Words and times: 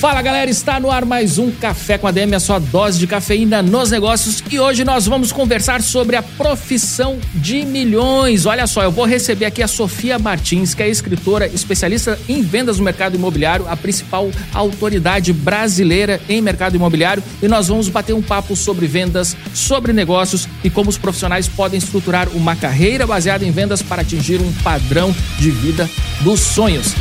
Fala 0.00 0.22
galera, 0.22 0.50
está 0.50 0.80
no 0.80 0.90
ar 0.90 1.04
mais 1.04 1.36
um 1.36 1.50
Café 1.50 1.98
com 1.98 2.06
a 2.06 2.10
DM, 2.10 2.34
a 2.34 2.40
sua 2.40 2.58
dose 2.58 2.98
de 2.98 3.06
cafeína 3.06 3.60
nos 3.60 3.90
negócios. 3.90 4.42
E 4.50 4.58
hoje 4.58 4.82
nós 4.82 5.06
vamos 5.06 5.30
conversar 5.30 5.82
sobre 5.82 6.16
a 6.16 6.22
profissão 6.22 7.18
de 7.34 7.66
milhões. 7.66 8.46
Olha 8.46 8.66
só, 8.66 8.82
eu 8.82 8.90
vou 8.90 9.04
receber 9.04 9.44
aqui 9.44 9.62
a 9.62 9.68
Sofia 9.68 10.18
Martins, 10.18 10.72
que 10.72 10.82
é 10.82 10.88
escritora 10.88 11.46
especialista 11.48 12.18
em 12.26 12.40
vendas 12.40 12.78
no 12.78 12.84
mercado 12.84 13.14
imobiliário, 13.14 13.68
a 13.68 13.76
principal 13.76 14.30
autoridade 14.54 15.34
brasileira 15.34 16.18
em 16.30 16.40
mercado 16.40 16.76
imobiliário. 16.76 17.22
E 17.42 17.46
nós 17.46 17.68
vamos 17.68 17.90
bater 17.90 18.14
um 18.14 18.22
papo 18.22 18.56
sobre 18.56 18.86
vendas, 18.86 19.36
sobre 19.52 19.92
negócios 19.92 20.48
e 20.64 20.70
como 20.70 20.88
os 20.88 20.96
profissionais 20.96 21.46
podem 21.46 21.76
estruturar 21.76 22.26
uma 22.30 22.56
carreira 22.56 23.06
baseada 23.06 23.44
em 23.44 23.50
vendas 23.50 23.82
para 23.82 24.00
atingir 24.00 24.40
um 24.40 24.50
padrão 24.62 25.14
de 25.38 25.50
vida 25.50 25.86
dos 26.22 26.40
sonhos. 26.40 26.94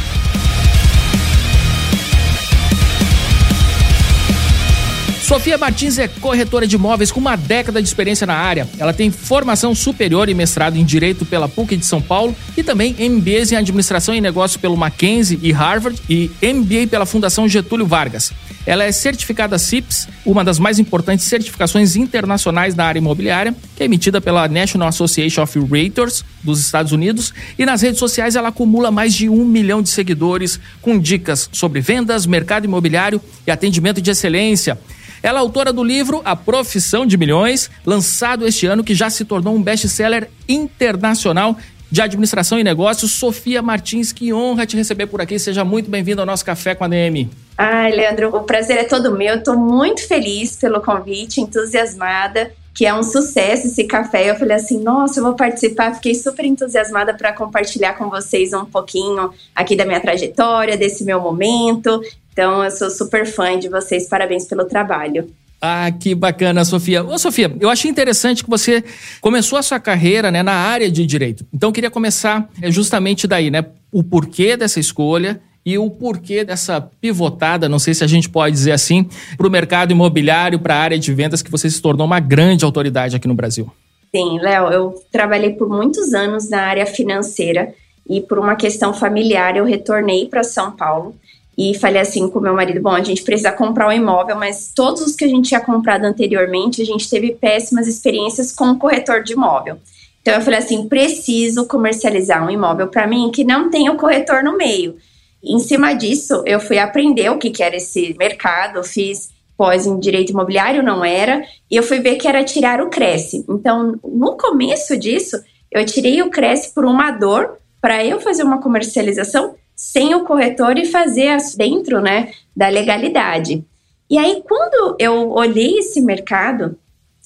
Sofia 5.29 5.59
Martins 5.59 5.99
é 5.99 6.07
corretora 6.07 6.65
de 6.65 6.75
imóveis 6.75 7.11
com 7.11 7.19
uma 7.19 7.35
década 7.35 7.79
de 7.79 7.87
experiência 7.87 8.25
na 8.25 8.33
área. 8.33 8.67
Ela 8.79 8.91
tem 8.91 9.11
formação 9.11 9.75
superior 9.75 10.27
e 10.27 10.33
mestrado 10.33 10.75
em 10.75 10.83
Direito 10.83 11.23
pela 11.23 11.47
PUC 11.47 11.77
de 11.77 11.85
São 11.85 12.01
Paulo 12.01 12.35
e 12.57 12.63
também 12.63 12.95
MBAs 13.07 13.51
em 13.51 13.55
Administração 13.55 14.15
e 14.15 14.19
Negócios 14.19 14.59
pelo 14.59 14.75
Mackenzie 14.75 15.37
e 15.43 15.51
Harvard 15.51 16.01
e 16.09 16.31
MBA 16.41 16.87
pela 16.89 17.05
Fundação 17.05 17.47
Getúlio 17.47 17.85
Vargas. 17.85 18.33
Ela 18.65 18.85
é 18.85 18.91
certificada 18.91 19.59
CIPS, 19.59 20.07
uma 20.25 20.43
das 20.43 20.57
mais 20.57 20.79
importantes 20.79 21.25
certificações 21.25 21.95
internacionais 21.95 22.73
na 22.73 22.85
área 22.85 22.97
imobiliária, 22.97 23.55
que 23.75 23.83
é 23.83 23.85
emitida 23.85 24.19
pela 24.19 24.47
National 24.47 24.87
Association 24.87 25.43
of 25.43 25.59
Realtors 25.59 26.25
dos 26.43 26.59
Estados 26.59 26.91
Unidos. 26.91 27.33
E 27.57 27.67
nas 27.67 27.83
redes 27.83 27.99
sociais 27.99 28.35
ela 28.35 28.49
acumula 28.49 28.89
mais 28.89 29.13
de 29.13 29.29
um 29.29 29.45
milhão 29.45 29.83
de 29.83 29.89
seguidores 29.89 30.59
com 30.81 30.97
dicas 30.97 31.47
sobre 31.51 31.81
vendas, 31.81 32.25
mercado 32.25 32.65
imobiliário 32.65 33.21
e 33.45 33.51
atendimento 33.51 34.01
de 34.01 34.09
excelência. 34.09 34.75
Ela 35.21 35.39
é 35.39 35.41
autora 35.41 35.73
do 35.73 35.83
livro 35.83 36.21
A 36.23 36.35
Profissão 36.35 37.05
de 37.05 37.17
Milhões, 37.17 37.69
lançado 37.85 38.47
este 38.47 38.65
ano, 38.65 38.83
que 38.83 38.95
já 38.95 39.09
se 39.09 39.25
tornou 39.25 39.55
um 39.55 39.61
best-seller 39.61 40.29
internacional 40.47 41.57
de 41.91 42.01
administração 42.01 42.59
e 42.59 42.63
negócios. 42.63 43.11
Sofia 43.13 43.61
Martins, 43.61 44.11
que 44.11 44.33
honra 44.33 44.65
te 44.65 44.77
receber 44.77 45.07
por 45.07 45.21
aqui. 45.21 45.37
Seja 45.39 45.65
muito 45.65 45.89
bem-vindo 45.89 46.21
ao 46.21 46.27
nosso 46.27 46.45
Café 46.45 46.75
com 46.75 46.83
a 46.83 46.87
DM. 46.87 47.29
Ai, 47.57 47.91
Leandro, 47.91 48.35
o 48.35 48.43
prazer 48.43 48.77
é 48.77 48.83
todo 48.83 49.15
meu. 49.15 49.35
Estou 49.35 49.57
muito 49.57 50.07
feliz 50.07 50.55
pelo 50.55 50.79
convite, 50.81 51.41
entusiasmada, 51.41 52.51
que 52.73 52.85
é 52.85 52.93
um 52.93 53.03
sucesso 53.03 53.67
esse 53.67 53.83
café. 53.83 54.29
Eu 54.29 54.35
falei 54.35 54.55
assim, 54.55 54.81
nossa, 54.81 55.19
eu 55.19 55.23
vou 55.23 55.33
participar. 55.33 55.93
Fiquei 55.95 56.15
super 56.15 56.45
entusiasmada 56.45 57.13
para 57.13 57.33
compartilhar 57.33 57.93
com 57.93 58.09
vocês 58.09 58.53
um 58.53 58.63
pouquinho 58.63 59.33
aqui 59.53 59.75
da 59.75 59.85
minha 59.85 59.99
trajetória, 59.99 60.77
desse 60.77 61.03
meu 61.03 61.19
momento. 61.19 62.01
Então, 62.39 62.63
eu 62.63 62.71
sou 62.71 62.89
super 62.89 63.25
fã 63.25 63.59
de 63.59 63.67
vocês. 63.67 64.07
Parabéns 64.07 64.47
pelo 64.47 64.63
trabalho. 64.63 65.27
Ah, 65.61 65.91
que 65.91 66.15
bacana, 66.15 66.63
Sofia. 66.63 67.03
Ô, 67.03 67.17
Sofia, 67.17 67.53
eu 67.59 67.69
achei 67.69 67.91
interessante 67.91 68.45
que 68.45 68.49
você 68.49 68.81
começou 69.19 69.59
a 69.59 69.61
sua 69.61 69.77
carreira 69.77 70.31
né, 70.31 70.41
na 70.41 70.53
área 70.53 70.89
de 70.89 71.05
direito. 71.05 71.45
Então, 71.53 71.67
eu 71.67 71.73
queria 71.73 71.91
começar 71.91 72.49
é, 72.61 72.71
justamente 72.71 73.27
daí, 73.27 73.51
né? 73.51 73.65
O 73.91 74.01
porquê 74.01 74.55
dessa 74.55 74.79
escolha 74.79 75.41
e 75.65 75.77
o 75.77 75.89
porquê 75.89 76.45
dessa 76.45 76.79
pivotada, 76.79 77.67
não 77.67 77.77
sei 77.77 77.93
se 77.93 78.05
a 78.05 78.07
gente 78.07 78.29
pode 78.29 78.55
dizer 78.55 78.71
assim, 78.71 79.05
para 79.35 79.45
o 79.45 79.51
mercado 79.51 79.91
imobiliário, 79.91 80.59
para 80.59 80.75
a 80.75 80.79
área 80.79 80.97
de 80.97 81.13
vendas, 81.13 81.41
que 81.41 81.51
você 81.51 81.69
se 81.69 81.81
tornou 81.81 82.07
uma 82.07 82.21
grande 82.21 82.63
autoridade 82.63 83.17
aqui 83.17 83.27
no 83.27 83.35
Brasil. 83.35 83.69
Sim, 84.15 84.39
Léo, 84.39 84.71
eu 84.71 84.95
trabalhei 85.11 85.55
por 85.55 85.67
muitos 85.67 86.13
anos 86.13 86.49
na 86.49 86.61
área 86.61 86.85
financeira 86.85 87.73
e 88.09 88.21
por 88.21 88.39
uma 88.39 88.55
questão 88.55 88.93
familiar 88.93 89.57
eu 89.57 89.65
retornei 89.65 90.25
para 90.25 90.41
São 90.41 90.71
Paulo 90.71 91.13
e 91.59 91.77
falei 91.77 92.01
assim 92.01 92.29
com 92.29 92.39
meu 92.39 92.53
marido: 92.53 92.81
bom, 92.81 92.91
a 92.91 93.03
gente 93.03 93.21
precisa 93.21 93.51
comprar 93.51 93.89
um 93.89 93.91
imóvel, 93.91 94.37
mas 94.37 94.71
todos 94.73 95.01
os 95.01 95.13
que 95.13 95.25
a 95.25 95.27
gente 95.27 95.49
tinha 95.49 95.59
comprado 95.59 96.05
anteriormente, 96.05 96.81
a 96.81 96.85
gente 96.85 97.09
teve 97.09 97.33
péssimas 97.33 97.85
experiências 97.85 98.53
com 98.53 98.71
o 98.71 98.79
corretor 98.79 99.21
de 99.21 99.33
imóvel. 99.33 99.77
Então 100.21 100.33
eu 100.33 100.41
falei 100.41 100.59
assim: 100.59 100.87
preciso 100.87 101.67
comercializar 101.67 102.45
um 102.45 102.49
imóvel 102.49 102.87
para 102.87 103.05
mim 103.05 103.29
que 103.29 103.43
não 103.43 103.69
tenha 103.69 103.91
o 103.91 103.97
corretor 103.97 104.41
no 104.41 104.55
meio. 104.55 104.95
em 105.43 105.59
cima 105.59 105.93
disso, 105.93 106.41
eu 106.45 106.61
fui 106.61 106.77
aprender 106.77 107.29
o 107.29 107.37
que, 107.37 107.49
que 107.49 107.61
era 107.61 107.75
esse 107.75 108.15
mercado, 108.17 108.81
fiz 108.81 109.29
pós 109.57 109.85
em 109.85 109.99
direito 109.99 110.29
imobiliário, 110.29 110.81
não 110.81 111.03
era, 111.03 111.43
e 111.69 111.75
eu 111.75 111.83
fui 111.83 111.99
ver 111.99 112.15
que 112.15 112.27
era 112.27 112.41
tirar 112.41 112.81
o 112.81 112.89
Cresce. 112.89 113.43
Então, 113.49 113.99
no 114.01 114.37
começo 114.37 114.95
disso, 114.95 115.37
eu 115.69 115.85
tirei 115.85 116.21
o 116.21 116.29
Cresce 116.29 116.73
por 116.73 116.85
uma 116.85 117.11
dor 117.11 117.57
para 117.81 118.05
eu 118.05 118.21
fazer 118.21 118.43
uma 118.43 118.61
comercialização 118.61 119.55
sem 119.79 120.13
o 120.13 120.25
corretor 120.25 120.77
e 120.77 120.85
fazer 120.85 121.37
dentro 121.55 122.01
né, 122.01 122.33
da 122.53 122.67
legalidade. 122.67 123.63
E 124.09 124.17
aí, 124.17 124.43
quando 124.45 124.97
eu 124.99 125.31
olhei 125.31 125.79
esse 125.79 126.01
mercado, 126.01 126.77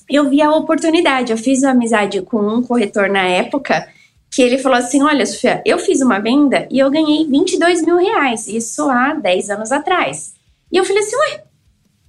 eu 0.07 0.29
vi 0.29 0.39
a 0.39 0.51
oportunidade. 0.51 1.31
Eu 1.31 1.37
fiz 1.37 1.63
amizade 1.63 2.21
com 2.21 2.37
um 2.37 2.61
corretor 2.61 3.09
na 3.09 3.23
época 3.23 3.87
que 4.29 4.39
ele 4.39 4.59
falou 4.59 4.77
assim: 4.77 5.01
Olha, 5.01 5.25
Sofia, 5.25 5.63
eu 5.65 5.79
fiz 5.79 5.99
uma 5.99 6.19
venda 6.19 6.67
e 6.69 6.77
eu 6.77 6.91
ganhei 6.91 7.25
22 7.25 7.83
mil 7.83 7.97
reais, 7.97 8.47
isso 8.47 8.87
há 8.87 9.15
10 9.15 9.49
anos 9.49 9.71
atrás. 9.71 10.35
E 10.71 10.77
eu 10.77 10.85
falei 10.85 11.01
assim: 11.01 11.15
Ué, 11.15 11.43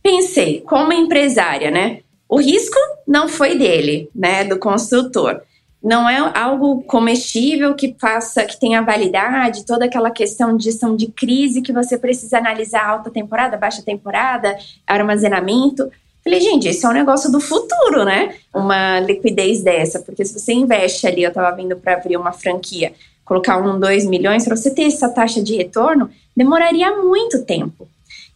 pensei, 0.03 0.61
como 0.61 0.93
empresária, 0.93 1.71
né? 1.71 2.01
O 2.29 2.37
risco 2.37 2.77
não 3.09 3.29
foi 3.29 3.57
dele, 3.57 4.11
né, 4.15 4.45
do 4.45 4.59
construtor 4.59 5.41
não 5.85 6.09
é 6.09 6.17
algo 6.35 6.83
comestível 6.85 7.75
que 7.75 7.95
faça, 8.01 8.47
que 8.47 8.59
tenha 8.59 8.81
validade, 8.81 9.67
toda 9.67 9.85
aquela 9.85 10.11
questão 10.11 10.57
de 10.57 10.65
gestão 10.65 10.97
de 10.97 11.09
crise 11.09 11.61
que 11.61 11.75
você 11.75 11.99
precisa 11.99 12.39
analisar 12.39 12.89
alta 12.89 13.11
temporada, 13.11 13.59
baixa 13.59 13.83
temporada, 13.83 14.57
armazenamento. 14.87 15.91
Falei, 16.25 16.41
gente, 16.41 16.71
isso 16.71 16.87
é 16.87 16.89
um 16.89 16.95
negócio 16.95 17.31
do 17.31 17.39
futuro, 17.39 18.03
né? 18.03 18.35
Uma 18.55 18.99
liquidez 19.01 19.61
dessa, 19.61 19.99
porque 19.99 20.25
se 20.25 20.39
você 20.39 20.55
investe 20.55 21.07
ali, 21.07 21.23
eu 21.23 21.29
estava 21.29 21.55
vindo 21.55 21.77
para 21.77 21.93
abrir 21.93 22.17
uma 22.17 22.33
franquia, 22.33 22.95
colocar 23.23 23.59
um, 23.59 23.79
dois 23.79 24.07
milhões, 24.07 24.47
para 24.47 24.57
você 24.57 24.71
ter 24.71 24.85
essa 24.85 25.11
taxa 25.11 25.43
de 25.43 25.55
retorno, 25.55 26.09
demoraria 26.35 26.97
muito 26.97 27.45
tempo. 27.45 27.87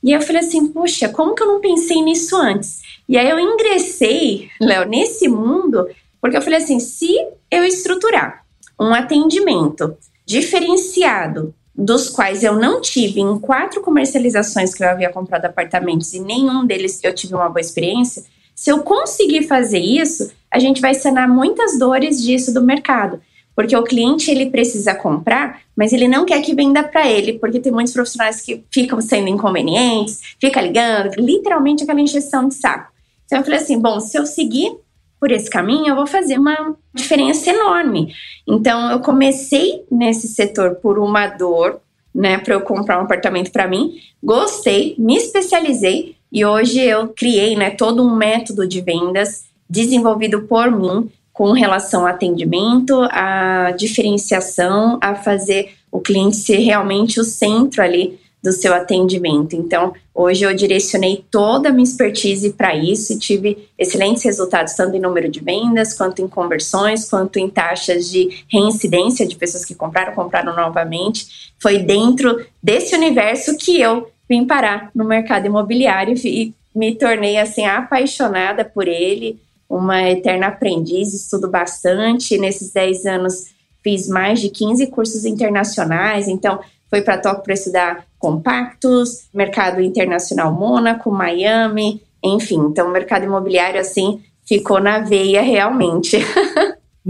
E 0.04 0.12
eu 0.12 0.20
falei 0.20 0.42
assim, 0.42 0.66
puxa, 0.68 1.08
como 1.08 1.34
que 1.34 1.42
eu 1.42 1.46
não 1.46 1.62
pensei 1.62 2.02
nisso 2.02 2.36
antes? 2.36 2.82
E 3.08 3.16
aí 3.16 3.28
eu 3.30 3.40
ingressei, 3.40 4.50
Léo, 4.60 4.86
nesse 4.86 5.26
mundo 5.28 5.88
porque 6.20 6.36
eu 6.36 6.42
falei 6.42 6.58
assim: 6.58 6.80
se 6.80 7.14
eu 7.50 7.64
estruturar 7.64 8.44
um 8.78 8.94
atendimento 8.94 9.96
diferenciado, 10.24 11.54
dos 11.74 12.10
quais 12.10 12.42
eu 12.42 12.56
não 12.56 12.80
tive 12.80 13.20
em 13.20 13.38
quatro 13.38 13.80
comercializações 13.80 14.74
que 14.74 14.82
eu 14.82 14.88
havia 14.88 15.10
comprado 15.10 15.44
apartamentos 15.44 16.12
e 16.12 16.18
nenhum 16.18 16.66
deles 16.66 16.98
eu 17.04 17.14
tive 17.14 17.34
uma 17.34 17.48
boa 17.48 17.60
experiência, 17.60 18.24
se 18.52 18.70
eu 18.70 18.82
conseguir 18.82 19.44
fazer 19.44 19.78
isso, 19.78 20.32
a 20.50 20.58
gente 20.58 20.80
vai 20.80 20.92
sanar 20.92 21.28
muitas 21.28 21.78
dores 21.78 22.20
disso 22.20 22.52
do 22.52 22.60
mercado. 22.60 23.20
Porque 23.54 23.76
o 23.76 23.84
cliente 23.84 24.30
ele 24.30 24.50
precisa 24.50 24.94
comprar, 24.94 25.60
mas 25.76 25.92
ele 25.92 26.08
não 26.08 26.24
quer 26.24 26.40
que 26.42 26.54
venda 26.54 26.82
para 26.82 27.08
ele, 27.08 27.34
porque 27.34 27.60
tem 27.60 27.72
muitos 27.72 27.92
profissionais 27.92 28.40
que 28.40 28.64
ficam 28.72 29.00
sendo 29.00 29.28
inconvenientes, 29.28 30.20
fica 30.40 30.60
ligando, 30.60 31.14
literalmente 31.18 31.84
aquela 31.84 32.00
injeção 32.00 32.48
de 32.48 32.54
saco. 32.54 32.92
Então 33.26 33.38
eu 33.38 33.44
falei 33.44 33.60
assim, 33.60 33.78
bom, 33.78 34.00
se 34.00 34.16
eu 34.16 34.26
seguir 34.26 34.76
por 35.20 35.32
esse 35.32 35.50
caminho, 35.50 35.88
eu 35.88 35.96
vou 35.96 36.06
fazer 36.06 36.38
uma 36.38 36.76
diferença 36.94 37.50
enorme. 37.50 38.14
Então, 38.46 38.90
eu 38.90 39.00
comecei 39.00 39.84
nesse 39.90 40.28
setor 40.28 40.76
por 40.76 40.98
uma 40.98 41.26
dor, 41.26 41.80
né, 42.14 42.38
para 42.38 42.54
eu 42.54 42.60
comprar 42.60 42.98
um 42.98 43.02
apartamento 43.02 43.50
para 43.50 43.68
mim. 43.68 43.94
Gostei, 44.22 44.94
me 44.98 45.16
especializei 45.16 46.16
e 46.32 46.44
hoje 46.44 46.80
eu 46.80 47.08
criei, 47.08 47.56
né, 47.56 47.70
todo 47.70 48.02
um 48.02 48.14
método 48.14 48.66
de 48.66 48.80
vendas 48.80 49.44
desenvolvido 49.68 50.42
por 50.42 50.70
mim 50.70 51.10
com 51.32 51.52
relação 51.52 52.00
ao 52.00 52.08
atendimento, 52.08 53.00
a 53.10 53.72
diferenciação, 53.72 54.98
a 55.00 55.14
fazer 55.14 55.74
o 55.90 56.00
cliente 56.00 56.36
ser 56.36 56.58
realmente 56.58 57.20
o 57.20 57.24
centro 57.24 57.82
ali 57.82 58.18
do 58.42 58.52
seu 58.52 58.72
atendimento. 58.72 59.56
Então, 59.56 59.92
hoje 60.14 60.44
eu 60.44 60.54
direcionei 60.54 61.24
toda 61.30 61.68
a 61.68 61.72
minha 61.72 61.84
expertise 61.84 62.50
para 62.52 62.74
isso 62.74 63.12
e 63.12 63.18
tive 63.18 63.68
excelentes 63.76 64.22
resultados, 64.22 64.74
tanto 64.74 64.96
em 64.96 65.00
número 65.00 65.28
de 65.28 65.40
vendas, 65.40 65.94
quanto 65.94 66.22
em 66.22 66.28
conversões, 66.28 67.08
quanto 67.08 67.38
em 67.38 67.48
taxas 67.48 68.08
de 68.08 68.44
reincidência 68.50 69.26
de 69.26 69.36
pessoas 69.36 69.64
que 69.64 69.74
compraram, 69.74 70.14
compraram 70.14 70.54
novamente. 70.54 71.52
Foi 71.58 71.78
dentro 71.78 72.44
desse 72.62 72.94
universo 72.94 73.56
que 73.56 73.80
eu 73.80 74.08
vim 74.28 74.46
parar 74.46 74.90
no 74.94 75.04
mercado 75.04 75.46
imobiliário 75.46 76.14
e 76.24 76.54
me 76.74 76.94
tornei 76.94 77.38
assim 77.38 77.66
apaixonada 77.66 78.64
por 78.64 78.86
ele, 78.86 79.40
uma 79.68 80.02
eterna 80.08 80.46
aprendiz, 80.46 81.12
estudo 81.12 81.48
bastante. 81.48 82.38
Nesses 82.38 82.70
10 82.70 83.06
anos 83.06 83.46
fiz 83.82 84.06
mais 84.06 84.40
de 84.40 84.48
15 84.48 84.86
cursos 84.88 85.24
internacionais, 85.24 86.28
então 86.28 86.60
foi 86.90 87.02
para 87.02 87.18
Tóquio 87.18 87.42
para 87.42 87.54
estudar 87.54 88.04
compactos, 88.18 89.28
mercado 89.32 89.80
internacional 89.80 90.52
Mônaco, 90.52 91.10
Miami, 91.10 92.02
enfim. 92.22 92.66
Então, 92.70 92.88
o 92.88 92.92
mercado 92.92 93.24
imobiliário, 93.24 93.80
assim, 93.80 94.22
ficou 94.46 94.80
na 94.80 95.00
veia 95.00 95.42
realmente. 95.42 96.18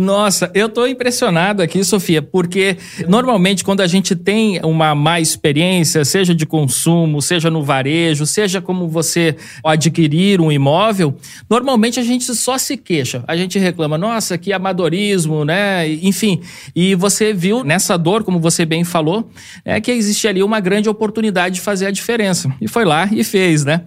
Nossa, 0.01 0.49
eu 0.55 0.69
tô 0.69 0.87
impressionado 0.87 1.61
aqui, 1.61 1.83
Sofia, 1.83 2.23
porque 2.23 2.77
normalmente 3.09 3.65
quando 3.65 3.81
a 3.81 3.87
gente 3.89 4.15
tem 4.15 4.61
uma 4.63 4.95
má 4.95 5.19
experiência, 5.19 6.05
seja 6.05 6.33
de 6.33 6.47
consumo, 6.47 7.21
seja 7.21 7.51
no 7.51 7.65
varejo, 7.65 8.25
seja 8.25 8.61
como 8.61 8.87
você 8.87 9.35
adquirir 9.65 10.41
um 10.41 10.53
imóvel, 10.53 11.17
normalmente 11.51 11.99
a 11.99 12.05
gente 12.05 12.33
só 12.33 12.57
se 12.57 12.77
queixa. 12.77 13.25
A 13.27 13.37
gente 13.37 13.59
reclama, 13.59 13.99
nossa, 13.99 14.39
que 14.39 14.53
amadorismo, 14.53 15.45
né? 15.45 15.89
Enfim, 15.89 16.43
e 16.77 16.95
você 16.95 17.35
viu 17.35 17.65
nessa 17.65 17.99
dor, 17.99 18.23
como 18.23 18.39
você 18.39 18.65
bem 18.65 18.85
falou, 18.85 19.29
é 19.65 19.81
que 19.81 19.91
existe 19.91 20.29
ali 20.29 20.45
uma 20.45 20.61
grande 20.61 20.89
oportunidade 20.89 21.57
de 21.57 21.61
fazer 21.61 21.87
a 21.87 21.91
diferença. 21.91 22.55
E 22.61 22.69
foi 22.69 22.85
lá 22.85 23.09
e 23.11 23.25
fez, 23.25 23.65
né? 23.65 23.83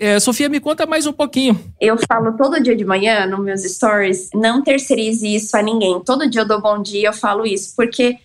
É, 0.00 0.18
Sofia, 0.18 0.48
me 0.48 0.58
conta 0.58 0.84
mais 0.84 1.06
um 1.06 1.12
pouquinho. 1.12 1.60
Eu 1.80 1.96
falo 2.08 2.32
todo 2.36 2.60
dia 2.60 2.74
de 2.74 2.84
manhã 2.84 3.24
nos 3.26 3.38
meus 3.38 3.62
stories, 3.62 4.30
não 4.34 4.60
terceirize 4.60 5.32
isso 5.32 5.43
a 5.52 5.62
ninguém. 5.62 6.00
Todo 6.00 6.28
dia 6.28 6.42
eu 6.42 6.48
dou 6.48 6.60
bom 6.60 6.80
dia, 6.80 7.08
eu 7.08 7.12
falo 7.12 7.46
isso, 7.46 7.74
porque 7.76 8.18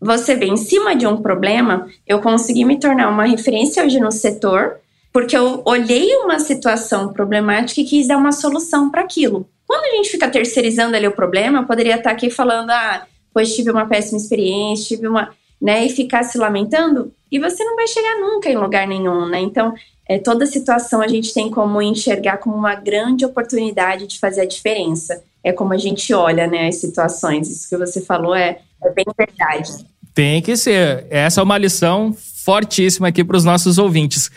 você 0.00 0.34
vê, 0.34 0.46
em 0.46 0.56
cima 0.56 0.94
de 0.94 1.06
um 1.06 1.16
problema, 1.16 1.88
eu 2.06 2.20
consegui 2.20 2.64
me 2.64 2.78
tornar 2.78 3.08
uma 3.08 3.24
referência 3.24 3.84
hoje 3.84 3.98
no 4.00 4.12
setor, 4.12 4.76
porque 5.12 5.36
eu 5.36 5.62
olhei 5.64 6.14
uma 6.16 6.38
situação 6.38 7.12
problemática 7.12 7.80
e 7.80 7.84
quis 7.84 8.08
dar 8.08 8.16
uma 8.16 8.32
solução 8.32 8.90
para 8.90 9.02
aquilo. 9.02 9.48
Quando 9.66 9.84
a 9.84 9.96
gente 9.96 10.10
fica 10.10 10.28
terceirizando 10.28 10.96
ali 10.96 11.06
o 11.06 11.12
problema, 11.12 11.60
eu 11.60 11.66
poderia 11.66 11.96
estar 11.96 12.10
aqui 12.10 12.28
falando, 12.28 12.70
ah, 12.70 13.06
pois 13.32 13.54
tive 13.54 13.70
uma 13.70 13.86
péssima 13.86 14.18
experiência, 14.18 14.96
tive 14.96 15.08
uma. 15.08 15.30
Né, 15.62 15.86
e 15.86 15.88
ficar 15.88 16.24
se 16.24 16.36
lamentando, 16.36 17.10
e 17.32 17.38
você 17.38 17.64
não 17.64 17.74
vai 17.74 17.86
chegar 17.86 18.20
nunca 18.20 18.50
em 18.50 18.56
lugar 18.56 18.86
nenhum, 18.86 19.26
né? 19.26 19.40
Então, 19.40 19.72
é, 20.06 20.18
toda 20.18 20.44
situação 20.44 21.00
a 21.00 21.08
gente 21.08 21.32
tem 21.32 21.50
como 21.50 21.80
enxergar 21.80 22.36
como 22.36 22.54
uma 22.54 22.74
grande 22.74 23.24
oportunidade 23.24 24.06
de 24.06 24.18
fazer 24.18 24.42
a 24.42 24.46
diferença. 24.46 25.22
É 25.44 25.52
como 25.52 25.74
a 25.74 25.78
gente 25.78 26.12
olha 26.14 26.46
né, 26.46 26.68
as 26.68 26.76
situações. 26.76 27.50
Isso 27.50 27.68
que 27.68 27.76
você 27.76 28.00
falou 28.00 28.34
é, 28.34 28.58
é 28.82 28.90
bem 28.90 29.04
verdade. 29.16 29.86
Tem 30.14 30.40
que 30.40 30.56
ser. 30.56 31.06
Essa 31.10 31.40
é 31.40 31.44
uma 31.44 31.58
lição 31.58 32.16
fortíssima 32.44 33.08
aqui 33.08 33.24
para 33.24 33.36
os 33.38 33.44
nossos 33.44 33.78
ouvintes. 33.78 34.30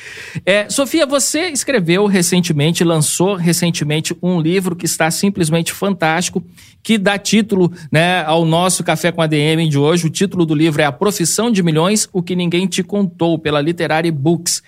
É, 0.46 0.70
Sofia, 0.70 1.06
você 1.06 1.50
escreveu 1.50 2.06
recentemente, 2.06 2.84
lançou 2.84 3.36
recentemente 3.36 4.16
um 4.24 4.40
livro 4.40 4.78
que 4.78 4.86
está 4.86 5.12
simplesmente 5.12 5.74
fantástico, 5.74 6.42
que 6.82 6.98
dá 6.98 7.18
título 7.20 7.72
né, 7.92 8.24
ao 8.24 8.46
nosso 8.46 8.82
Café 8.82 9.12
com 9.12 9.22
ADM 9.22 9.68
de 9.70 9.78
hoje. 9.78 10.08
O 10.08 10.10
título 10.10 10.46
do 10.46 10.56
livro 10.56 10.82
é 10.82 10.86
A 10.86 10.92
Profissão 10.92 11.52
de 11.52 11.62
Milhões, 11.62 12.08
o 12.14 12.24
que 12.24 12.36
ninguém 12.36 12.66
te 12.66 12.82
contou, 12.82 13.38
pela 13.38 13.62
Literary 13.62 14.10
Books. 14.10 14.64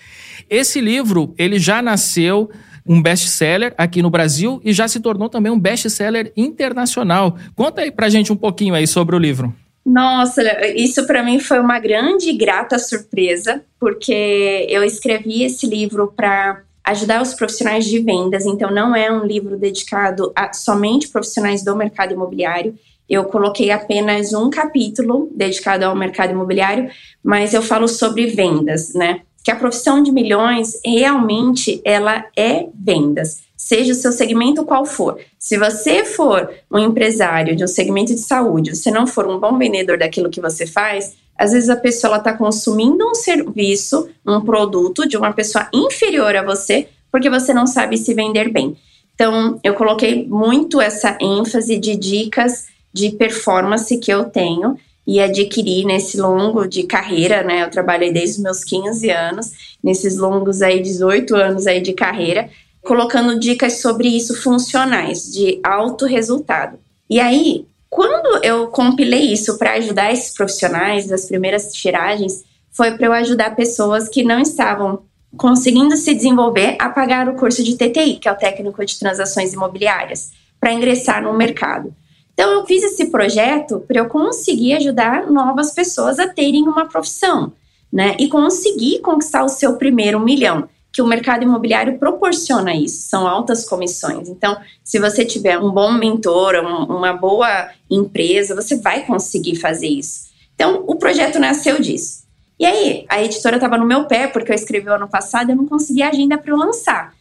Esse 0.49 0.81
livro, 0.81 1.33
ele 1.37 1.57
já 1.57 1.81
nasceu 1.81 2.49
um 2.89 2.99
best-seller 2.99 3.75
aqui 3.77 4.01
no 4.01 4.09
Brasil 4.09 4.59
e 4.65 4.73
já 4.73 4.87
se 4.87 4.99
tornou 4.99 5.29
também 5.29 5.51
um 5.51 5.59
best-seller 5.59 6.33
internacional. 6.35 7.37
Conta 7.55 7.81
aí 7.81 7.91
pra 7.91 8.09
gente 8.09 8.33
um 8.33 8.35
pouquinho 8.35 8.73
aí 8.73 8.87
sobre 8.87 9.15
o 9.15 9.19
livro. 9.19 9.53
Nossa, 9.85 10.41
isso 10.75 11.05
para 11.05 11.23
mim 11.23 11.39
foi 11.39 11.59
uma 11.59 11.79
grande 11.79 12.29
e 12.29 12.37
grata 12.37 12.79
surpresa, 12.79 13.61
porque 13.79 14.65
eu 14.67 14.83
escrevi 14.83 15.43
esse 15.43 15.67
livro 15.67 16.11
para 16.15 16.63
ajudar 16.83 17.21
os 17.21 17.35
profissionais 17.35 17.85
de 17.85 17.99
vendas, 17.99 18.45
então 18.45 18.71
não 18.71 18.95
é 18.95 19.11
um 19.11 19.23
livro 19.23 19.57
dedicado 19.57 20.31
a 20.35 20.51
somente 20.53 21.07
profissionais 21.07 21.63
do 21.63 21.75
mercado 21.75 22.13
imobiliário. 22.13 22.73
Eu 23.07 23.25
coloquei 23.25 23.71
apenas 23.71 24.33
um 24.33 24.49
capítulo 24.49 25.29
dedicado 25.35 25.85
ao 25.85 25.95
mercado 25.95 26.31
imobiliário, 26.31 26.89
mas 27.23 27.53
eu 27.53 27.61
falo 27.61 27.87
sobre 27.87 28.27
vendas, 28.27 28.93
né? 28.93 29.21
Que 29.43 29.51
a 29.51 29.55
profissão 29.55 30.01
de 30.03 30.11
milhões 30.11 30.79
realmente 30.85 31.81
ela 31.85 32.25
é 32.35 32.67
vendas, 32.73 33.39
seja 33.55 33.93
o 33.93 33.95
seu 33.95 34.11
segmento 34.11 34.65
qual 34.65 34.85
for. 34.85 35.19
Se 35.37 35.57
você 35.57 36.03
for 36.05 36.49
um 36.71 36.79
empresário 36.79 37.55
de 37.55 37.63
um 37.63 37.67
segmento 37.67 38.13
de 38.13 38.21
saúde, 38.21 38.75
você 38.75 38.91
não 38.91 39.07
for 39.07 39.27
um 39.27 39.39
bom 39.39 39.57
vendedor 39.57 39.97
daquilo 39.97 40.29
que 40.29 40.41
você 40.41 40.65
faz, 40.65 41.15
às 41.37 41.51
vezes 41.51 41.69
a 41.69 41.75
pessoa 41.77 42.17
está 42.17 42.33
consumindo 42.33 43.09
um 43.09 43.15
serviço, 43.15 44.09
um 44.27 44.41
produto 44.41 45.07
de 45.07 45.15
uma 45.15 45.31
pessoa 45.31 45.69
inferior 45.73 46.35
a 46.35 46.43
você, 46.43 46.89
porque 47.09 47.29
você 47.29 47.53
não 47.53 47.65
sabe 47.65 47.97
se 47.97 48.13
vender 48.13 48.51
bem. 48.51 48.77
Então, 49.15 49.59
eu 49.63 49.73
coloquei 49.73 50.27
muito 50.27 50.79
essa 50.79 51.17
ênfase 51.19 51.77
de 51.77 51.95
dicas 51.95 52.67
de 52.93 53.11
performance 53.11 53.97
que 53.97 54.11
eu 54.11 54.25
tenho 54.25 54.77
e 55.09 55.19
adquirir 55.19 55.85
nesse 55.87 56.21
longo 56.21 56.67
de 56.67 56.83
carreira, 56.83 57.41
né? 57.41 57.63
Eu 57.63 57.71
trabalhei 57.71 58.13
desde 58.13 58.35
os 58.35 58.43
meus 58.43 58.63
15 58.63 59.09
anos, 59.09 59.51
nesses 59.83 60.15
longos 60.17 60.61
aí 60.61 60.83
18 60.83 61.35
anos 61.35 61.65
aí 61.65 61.81
de 61.81 61.93
carreira, 61.93 62.47
colocando 62.83 63.39
dicas 63.39 63.81
sobre 63.81 64.07
isso 64.07 64.39
funcionais, 64.39 65.33
de 65.33 65.59
alto 65.63 66.05
resultado. 66.05 66.77
E 67.09 67.19
aí, 67.19 67.65
quando 67.89 68.45
eu 68.45 68.67
compilei 68.67 69.33
isso 69.33 69.57
para 69.57 69.73
ajudar 69.73 70.13
esses 70.13 70.31
profissionais 70.31 71.07
das 71.07 71.25
primeiras 71.25 71.73
tiragens, 71.73 72.43
foi 72.71 72.91
para 72.91 73.07
eu 73.07 73.13
ajudar 73.13 73.55
pessoas 73.55 74.07
que 74.07 74.21
não 74.21 74.39
estavam 74.39 75.01
conseguindo 75.35 75.97
se 75.97 76.13
desenvolver 76.13 76.75
a 76.77 76.87
pagar 76.87 77.27
o 77.27 77.33
curso 77.33 77.63
de 77.63 77.75
TTI, 77.75 78.17
que 78.17 78.29
é 78.29 78.31
o 78.31 78.37
técnico 78.37 78.85
de 78.85 78.99
transações 78.99 79.53
imobiliárias, 79.53 80.29
para 80.59 80.71
ingressar 80.71 81.23
no 81.23 81.33
mercado. 81.33 81.95
Então, 82.39 82.53
eu 82.53 82.65
fiz 82.65 82.81
esse 82.83 83.07
projeto 83.07 83.83
para 83.85 83.99
eu 83.99 84.07
conseguir 84.07 84.71
ajudar 84.75 85.29
novas 85.29 85.73
pessoas 85.73 86.19
a 86.19 86.25
terem 86.29 86.63
uma 86.63 86.87
profissão, 86.87 87.51
né? 87.91 88.15
E 88.17 88.29
conseguir 88.29 88.99
conquistar 88.99 89.43
o 89.43 89.49
seu 89.49 89.75
primeiro 89.75 90.21
milhão, 90.21 90.69
que 90.89 91.01
o 91.01 91.05
mercado 91.05 91.43
imobiliário 91.43 91.99
proporciona 91.99 92.73
isso, 92.73 93.09
são 93.09 93.27
altas 93.27 93.67
comissões. 93.67 94.29
Então, 94.29 94.57
se 94.81 94.97
você 94.99 95.25
tiver 95.25 95.59
um 95.59 95.69
bom 95.69 95.91
mentor, 95.91 96.55
um, 96.63 96.95
uma 96.95 97.11
boa 97.11 97.71
empresa, 97.91 98.55
você 98.55 98.77
vai 98.77 99.05
conseguir 99.05 99.57
fazer 99.57 99.89
isso. 99.89 100.29
Então, 100.55 100.85
o 100.87 100.95
projeto 100.95 101.39
nasceu 101.39 101.81
disso. 101.81 102.23
E 102.57 102.65
aí, 102.65 103.05
a 103.09 103.21
editora 103.21 103.57
estava 103.57 103.77
no 103.77 103.85
meu 103.85 104.05
pé, 104.05 104.27
porque 104.27 104.53
eu 104.53 104.55
escrevi 104.55 104.87
ano 104.87 105.09
passado 105.09 105.49
e 105.49 105.51
eu 105.51 105.57
não 105.57 105.67
conseguia 105.67 106.07
agenda 106.07 106.37
para 106.37 106.55
lançar. 106.55 107.13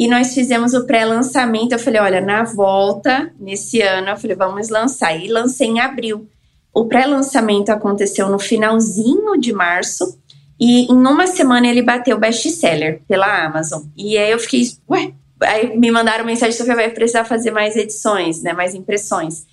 E 0.00 0.08
nós 0.08 0.32
fizemos 0.32 0.72
o 0.72 0.86
pré-lançamento. 0.86 1.72
Eu 1.72 1.78
falei, 1.78 2.00
olha, 2.00 2.22
na 2.22 2.42
volta, 2.42 3.30
nesse 3.38 3.82
ano, 3.82 4.08
eu 4.08 4.16
falei, 4.16 4.34
vamos 4.34 4.70
lançar. 4.70 5.14
E 5.14 5.28
lancei 5.28 5.66
em 5.66 5.78
abril. 5.78 6.26
O 6.72 6.86
pré-lançamento 6.86 7.68
aconteceu 7.68 8.30
no 8.30 8.38
finalzinho 8.38 9.38
de 9.38 9.52
março. 9.52 10.18
E 10.58 10.90
em 10.90 10.96
uma 10.96 11.26
semana 11.26 11.68
ele 11.68 11.82
bateu 11.82 12.18
best-seller 12.18 13.02
pela 13.06 13.44
Amazon. 13.44 13.82
E 13.94 14.16
aí 14.16 14.30
eu 14.30 14.38
fiquei, 14.38 14.70
ué, 14.88 15.12
aí 15.42 15.78
me 15.78 15.90
mandaram 15.90 16.24
mensagem 16.24 16.56
que 16.56 16.74
vai 16.74 16.88
precisar 16.88 17.26
fazer 17.26 17.50
mais 17.50 17.76
edições, 17.76 18.42
né, 18.42 18.54
mais 18.54 18.74
impressões. 18.74 19.44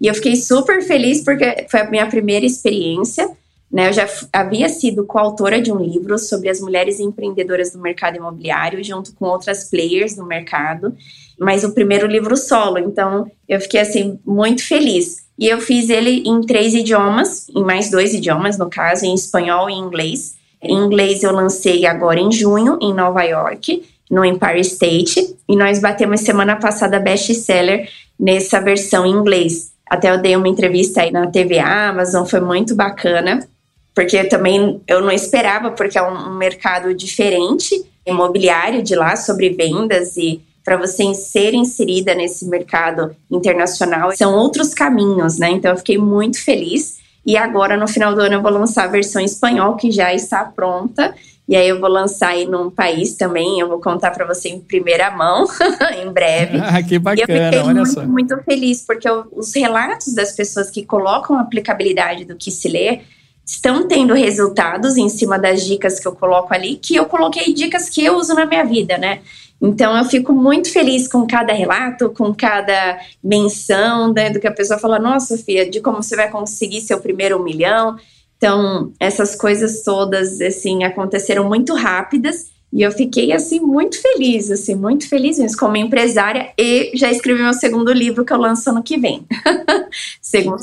E 0.00 0.06
eu 0.06 0.14
fiquei 0.14 0.36
super 0.36 0.82
feliz 0.82 1.24
porque 1.24 1.66
foi 1.68 1.80
a 1.80 1.90
minha 1.90 2.06
primeira 2.06 2.46
experiência. 2.46 3.28
Né, 3.76 3.88
eu 3.88 3.92
já 3.92 4.08
havia 4.32 4.70
sido 4.70 5.04
coautora 5.04 5.60
de 5.60 5.70
um 5.70 5.78
livro 5.78 6.18
sobre 6.18 6.48
as 6.48 6.62
mulheres 6.62 6.98
empreendedoras 6.98 7.72
do 7.72 7.78
mercado 7.78 8.16
imobiliário, 8.16 8.82
junto 8.82 9.12
com 9.12 9.26
outras 9.26 9.68
players 9.68 10.16
no 10.16 10.24
mercado, 10.24 10.96
mas 11.38 11.62
o 11.62 11.74
primeiro 11.74 12.06
livro 12.06 12.38
solo, 12.38 12.78
então 12.78 13.30
eu 13.46 13.60
fiquei 13.60 13.80
assim 13.80 14.18
muito 14.24 14.66
feliz. 14.66 15.26
E 15.38 15.46
eu 15.46 15.60
fiz 15.60 15.90
ele 15.90 16.22
em 16.26 16.40
três 16.40 16.72
idiomas, 16.72 17.50
em 17.54 17.62
mais 17.62 17.90
dois 17.90 18.14
idiomas, 18.14 18.56
no 18.56 18.70
caso, 18.70 19.04
em 19.04 19.12
espanhol 19.12 19.68
e 19.68 19.74
inglês. 19.74 20.36
Em 20.62 20.74
inglês 20.74 21.22
eu 21.22 21.32
lancei 21.32 21.84
agora 21.84 22.18
em 22.18 22.32
junho, 22.32 22.78
em 22.80 22.94
Nova 22.94 23.24
York, 23.24 23.84
no 24.10 24.24
Empire 24.24 24.60
State, 24.60 25.36
e 25.46 25.54
nós 25.54 25.80
batemos 25.80 26.22
semana 26.22 26.56
passada 26.56 26.98
best-seller 26.98 27.90
nessa 28.18 28.58
versão 28.58 29.04
em 29.04 29.10
inglês. 29.10 29.72
Até 29.86 30.10
eu 30.10 30.16
dei 30.16 30.34
uma 30.34 30.48
entrevista 30.48 31.02
aí 31.02 31.10
na 31.10 31.26
TV 31.26 31.58
Amazon, 31.58 32.24
foi 32.24 32.40
muito 32.40 32.74
bacana 32.74 33.46
porque 33.96 34.24
também 34.24 34.78
eu 34.86 35.00
não 35.00 35.10
esperava, 35.10 35.70
porque 35.70 35.96
é 35.96 36.02
um, 36.02 36.34
mercado 36.34 36.92
diferente, 36.92 37.82
imobiliário 38.06 38.82
de 38.82 38.94
lá, 38.94 39.16
sobre 39.16 39.48
vendas 39.48 40.18
e 40.18 40.42
para 40.62 40.76
você 40.76 41.14
ser 41.14 41.54
inserida 41.54 42.14
nesse 42.14 42.46
mercado 42.46 43.16
internacional, 43.30 44.14
são 44.14 44.34
outros 44.34 44.74
caminhos, 44.74 45.38
né? 45.38 45.48
Então 45.48 45.70
eu 45.70 45.78
fiquei 45.78 45.96
muito 45.96 46.44
feliz. 46.44 46.98
E 47.24 47.38
agora, 47.38 47.76
no 47.76 47.88
final 47.88 48.14
do 48.14 48.20
ano, 48.20 48.34
eu 48.34 48.42
vou 48.42 48.50
lançar 48.50 48.84
a 48.84 48.88
versão 48.88 49.22
espanhol, 49.22 49.76
que 49.76 49.90
já 49.90 50.12
está 50.12 50.44
pronta. 50.44 51.14
E 51.48 51.56
aí 51.56 51.68
eu 51.68 51.80
vou 51.80 51.88
lançar 51.88 52.30
aí 52.30 52.44
num 52.44 52.68
país 52.68 53.14
também, 53.14 53.60
eu 53.60 53.68
vou 53.68 53.80
contar 53.80 54.10
para 54.10 54.26
você 54.26 54.48
em 54.48 54.60
primeira 54.60 55.10
mão, 55.10 55.46
em 56.04 56.12
breve. 56.12 56.58
Ah, 56.58 56.82
que 56.82 56.98
bacana, 56.98 57.32
e 57.32 57.38
eu 57.38 57.44
fiquei 57.44 57.60
olha 57.60 57.74
muito, 57.74 57.92
só. 57.92 58.04
muito 58.04 58.36
feliz, 58.42 58.84
porque 58.84 59.08
eu, 59.08 59.24
os 59.32 59.54
relatos 59.54 60.12
das 60.12 60.32
pessoas 60.32 60.68
que 60.70 60.84
colocam 60.84 61.38
a 61.38 61.42
aplicabilidade 61.42 62.24
do 62.24 62.36
que 62.36 62.50
se 62.50 62.68
lê 62.68 63.00
estão 63.46 63.86
tendo 63.86 64.12
resultados 64.12 64.96
em 64.96 65.08
cima 65.08 65.38
das 65.38 65.64
dicas 65.64 66.00
que 66.00 66.08
eu 66.08 66.12
coloco 66.12 66.52
ali, 66.52 66.76
que 66.76 66.96
eu 66.96 67.06
coloquei 67.06 67.54
dicas 67.54 67.88
que 67.88 68.04
eu 68.04 68.16
uso 68.16 68.34
na 68.34 68.44
minha 68.44 68.64
vida, 68.64 68.98
né? 68.98 69.20
Então 69.62 69.96
eu 69.96 70.04
fico 70.04 70.32
muito 70.32 70.70
feliz 70.70 71.06
com 71.06 71.26
cada 71.26 71.52
relato, 71.52 72.10
com 72.10 72.34
cada 72.34 72.98
menção, 73.22 74.12
né, 74.12 74.28
do 74.28 74.40
que 74.40 74.46
a 74.46 74.52
pessoa 74.52 74.78
fala, 74.78 74.98
nossa, 74.98 75.36
Sofia, 75.36 75.70
de 75.70 75.80
como 75.80 76.02
você 76.02 76.16
vai 76.16 76.28
conseguir 76.30 76.80
seu 76.80 77.00
primeiro 77.00 77.42
milhão. 77.42 77.96
Então, 78.36 78.92
essas 79.00 79.34
coisas 79.34 79.82
todas, 79.82 80.40
assim, 80.42 80.84
aconteceram 80.84 81.44
muito 81.44 81.72
rápidas 81.74 82.46
e 82.76 82.82
eu 82.82 82.92
fiquei, 82.92 83.32
assim, 83.32 83.58
muito 83.58 83.98
feliz, 84.02 84.50
assim, 84.50 84.74
muito 84.74 85.08
feliz 85.08 85.38
mesmo, 85.38 85.56
como 85.56 85.78
empresária. 85.78 86.50
E 86.58 86.90
já 86.94 87.10
escrevi 87.10 87.42
meu 87.42 87.54
segundo 87.54 87.90
livro 87.90 88.22
que 88.22 88.34
eu 88.34 88.36
lanço 88.36 88.68
ano 88.68 88.82
que 88.82 88.98
vem. 88.98 89.24
segundo 90.20 90.58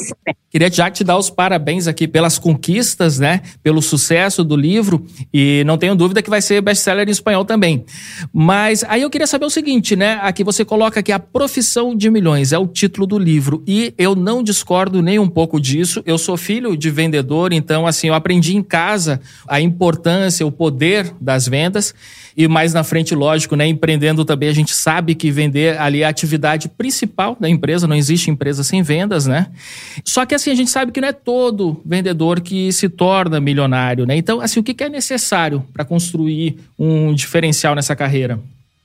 Queria 0.54 0.72
já 0.72 0.92
te 0.92 1.04
dar 1.04 1.18
os 1.18 1.32
parabéns 1.32 1.88
aqui 1.88 2.08
pelas 2.08 2.38
conquistas, 2.38 3.18
né? 3.18 3.42
Pelo 3.64 3.82
sucesso 3.82 4.44
do 4.44 4.56
livro. 4.56 5.04
E 5.34 5.64
não 5.66 5.76
tenho 5.76 5.96
dúvida 5.96 6.22
que 6.22 6.30
vai 6.30 6.44
ser 6.44 6.62
best-seller 6.62 7.08
em 7.08 7.12
espanhol 7.12 7.44
também. 7.44 7.84
Mas 8.32 8.84
aí 8.88 9.02
eu 9.02 9.10
queria 9.10 9.26
saber 9.26 9.46
o 9.46 9.50
seguinte, 9.50 9.96
né? 9.96 10.20
Aqui 10.22 10.44
você 10.44 10.64
coloca 10.64 11.02
que 11.02 11.12
a 11.12 11.18
profissão 11.18 11.96
de 11.96 12.12
milhões 12.12 12.54
é 12.54 12.60
o 12.60 12.68
título 12.68 13.08
do 13.08 13.18
livro. 13.18 13.64
E 13.66 13.92
eu 13.98 14.14
não 14.14 14.44
discordo 14.44 15.02
nem 15.02 15.18
um 15.18 15.28
pouco 15.28 15.60
disso. 15.60 16.04
Eu 16.06 16.20
sou 16.20 16.38
filho 16.38 16.78
de 16.78 16.92
vendedor, 16.92 17.52
então, 17.52 17.88
assim, 17.88 18.10
eu 18.10 18.14
aprendi 18.14 18.56
em 18.56 18.62
casa 18.62 19.20
a 19.48 19.60
importância, 19.60 20.46
o 20.46 20.52
poder 20.52 21.12
das 21.20 21.48
vendas. 21.48 21.96
E 22.36 22.48
mais 22.48 22.74
na 22.74 22.84
frente, 22.84 23.14
lógico, 23.14 23.56
né, 23.56 23.68
empreendendo 23.68 24.26
também, 24.26 24.50
a 24.50 24.54
gente 24.54 24.74
sabe 24.74 25.14
que 25.14 25.30
vender 25.30 25.78
ali 25.80 26.02
é 26.02 26.06
a 26.06 26.10
atividade 26.10 26.68
principal 26.68 27.38
da 27.40 27.48
empresa, 27.48 27.88
não 27.88 27.96
existe 27.96 28.32
empresa 28.32 28.64
sem 28.64 28.82
vendas, 28.82 29.28
né? 29.28 29.48
Só 30.04 30.26
que 30.26 30.34
assim, 30.34 30.50
a 30.50 30.56
gente 30.56 30.72
sabe 30.72 30.92
que 30.92 31.00
não 31.00 31.08
é 31.08 31.14
todo 31.14 31.80
vendedor 31.86 32.42
que 32.42 32.72
se 32.72 32.90
torna 32.90 33.40
milionário, 33.40 34.06
né? 34.06 34.16
Então, 34.18 34.42
assim, 34.42 34.60
o 34.60 34.64
que 34.64 34.84
é 34.84 34.90
necessário 34.90 35.64
para 35.72 35.86
construir 35.86 36.58
um 36.78 37.14
diferencial 37.14 37.76
nessa 37.76 37.96
carreira? 37.96 38.40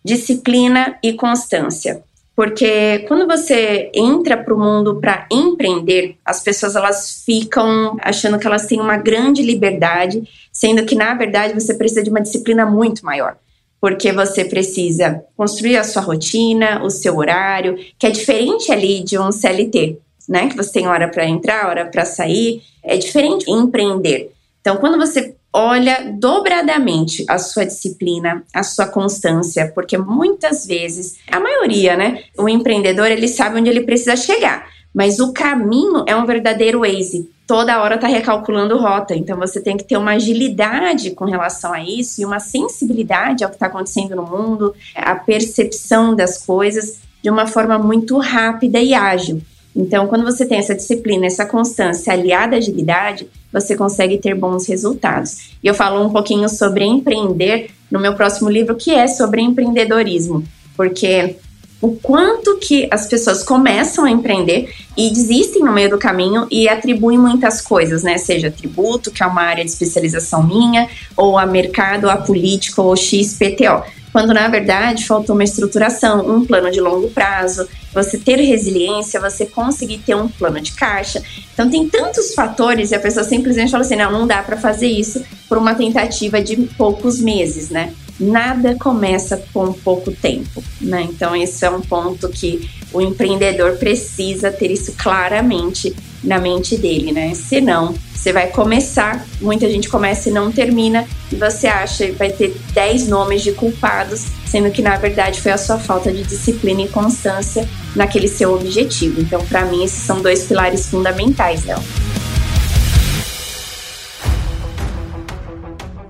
Disciplina 0.04 0.96
e 1.02 1.14
constância. 1.14 2.02
Porque 2.38 3.00
quando 3.08 3.26
você 3.26 3.90
entra 3.92 4.36
para 4.36 4.54
o 4.54 4.60
mundo 4.60 5.00
para 5.00 5.26
empreender, 5.28 6.14
as 6.24 6.40
pessoas 6.40 6.76
elas 6.76 7.24
ficam 7.26 7.96
achando 8.00 8.38
que 8.38 8.46
elas 8.46 8.64
têm 8.64 8.80
uma 8.80 8.96
grande 8.96 9.42
liberdade, 9.42 10.22
sendo 10.52 10.84
que 10.84 10.94
na 10.94 11.12
verdade 11.14 11.52
você 11.52 11.74
precisa 11.74 12.00
de 12.00 12.10
uma 12.10 12.20
disciplina 12.20 12.64
muito 12.64 13.04
maior. 13.04 13.36
Porque 13.80 14.12
você 14.12 14.44
precisa 14.44 15.20
construir 15.36 15.78
a 15.78 15.82
sua 15.82 16.00
rotina, 16.00 16.80
o 16.84 16.90
seu 16.90 17.16
horário, 17.16 17.76
que 17.98 18.06
é 18.06 18.10
diferente 18.10 18.70
ali 18.70 19.02
de 19.02 19.18
um 19.18 19.32
CLT, 19.32 19.98
né? 20.28 20.48
Que 20.48 20.56
você 20.56 20.74
tem 20.74 20.86
hora 20.86 21.08
para 21.08 21.26
entrar, 21.26 21.66
hora 21.66 21.86
para 21.86 22.04
sair. 22.04 22.62
É 22.84 22.96
diferente 22.96 23.50
empreender. 23.50 24.30
Então, 24.60 24.76
quando 24.76 24.96
você 24.96 25.34
olha 25.58 26.14
dobradamente 26.16 27.24
a 27.28 27.36
sua 27.36 27.64
disciplina, 27.66 28.44
a 28.54 28.62
sua 28.62 28.86
constância, 28.86 29.72
porque 29.74 29.98
muitas 29.98 30.64
vezes, 30.64 31.18
a 31.28 31.40
maioria, 31.40 31.96
né, 31.96 32.22
o 32.38 32.48
empreendedor, 32.48 33.10
ele 33.10 33.26
sabe 33.26 33.58
onde 33.58 33.68
ele 33.68 33.80
precisa 33.80 34.14
chegar, 34.14 34.68
mas 34.94 35.18
o 35.18 35.32
caminho 35.32 36.04
é 36.06 36.14
um 36.14 36.24
verdadeiro 36.24 36.80
Waze. 36.80 37.28
Toda 37.44 37.82
hora 37.82 37.98
tá 37.98 38.06
recalculando 38.06 38.78
rota, 38.78 39.16
então 39.16 39.36
você 39.36 39.60
tem 39.60 39.76
que 39.76 39.82
ter 39.82 39.96
uma 39.96 40.12
agilidade 40.12 41.10
com 41.10 41.24
relação 41.24 41.72
a 41.72 41.82
isso 41.82 42.20
e 42.20 42.24
uma 42.24 42.38
sensibilidade 42.38 43.42
ao 43.42 43.50
que 43.50 43.56
está 43.56 43.66
acontecendo 43.66 44.14
no 44.14 44.22
mundo, 44.22 44.74
a 44.94 45.16
percepção 45.16 46.14
das 46.14 46.44
coisas 46.44 47.00
de 47.20 47.30
uma 47.30 47.46
forma 47.46 47.78
muito 47.78 48.16
rápida 48.18 48.78
e 48.78 48.94
ágil. 48.94 49.42
Então, 49.74 50.06
quando 50.06 50.24
você 50.24 50.44
tem 50.44 50.58
essa 50.58 50.74
disciplina, 50.74 51.26
essa 51.26 51.46
constância 51.46 52.12
aliada 52.12 52.56
à 52.56 52.58
agilidade, 52.58 53.28
você 53.52 53.76
consegue 53.76 54.18
ter 54.18 54.34
bons 54.34 54.66
resultados. 54.66 55.50
E 55.62 55.66
eu 55.66 55.74
falo 55.74 56.04
um 56.04 56.10
pouquinho 56.10 56.48
sobre 56.48 56.84
empreender 56.84 57.70
no 57.90 58.00
meu 58.00 58.14
próximo 58.14 58.50
livro, 58.50 58.74
que 58.74 58.90
é 58.90 59.06
sobre 59.06 59.40
empreendedorismo, 59.40 60.44
porque 60.76 61.36
o 61.80 61.92
quanto 61.92 62.58
que 62.58 62.88
as 62.90 63.06
pessoas 63.06 63.44
começam 63.44 64.04
a 64.04 64.10
empreender 64.10 64.74
e 64.96 65.10
desistem 65.10 65.62
no 65.62 65.72
meio 65.72 65.90
do 65.90 65.98
caminho 65.98 66.46
e 66.50 66.68
atribuem 66.68 67.16
muitas 67.16 67.60
coisas, 67.60 68.02
né? 68.02 68.18
Seja 68.18 68.50
tributo, 68.50 69.12
que 69.12 69.22
é 69.22 69.26
uma 69.26 69.42
área 69.42 69.64
de 69.64 69.70
especialização 69.70 70.42
minha, 70.42 70.88
ou 71.16 71.38
a 71.38 71.46
mercado, 71.46 72.10
a 72.10 72.16
política, 72.16 72.82
ou 72.82 72.96
XPTO 72.96 73.84
quando 74.18 74.34
na 74.34 74.48
verdade 74.48 75.06
faltou 75.06 75.36
uma 75.36 75.44
estruturação, 75.44 76.28
um 76.28 76.44
plano 76.44 76.72
de 76.72 76.80
longo 76.80 77.08
prazo, 77.08 77.68
você 77.94 78.18
ter 78.18 78.34
resiliência, 78.40 79.20
você 79.20 79.46
conseguir 79.46 79.98
ter 79.98 80.16
um 80.16 80.26
plano 80.26 80.60
de 80.60 80.72
caixa. 80.72 81.22
Então 81.54 81.70
tem 81.70 81.88
tantos 81.88 82.34
fatores 82.34 82.90
e 82.90 82.96
a 82.96 82.98
pessoa 82.98 83.22
simplesmente 83.22 83.70
fala 83.70 83.84
assim: 83.84 83.94
não, 83.94 84.10
não 84.10 84.26
dá 84.26 84.42
para 84.42 84.56
fazer 84.56 84.88
isso 84.88 85.24
por 85.48 85.56
uma 85.56 85.72
tentativa 85.72 86.42
de 86.42 86.56
poucos 86.76 87.20
meses, 87.20 87.70
né? 87.70 87.94
Nada 88.18 88.74
começa 88.74 89.40
com 89.54 89.72
pouco 89.72 90.10
tempo, 90.10 90.64
né? 90.80 91.02
Então 91.02 91.36
esse 91.36 91.64
é 91.64 91.70
um 91.70 91.80
ponto 91.80 92.28
que 92.28 92.68
o 92.92 93.00
empreendedor 93.00 93.76
precisa 93.76 94.50
ter 94.50 94.72
isso 94.72 94.94
claramente 94.98 95.94
na 96.22 96.38
mente 96.38 96.76
dele, 96.76 97.12
né? 97.12 97.32
Senão 97.34 97.94
você 98.14 98.32
vai 98.32 98.48
começar, 98.48 99.24
muita 99.40 99.68
gente 99.70 99.88
começa 99.88 100.28
e 100.28 100.32
não 100.32 100.50
termina, 100.50 101.06
e 101.32 101.36
você 101.36 101.68
acha 101.68 102.06
que 102.06 102.12
vai 102.12 102.30
ter 102.30 102.56
10 102.72 103.06
nomes 103.08 103.42
de 103.42 103.52
culpados, 103.52 104.26
sendo 104.44 104.70
que 104.70 104.82
na 104.82 104.96
verdade 104.96 105.40
foi 105.40 105.52
a 105.52 105.58
sua 105.58 105.78
falta 105.78 106.12
de 106.12 106.24
disciplina 106.24 106.82
e 106.82 106.88
constância 106.88 107.68
naquele 107.94 108.26
seu 108.26 108.54
objetivo. 108.54 109.20
Então, 109.20 109.44
para 109.46 109.64
mim, 109.64 109.84
esses 109.84 110.02
são 110.02 110.20
dois 110.20 110.44
pilares 110.44 110.86
fundamentais, 110.86 111.64
Léo. 111.64 111.78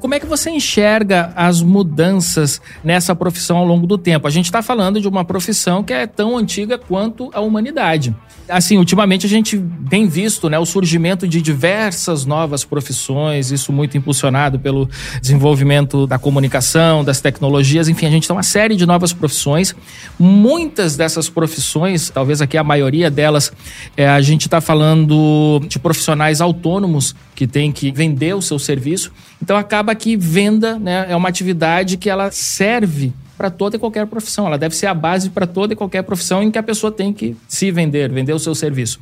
Como 0.00 0.14
é 0.14 0.20
que 0.20 0.26
você 0.26 0.50
enxerga 0.50 1.32
as 1.34 1.60
mudanças 1.60 2.60
nessa 2.84 3.16
profissão 3.16 3.56
ao 3.56 3.66
longo 3.66 3.86
do 3.86 3.98
tempo? 3.98 4.28
A 4.28 4.30
gente 4.30 4.44
está 4.44 4.62
falando 4.62 5.00
de 5.00 5.08
uma 5.08 5.24
profissão 5.24 5.82
que 5.82 5.92
é 5.92 6.06
tão 6.06 6.38
antiga 6.38 6.78
quanto 6.78 7.30
a 7.32 7.40
humanidade. 7.40 8.14
Assim, 8.48 8.78
ultimamente 8.78 9.26
a 9.26 9.28
gente 9.28 9.62
tem 9.90 10.06
visto 10.06 10.48
né, 10.48 10.58
o 10.58 10.64
surgimento 10.64 11.26
de 11.26 11.42
diversas 11.42 12.24
novas 12.24 12.64
profissões, 12.64 13.50
isso 13.50 13.72
muito 13.72 13.98
impulsionado 13.98 14.58
pelo 14.58 14.88
desenvolvimento 15.20 16.06
da 16.06 16.18
comunicação, 16.18 17.04
das 17.04 17.20
tecnologias, 17.20 17.88
enfim, 17.88 18.06
a 18.06 18.10
gente 18.10 18.26
tem 18.26 18.34
uma 18.34 18.42
série 18.42 18.76
de 18.76 18.86
novas 18.86 19.12
profissões. 19.12 19.74
Muitas 20.18 20.96
dessas 20.96 21.28
profissões, 21.28 22.08
talvez 22.08 22.40
aqui 22.40 22.56
a 22.56 22.64
maioria 22.64 23.10
delas, 23.10 23.52
é, 23.96 24.08
a 24.08 24.20
gente 24.22 24.46
está 24.46 24.60
falando 24.60 25.60
de 25.68 25.78
profissionais 25.78 26.40
autônomos 26.40 27.14
que 27.38 27.46
têm 27.46 27.70
que 27.70 27.92
vender 27.92 28.34
o 28.34 28.42
seu 28.42 28.58
serviço. 28.58 29.12
Então 29.40 29.56
acaba 29.56 29.94
que 29.94 30.16
venda 30.16 30.76
né, 30.76 31.06
é 31.08 31.14
uma 31.14 31.28
atividade 31.28 31.96
que 31.96 32.10
ela 32.10 32.32
serve 32.32 33.12
para 33.36 33.48
toda 33.48 33.76
e 33.76 33.78
qualquer 33.78 34.08
profissão. 34.08 34.48
Ela 34.48 34.58
deve 34.58 34.74
ser 34.74 34.88
a 34.88 34.94
base 34.94 35.30
para 35.30 35.46
toda 35.46 35.72
e 35.72 35.76
qualquer 35.76 36.02
profissão 36.02 36.42
em 36.42 36.50
que 36.50 36.58
a 36.58 36.62
pessoa 36.64 36.90
tem 36.90 37.12
que 37.12 37.36
se 37.46 37.70
vender, 37.70 38.10
vender 38.10 38.32
o 38.32 38.40
seu 38.40 38.56
serviço. 38.56 38.98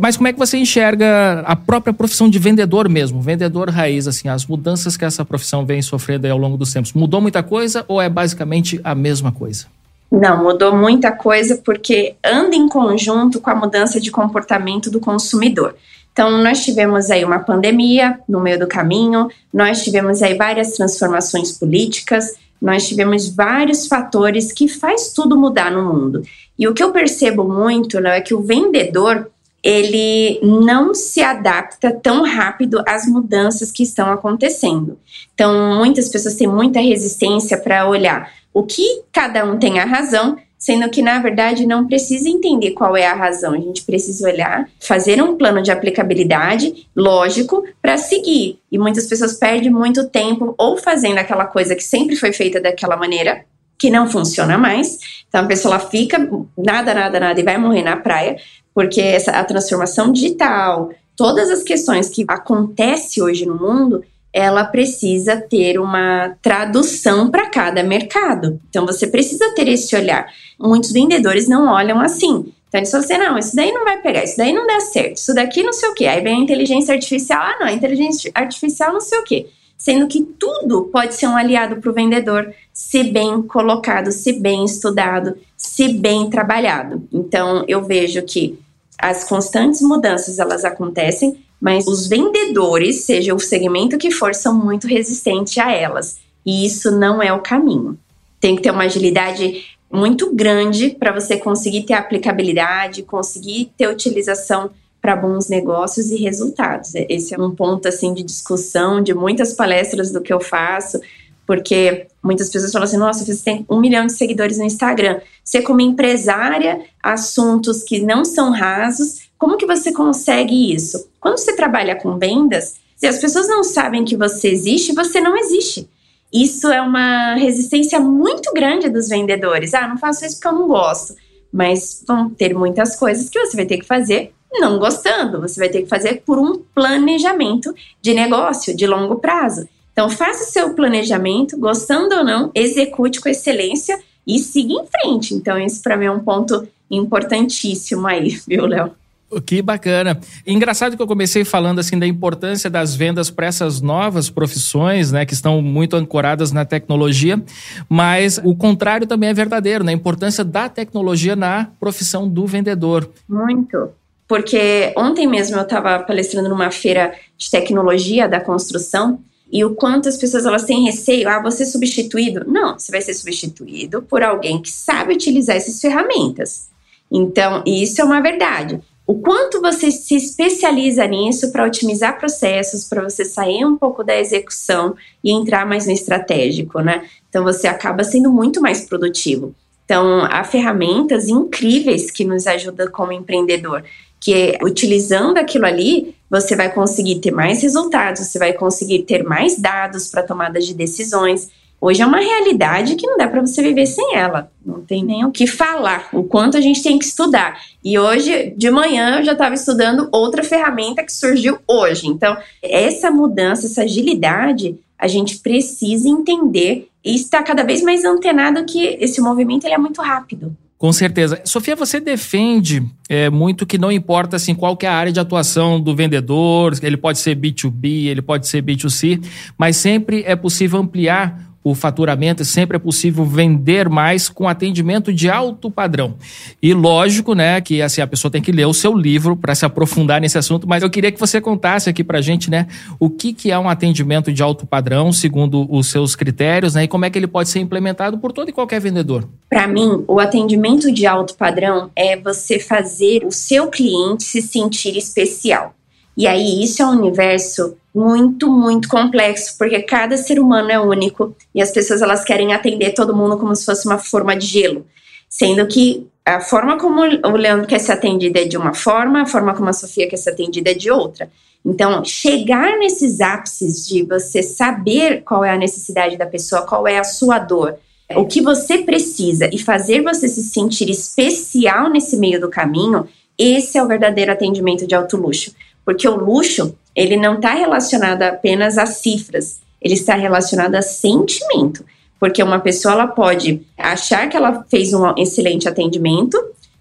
Mas 0.00 0.16
como 0.16 0.26
é 0.26 0.32
que 0.32 0.38
você 0.40 0.58
enxerga 0.58 1.44
a 1.46 1.54
própria 1.54 1.94
profissão 1.94 2.28
de 2.28 2.40
vendedor 2.40 2.88
mesmo, 2.88 3.22
vendedor 3.22 3.70
raiz, 3.70 4.08
assim, 4.08 4.28
as 4.28 4.44
mudanças 4.44 4.96
que 4.96 5.04
essa 5.04 5.24
profissão 5.24 5.64
vem 5.64 5.80
sofrendo 5.80 6.26
ao 6.26 6.38
longo 6.38 6.56
dos 6.56 6.72
tempos? 6.72 6.92
Mudou 6.92 7.20
muita 7.20 7.40
coisa 7.40 7.84
ou 7.86 8.02
é 8.02 8.08
basicamente 8.08 8.80
a 8.82 8.96
mesma 8.96 9.30
coisa? 9.30 9.66
Não, 10.10 10.42
mudou 10.42 10.76
muita 10.76 11.12
coisa 11.12 11.62
porque 11.64 12.16
anda 12.24 12.56
em 12.56 12.68
conjunto 12.68 13.40
com 13.40 13.48
a 13.48 13.54
mudança 13.54 14.00
de 14.00 14.10
comportamento 14.10 14.90
do 14.90 14.98
consumidor. 14.98 15.76
Então, 16.20 16.36
nós 16.42 16.62
tivemos 16.62 17.10
aí 17.10 17.24
uma 17.24 17.38
pandemia 17.38 18.20
no 18.28 18.40
meio 18.40 18.58
do 18.58 18.66
caminho, 18.66 19.30
nós 19.50 19.82
tivemos 19.82 20.22
aí 20.22 20.34
várias 20.34 20.72
transformações 20.72 21.52
políticas, 21.52 22.34
nós 22.60 22.86
tivemos 22.86 23.34
vários 23.34 23.86
fatores 23.86 24.52
que 24.52 24.68
faz 24.68 25.14
tudo 25.14 25.34
mudar 25.34 25.70
no 25.70 25.82
mundo. 25.82 26.22
E 26.58 26.68
o 26.68 26.74
que 26.74 26.82
eu 26.82 26.92
percebo 26.92 27.44
muito 27.44 27.98
né, 28.00 28.18
é 28.18 28.20
que 28.20 28.34
o 28.34 28.42
vendedor 28.42 29.30
ele 29.62 30.38
não 30.42 30.92
se 30.92 31.22
adapta 31.22 31.90
tão 31.90 32.22
rápido 32.22 32.84
às 32.86 33.06
mudanças 33.06 33.72
que 33.72 33.82
estão 33.82 34.12
acontecendo. 34.12 34.98
Então, 35.32 35.74
muitas 35.78 36.10
pessoas 36.10 36.34
têm 36.34 36.46
muita 36.46 36.80
resistência 36.80 37.56
para 37.56 37.88
olhar 37.88 38.30
o 38.52 38.62
que 38.62 39.04
cada 39.10 39.42
um 39.42 39.58
tem 39.58 39.80
a 39.80 39.86
razão 39.86 40.36
sendo 40.60 40.90
que 40.90 41.00
na 41.00 41.18
verdade 41.18 41.66
não 41.66 41.86
precisa 41.86 42.28
entender 42.28 42.72
qual 42.72 42.94
é 42.94 43.06
a 43.06 43.14
razão, 43.14 43.54
a 43.54 43.58
gente 43.58 43.82
precisa 43.82 44.28
olhar, 44.28 44.68
fazer 44.78 45.22
um 45.22 45.34
plano 45.34 45.62
de 45.62 45.70
aplicabilidade 45.70 46.86
lógico 46.94 47.64
para 47.80 47.96
seguir. 47.96 48.58
E 48.70 48.78
muitas 48.78 49.06
pessoas 49.06 49.38
perdem 49.38 49.70
muito 49.70 50.06
tempo 50.10 50.54
ou 50.58 50.76
fazendo 50.76 51.16
aquela 51.16 51.46
coisa 51.46 51.74
que 51.74 51.82
sempre 51.82 52.14
foi 52.14 52.30
feita 52.34 52.60
daquela 52.60 52.94
maneira, 52.94 53.42
que 53.78 53.90
não 53.90 54.10
funciona 54.10 54.58
mais. 54.58 54.98
Então 55.26 55.40
a 55.40 55.46
pessoa 55.46 55.78
fica 55.78 56.18
nada, 56.58 56.92
nada, 56.92 57.18
nada 57.18 57.40
e 57.40 57.42
vai 57.42 57.56
morrer 57.56 57.82
na 57.82 57.96
praia, 57.96 58.36
porque 58.74 59.00
essa 59.00 59.30
a 59.32 59.42
transformação 59.42 60.12
digital, 60.12 60.90
todas 61.16 61.48
as 61.48 61.62
questões 61.62 62.10
que 62.10 62.26
acontecem 62.28 63.22
hoje 63.22 63.46
no 63.46 63.56
mundo, 63.56 64.04
ela 64.32 64.64
precisa 64.64 65.36
ter 65.36 65.78
uma 65.78 66.36
tradução 66.40 67.30
para 67.30 67.48
cada 67.48 67.82
mercado. 67.82 68.60
Então 68.68 68.86
você 68.86 69.06
precisa 69.06 69.52
ter 69.54 69.68
esse 69.68 69.94
olhar. 69.96 70.26
Muitos 70.58 70.92
vendedores 70.92 71.48
não 71.48 71.68
olham 71.68 72.00
assim. 72.00 72.52
Então 72.68 72.78
eles 72.78 72.90
falam 72.90 73.04
assim: 73.04 73.18
não, 73.18 73.38
isso 73.38 73.56
daí 73.56 73.72
não 73.72 73.84
vai 73.84 74.00
pegar, 74.00 74.24
isso 74.24 74.36
daí 74.36 74.52
não 74.52 74.66
dá 74.66 74.80
certo, 74.80 75.16
isso 75.16 75.34
daqui 75.34 75.62
não 75.62 75.72
sei 75.72 75.88
o 75.88 75.94
quê. 75.94 76.06
Aí 76.06 76.20
vem 76.20 76.36
a 76.36 76.44
inteligência 76.44 76.94
artificial, 76.94 77.42
ah, 77.42 77.56
não, 77.60 77.66
a 77.66 77.72
inteligência 77.72 78.30
artificial 78.34 78.92
não 78.92 79.00
sei 79.00 79.18
o 79.18 79.24
quê. 79.24 79.46
Sendo 79.76 80.06
que 80.06 80.22
tudo 80.22 80.84
pode 80.92 81.14
ser 81.14 81.26
um 81.26 81.36
aliado 81.36 81.76
para 81.76 81.90
o 81.90 81.94
vendedor, 81.94 82.54
se 82.72 83.02
bem 83.02 83.42
colocado, 83.42 84.12
se 84.12 84.34
bem 84.34 84.64
estudado, 84.64 85.36
se 85.56 85.88
bem 85.94 86.28
trabalhado. 86.28 87.08
Então 87.12 87.64
eu 87.66 87.82
vejo 87.82 88.22
que 88.22 88.58
as 88.98 89.24
constantes 89.24 89.80
mudanças 89.80 90.38
elas 90.38 90.64
acontecem, 90.64 91.42
mas 91.60 91.86
os 91.86 92.06
vendedores, 92.06 93.04
seja 93.04 93.34
o 93.34 93.38
segmento 93.38 93.98
que 93.98 94.10
for, 94.10 94.34
são 94.34 94.54
muito 94.54 94.86
resistentes 94.86 95.58
a 95.58 95.70
elas. 95.70 96.18
E 96.44 96.64
isso 96.64 96.90
não 96.90 97.22
é 97.22 97.32
o 97.32 97.40
caminho. 97.40 97.98
Tem 98.40 98.56
que 98.56 98.62
ter 98.62 98.70
uma 98.70 98.84
agilidade 98.84 99.64
muito 99.92 100.34
grande 100.34 100.90
para 100.90 101.12
você 101.12 101.36
conseguir 101.36 101.82
ter 101.82 101.94
aplicabilidade, 101.94 103.02
conseguir 103.02 103.72
ter 103.76 103.88
utilização 103.88 104.70
para 105.02 105.16
bons 105.16 105.48
negócios 105.48 106.10
e 106.10 106.16
resultados. 106.16 106.94
Esse 106.94 107.34
é 107.34 107.38
um 107.38 107.54
ponto 107.54 107.88
assim 107.88 108.14
de 108.14 108.22
discussão 108.22 109.02
de 109.02 109.14
muitas 109.14 109.52
palestras 109.52 110.12
do 110.12 110.20
que 110.20 110.32
eu 110.32 110.40
faço, 110.40 111.00
porque 111.46 112.06
muitas 112.22 112.48
pessoas 112.50 112.70
falam 112.70 112.86
assim: 112.86 112.96
nossa, 112.96 113.24
você 113.24 113.42
tem 113.42 113.66
um 113.68 113.80
milhão 113.80 114.06
de 114.06 114.12
seguidores 114.12 114.58
no 114.58 114.64
Instagram. 114.64 115.20
Você, 115.42 115.62
como 115.62 115.80
empresária, 115.80 116.80
assuntos 117.02 117.82
que 117.82 118.00
não 118.00 118.24
são 118.24 118.52
rasos, 118.52 119.29
como 119.40 119.56
que 119.56 119.64
você 119.64 119.90
consegue 119.90 120.74
isso? 120.74 121.08
Quando 121.18 121.38
você 121.38 121.56
trabalha 121.56 121.96
com 121.96 122.18
vendas, 122.18 122.76
se 122.94 123.06
as 123.06 123.18
pessoas 123.18 123.48
não 123.48 123.64
sabem 123.64 124.04
que 124.04 124.14
você 124.14 124.48
existe, 124.48 124.94
você 124.94 125.18
não 125.18 125.34
existe. 125.34 125.88
Isso 126.30 126.68
é 126.68 126.78
uma 126.82 127.36
resistência 127.36 127.98
muito 127.98 128.52
grande 128.52 128.90
dos 128.90 129.08
vendedores. 129.08 129.72
Ah, 129.72 129.88
não 129.88 129.96
faço 129.96 130.26
isso 130.26 130.36
porque 130.36 130.48
eu 130.48 130.60
não 130.60 130.68
gosto. 130.68 131.14
Mas 131.50 132.04
vão 132.06 132.28
ter 132.28 132.52
muitas 132.52 132.96
coisas 132.96 133.30
que 133.30 133.40
você 133.40 133.56
vai 133.56 133.64
ter 133.64 133.78
que 133.78 133.86
fazer 133.86 134.34
não 134.52 134.78
gostando. 134.78 135.40
Você 135.40 135.58
vai 135.58 135.70
ter 135.70 135.84
que 135.84 135.88
fazer 135.88 136.22
por 136.26 136.38
um 136.38 136.58
planejamento 136.74 137.74
de 138.02 138.12
negócio 138.12 138.76
de 138.76 138.86
longo 138.86 139.16
prazo. 139.16 139.66
Então, 139.90 140.10
faça 140.10 140.44
o 140.44 140.52
seu 140.52 140.74
planejamento, 140.74 141.58
gostando 141.58 142.14
ou 142.14 142.22
não, 142.22 142.50
execute 142.54 143.18
com 143.18 143.28
excelência 143.30 143.98
e 144.26 144.38
siga 144.38 144.74
em 144.74 144.86
frente. 144.86 145.32
Então, 145.32 145.58
isso 145.58 145.82
para 145.82 145.96
mim 145.96 146.04
é 146.04 146.10
um 146.10 146.20
ponto 146.20 146.68
importantíssimo 146.90 148.06
aí, 148.06 148.38
viu, 148.46 148.66
Léo? 148.66 148.99
Que 149.46 149.62
bacana. 149.62 150.18
Engraçado 150.44 150.96
que 150.96 151.02
eu 151.02 151.06
comecei 151.06 151.44
falando 151.44 151.78
assim 151.78 151.96
da 151.96 152.06
importância 152.06 152.68
das 152.68 152.96
vendas 152.96 153.30
para 153.30 153.46
essas 153.46 153.80
novas 153.80 154.28
profissões, 154.28 155.12
né, 155.12 155.24
que 155.24 155.34
estão 155.34 155.62
muito 155.62 155.94
ancoradas 155.94 156.50
na 156.50 156.64
tecnologia, 156.64 157.40
mas 157.88 158.40
o 158.42 158.56
contrário 158.56 159.06
também 159.06 159.28
é 159.28 159.34
verdadeiro, 159.34 159.84
né? 159.84 159.92
A 159.92 159.94
importância 159.94 160.42
da 160.42 160.68
tecnologia 160.68 161.36
na 161.36 161.68
profissão 161.78 162.28
do 162.28 162.46
vendedor. 162.46 163.08
Muito. 163.28 163.90
Porque 164.26 164.92
ontem 164.96 165.26
mesmo 165.26 165.56
eu 165.56 165.62
estava 165.62 165.98
palestrando 166.00 166.48
numa 166.48 166.70
feira 166.70 167.12
de 167.36 167.50
tecnologia 167.50 168.28
da 168.28 168.40
construção 168.40 169.20
e 169.52 169.64
o 169.64 169.74
quanto 169.74 170.08
as 170.08 170.16
pessoas 170.16 170.46
elas 170.46 170.64
têm 170.64 170.84
receio, 170.84 171.28
ah, 171.28 171.42
você 171.42 171.64
substituído? 171.64 172.44
Não, 172.46 172.78
você 172.78 172.92
vai 172.92 173.00
ser 173.00 173.14
substituído 173.14 174.02
por 174.02 174.22
alguém 174.22 174.62
que 174.62 174.70
sabe 174.70 175.14
utilizar 175.14 175.56
essas 175.56 175.80
ferramentas. 175.80 176.68
Então, 177.10 177.64
isso 177.66 178.00
é 178.00 178.04
uma 178.04 178.20
verdade 178.20 178.80
o 179.10 179.18
quanto 179.18 179.60
você 179.60 179.90
se 179.90 180.14
especializa 180.14 181.04
nisso 181.04 181.50
para 181.50 181.66
otimizar 181.66 182.16
processos, 182.16 182.84
para 182.84 183.02
você 183.02 183.24
sair 183.24 183.64
um 183.64 183.76
pouco 183.76 184.04
da 184.04 184.16
execução 184.16 184.94
e 185.24 185.32
entrar 185.32 185.66
mais 185.66 185.86
no 185.86 185.92
estratégico, 185.92 186.78
né? 186.78 187.02
Então 187.28 187.42
você 187.42 187.66
acaba 187.66 188.04
sendo 188.04 188.30
muito 188.30 188.60
mais 188.60 188.82
produtivo. 188.82 189.52
Então, 189.84 190.24
há 190.30 190.44
ferramentas 190.44 191.26
incríveis 191.26 192.08
que 192.08 192.24
nos 192.24 192.46
ajudam 192.46 192.86
como 192.92 193.10
empreendedor, 193.10 193.82
que 194.20 194.56
utilizando 194.62 195.38
aquilo 195.38 195.66
ali, 195.66 196.14
você 196.30 196.54
vai 196.54 196.72
conseguir 196.72 197.18
ter 197.18 197.32
mais 197.32 197.60
resultados, 197.62 198.28
você 198.28 198.38
vai 198.38 198.52
conseguir 198.52 199.00
ter 199.00 199.24
mais 199.24 199.58
dados 199.58 200.06
para 200.06 200.22
tomada 200.22 200.60
de 200.60 200.72
decisões, 200.72 201.48
Hoje 201.80 202.02
é 202.02 202.06
uma 202.06 202.18
realidade 202.18 202.94
que 202.94 203.06
não 203.06 203.16
dá 203.16 203.26
para 203.26 203.40
você 203.40 203.62
viver 203.62 203.86
sem 203.86 204.14
ela. 204.14 204.52
Não 204.64 204.82
tem 204.82 205.02
nem 205.02 205.24
o 205.24 205.30
que 205.30 205.46
falar, 205.46 206.08
o 206.12 206.22
quanto 206.22 206.58
a 206.58 206.60
gente 206.60 206.82
tem 206.82 206.98
que 206.98 207.06
estudar. 207.06 207.58
E 207.82 207.98
hoje, 207.98 208.52
de 208.54 208.70
manhã, 208.70 209.18
eu 209.18 209.24
já 209.24 209.32
estava 209.32 209.54
estudando 209.54 210.08
outra 210.12 210.44
ferramenta 210.44 211.02
que 211.02 211.12
surgiu 211.12 211.58
hoje. 211.66 212.06
Então, 212.06 212.36
essa 212.62 213.10
mudança, 213.10 213.66
essa 213.66 213.82
agilidade, 213.82 214.78
a 214.98 215.08
gente 215.08 215.38
precisa 215.38 216.06
entender 216.06 216.88
e 217.02 217.14
estar 217.14 217.42
cada 217.42 217.62
vez 217.62 217.82
mais 217.82 218.04
antenado 218.04 218.64
que 218.66 218.98
esse 219.00 219.18
movimento 219.20 219.64
ele 219.64 219.74
é 219.74 219.78
muito 219.78 220.02
rápido. 220.02 220.54
Com 220.76 220.92
certeza. 220.92 221.40
Sofia, 221.44 221.76
você 221.76 222.00
defende 222.00 222.82
é, 223.08 223.28
muito 223.28 223.66
que 223.66 223.76
não 223.76 223.92
importa 223.92 224.36
assim, 224.36 224.54
qual 224.54 224.76
que 224.76 224.86
é 224.86 224.88
a 224.88 224.94
área 224.94 225.12
de 225.12 225.20
atuação 225.20 225.78
do 225.78 225.94
vendedor, 225.94 226.72
ele 226.82 226.96
pode 226.96 227.18
ser 227.18 227.36
B2B, 227.36 228.06
ele 228.06 228.22
pode 228.22 228.48
ser 228.48 228.62
B2C, 228.62 229.22
mas 229.58 229.76
sempre 229.76 230.22
é 230.26 230.34
possível 230.34 230.78
ampliar 230.78 231.49
o 231.62 231.74
faturamento, 231.74 232.44
sempre 232.44 232.76
é 232.76 232.80
possível 232.80 233.24
vender 233.24 233.88
mais 233.88 234.28
com 234.28 234.48
atendimento 234.48 235.12
de 235.12 235.28
alto 235.28 235.70
padrão. 235.70 236.14
E 236.62 236.72
lógico, 236.72 237.34
né, 237.34 237.60
que 237.60 237.82
assim 237.82 238.00
a 238.00 238.06
pessoa 238.06 238.30
tem 238.30 238.40
que 238.40 238.50
ler 238.50 238.66
o 238.66 238.72
seu 238.72 238.96
livro 238.96 239.36
para 239.36 239.54
se 239.54 239.64
aprofundar 239.64 240.20
nesse 240.20 240.38
assunto, 240.38 240.66
mas 240.66 240.82
eu 240.82 240.88
queria 240.88 241.12
que 241.12 241.20
você 241.20 241.40
contasse 241.40 241.90
aqui 241.90 242.02
pra 242.02 242.20
gente, 242.20 242.50
né, 242.50 242.66
o 242.98 243.10
que 243.10 243.32
que 243.32 243.50
é 243.50 243.58
um 243.58 243.68
atendimento 243.68 244.32
de 244.32 244.42
alto 244.42 244.66
padrão, 244.66 245.12
segundo 245.12 245.66
os 245.70 245.88
seus 245.88 246.16
critérios, 246.16 246.74
né, 246.74 246.84
e 246.84 246.88
como 246.88 247.04
é 247.04 247.10
que 247.10 247.18
ele 247.18 247.26
pode 247.26 247.50
ser 247.50 247.60
implementado 247.60 248.18
por 248.18 248.32
todo 248.32 248.48
e 248.48 248.52
qualquer 248.52 248.80
vendedor. 248.80 249.28
Para 249.48 249.68
mim, 249.68 250.02
o 250.08 250.18
atendimento 250.18 250.90
de 250.90 251.06
alto 251.06 251.34
padrão 251.34 251.90
é 251.94 252.16
você 252.16 252.58
fazer 252.58 253.24
o 253.24 253.30
seu 253.30 253.68
cliente 253.68 254.24
se 254.24 254.40
sentir 254.40 254.96
especial. 254.96 255.74
E 256.16 256.26
aí 256.26 256.62
isso 256.62 256.82
é 256.82 256.86
um 256.86 256.98
universo 256.98 257.76
muito, 257.94 258.50
muito 258.50 258.88
complexo, 258.88 259.56
porque 259.58 259.82
cada 259.82 260.16
ser 260.16 260.38
humano 260.38 260.70
é 260.70 260.78
único 260.78 261.34
e 261.54 261.60
as 261.60 261.70
pessoas 261.70 262.02
elas 262.02 262.24
querem 262.24 262.52
atender 262.52 262.94
todo 262.94 263.16
mundo 263.16 263.36
como 263.36 263.54
se 263.54 263.64
fosse 263.64 263.86
uma 263.86 263.98
forma 263.98 264.36
de 264.36 264.46
gelo, 264.46 264.86
sendo 265.28 265.66
que 265.66 266.06
a 266.24 266.40
forma 266.40 266.78
como 266.78 267.00
o 267.02 267.36
Leandro 267.36 267.66
quer 267.66 267.80
ser 267.80 267.92
atendido 267.92 268.38
é 268.38 268.44
de 268.44 268.56
uma 268.56 268.74
forma, 268.74 269.22
a 269.22 269.26
forma 269.26 269.54
como 269.54 269.68
a 269.68 269.72
Sofia 269.72 270.08
quer 270.08 270.16
ser 270.16 270.30
atendida 270.30 270.70
é 270.70 270.74
de 270.74 270.90
outra. 270.90 271.30
Então, 271.64 272.04
chegar 272.04 272.78
nesses 272.78 273.20
ápices 273.20 273.86
de 273.86 274.02
você 274.02 274.42
saber 274.42 275.22
qual 275.22 275.44
é 275.44 275.50
a 275.50 275.58
necessidade 275.58 276.16
da 276.16 276.26
pessoa, 276.26 276.62
qual 276.62 276.86
é 276.86 276.98
a 276.98 277.04
sua 277.04 277.38
dor, 277.38 277.76
o 278.16 278.24
que 278.26 278.40
você 278.40 278.78
precisa 278.78 279.48
e 279.52 279.58
fazer 279.58 280.02
você 280.02 280.26
se 280.26 280.42
sentir 280.42 280.88
especial 280.88 281.90
nesse 281.90 282.16
meio 282.16 282.40
do 282.40 282.48
caminho, 282.48 283.06
esse 283.38 283.78
é 283.78 283.82
o 283.82 283.86
verdadeiro 283.86 284.32
atendimento 284.32 284.86
de 284.86 284.94
alto 284.94 285.16
luxo. 285.16 285.52
Porque 285.84 286.08
o 286.08 286.16
luxo, 286.16 286.76
ele 286.94 287.16
não 287.16 287.36
está 287.36 287.54
relacionado 287.54 288.22
apenas 288.22 288.78
a 288.78 288.86
cifras, 288.86 289.60
ele 289.80 289.94
está 289.94 290.14
relacionado 290.14 290.74
a 290.74 290.82
sentimento. 290.82 291.84
Porque 292.18 292.42
uma 292.42 292.60
pessoa 292.60 292.92
ela 292.92 293.06
pode 293.06 293.62
achar 293.78 294.28
que 294.28 294.36
ela 294.36 294.64
fez 294.68 294.92
um 294.92 295.14
excelente 295.16 295.68
atendimento 295.68 296.38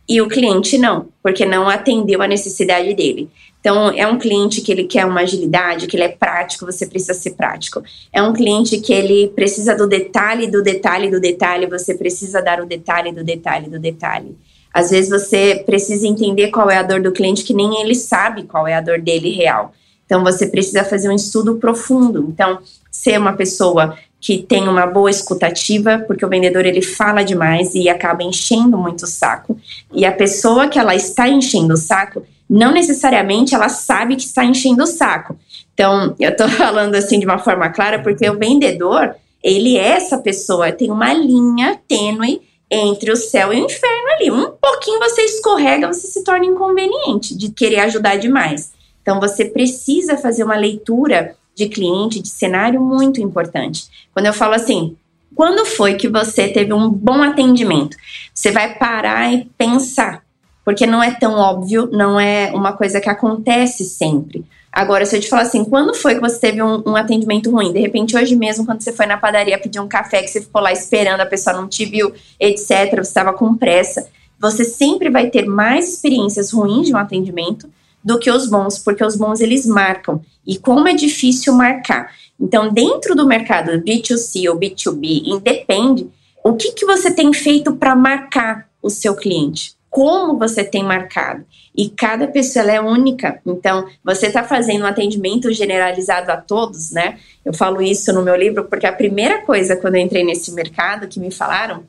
e 0.07 0.21
o 0.21 0.27
cliente 0.27 0.77
não, 0.77 1.07
porque 1.21 1.45
não 1.45 1.69
atendeu 1.69 2.21
a 2.21 2.27
necessidade 2.27 2.93
dele. 2.95 3.29
Então, 3.59 3.89
é 3.89 4.07
um 4.07 4.17
cliente 4.17 4.62
que 4.62 4.71
ele 4.71 4.85
quer 4.85 5.05
uma 5.05 5.21
agilidade, 5.21 5.85
que 5.85 5.95
ele 5.95 6.03
é 6.03 6.09
prático, 6.09 6.65
você 6.65 6.88
precisa 6.88 7.13
ser 7.13 7.31
prático. 7.31 7.83
É 8.12 8.21
um 8.23 8.33
cliente 8.33 8.79
que 8.79 8.93
ele 8.93 9.27
precisa 9.35 9.75
do 9.75 9.85
detalhe, 9.85 10.47
do 10.47 10.63
detalhe, 10.63 11.12
do 11.12 11.19
detalhe, 11.19 11.67
você 11.67 11.93
precisa 11.93 12.41
dar 12.41 12.62
o 12.62 12.65
detalhe, 12.65 13.12
do 13.12 13.23
detalhe, 13.23 13.69
do 13.69 13.77
detalhe. 13.77 14.35
Às 14.73 14.91
vezes 14.91 15.10
você 15.10 15.63
precisa 15.65 16.08
entender 16.08 16.49
qual 16.49 16.69
é 16.69 16.77
a 16.77 16.84
dor 16.84 17.01
do 17.01 17.12
cliente, 17.12 17.43
que 17.43 17.53
nem 17.53 17.82
ele 17.82 17.95
sabe 17.95 18.43
qual 18.43 18.67
é 18.67 18.75
a 18.75 18.82
dor 18.82 18.99
dele 18.99 19.29
real. 19.32 19.73
Então 20.05 20.23
você 20.23 20.47
precisa 20.47 20.84
fazer 20.84 21.10
um 21.10 21.15
estudo 21.15 21.58
profundo. 21.58 22.27
Então, 22.29 22.60
ser 22.91 23.19
uma 23.19 23.34
pessoa 23.34 23.95
que 24.19 24.39
tem 24.39 24.67
uma 24.67 24.86
boa 24.86 25.10
escutativa, 25.10 26.03
porque 26.05 26.25
o 26.25 26.29
vendedor 26.29 26.65
ele 26.65 26.82
fala 26.82 27.23
demais 27.23 27.73
e 27.73 27.88
acaba 27.88 28.23
enchendo 28.23 28.77
muito 28.77 29.03
o 29.03 29.08
saco. 29.08 29.58
E 29.93 30.05
a 30.05 30.12
pessoa 30.12 30.67
que 30.67 30.77
ela 30.77 30.95
está 30.95 31.27
enchendo 31.29 31.75
o 31.75 31.77
saco, 31.77 32.25
não 32.49 32.73
necessariamente 32.73 33.55
ela 33.55 33.69
sabe 33.69 34.15
que 34.15 34.23
está 34.23 34.43
enchendo 34.43 34.84
o 34.84 34.88
saco. 34.88 35.38
Então, 35.73 36.15
eu 36.19 36.32
estou 36.32 36.49
falando 36.58 36.95
assim 36.95 37.19
de 37.19 37.25
uma 37.25 37.38
forma 37.38 37.69
clara, 37.69 37.99
porque 37.99 38.29
o 38.29 38.38
vendedor, 38.38 39.15
ele 39.43 39.77
é 39.77 39.89
essa 39.89 40.17
pessoa, 40.17 40.71
tem 40.71 40.91
uma 40.91 41.13
linha 41.13 41.79
tênue 41.88 42.41
entre 42.69 43.12
o 43.12 43.15
céu 43.15 43.51
e 43.51 43.62
o 43.62 43.65
inferno 43.65 44.12
ali. 44.13 44.32
Um 44.32 44.51
pouquinho 44.51 44.99
você 44.99 45.21
escorrega, 45.23 45.88
você 45.88 46.08
se 46.08 46.23
torna 46.23 46.45
inconveniente 46.45 47.36
de 47.36 47.49
querer 47.49 47.79
ajudar 47.79 48.17
demais. 48.17 48.71
Então 49.01 49.19
você 49.19 49.45
precisa 49.45 50.17
fazer 50.17 50.43
uma 50.43 50.55
leitura 50.55 51.36
de 51.55 51.67
cliente, 51.67 52.21
de 52.21 52.29
cenário 52.29 52.79
muito 52.79 53.19
importante. 53.19 53.88
Quando 54.13 54.27
eu 54.27 54.34
falo 54.34 54.53
assim, 54.53 54.95
quando 55.36 55.65
foi 55.65 55.95
que 55.95 56.08
você 56.08 56.47
teve 56.47 56.73
um 56.73 56.89
bom 56.89 57.21
atendimento? 57.21 57.97
Você 58.34 58.51
vai 58.51 58.75
parar 58.75 59.34
e 59.34 59.45
pensar, 59.58 60.23
porque 60.63 60.86
não 60.86 61.01
é 61.01 61.12
tão 61.12 61.36
óbvio, 61.36 61.89
não 61.91 62.19
é 62.19 62.51
uma 62.53 62.73
coisa 62.73 63.01
que 63.01 63.10
acontece 63.10 63.86
sempre. 63.86 64.45
Agora, 64.79 65.05
se 65.05 65.17
eu 65.17 65.19
te 65.19 65.27
falar 65.27 65.41
assim, 65.41 65.65
quando 65.65 65.93
foi 65.93 66.15
que 66.15 66.21
você 66.21 66.39
teve 66.39 66.63
um, 66.63 66.81
um, 66.87 66.95
atendimento 66.95 67.51
ruim? 67.51 67.73
De 67.73 67.79
repente, 67.79 68.15
hoje 68.15 68.33
mesmo, 68.33 68.65
quando 68.65 68.81
você 68.81 68.93
foi 68.93 69.05
na 69.05 69.17
padaria 69.17 69.59
pedir 69.59 69.81
um 69.81 69.89
café, 69.89 70.21
que 70.21 70.29
você 70.29 70.39
ficou 70.39 70.61
lá 70.61 70.71
esperando, 70.71 71.19
a 71.19 71.25
pessoa 71.25 71.53
não 71.53 71.67
te 71.67 71.83
viu, 71.83 72.13
etc., 72.39 72.89
você 72.91 73.01
estava 73.01 73.33
com 73.33 73.57
pressa. 73.57 74.07
você 74.39 74.63
sempre 74.63 75.09
vai 75.09 75.29
ter 75.29 75.45
mais 75.45 75.95
experiências 75.95 76.53
ruins 76.53 76.87
de 76.87 76.93
um 76.93 76.97
atendimento 76.97 77.69
do 78.01 78.17
que 78.17 78.31
os 78.31 78.49
bons, 78.49 78.79
porque 78.79 79.03
os 79.03 79.17
bons 79.17 79.41
eles 79.41 79.65
marcam. 79.65 80.21
E 80.47 80.57
como 80.57 80.87
é 80.87 80.93
difícil 80.93 81.51
marcar. 81.51 82.13
Então, 82.39 82.71
dentro 82.71 83.15
do 83.15 83.27
mercado 83.27 83.83
B2C 83.83 84.49
ou 84.49 84.57
B2B, 84.57 85.23
independe 85.25 86.09
o 86.41 86.53
que, 86.53 86.71
que 86.71 86.85
você 86.85 87.11
tem 87.11 87.33
feito 87.33 87.75
para 87.75 87.97
marcar 87.97 88.69
o 88.81 88.89
seu 88.89 89.13
cliente 89.13 89.77
como 89.89 90.38
você 90.38 90.63
tem 90.63 90.84
marcado. 90.84 91.45
E 91.75 91.89
cada 91.89 92.28
pessoa 92.28 92.69
é 92.69 92.80
única. 92.80 93.41
Então, 93.45 93.88
você 94.04 94.28
está 94.28 94.43
fazendo 94.43 94.84
um 94.84 94.88
atendimento 94.88 95.52
generalizado 95.52 96.32
a 96.32 96.38
todos, 96.38 96.91
né? 96.91 97.17
Eu 97.43 97.54
falo 97.54 97.82
isso 97.82 98.13
no 98.13 98.21
meu 98.21 98.36
livro 98.36 98.65
porque 98.65 98.86
a 98.86 98.93
primeira 98.93 99.41
coisa 99.41 99.75
quando 99.75 99.95
eu 99.95 100.02
entrei 100.02 100.23
nesse 100.23 100.52
mercado 100.52 101.08
que 101.08 101.19
me 101.19 101.32
falaram, 101.32 101.84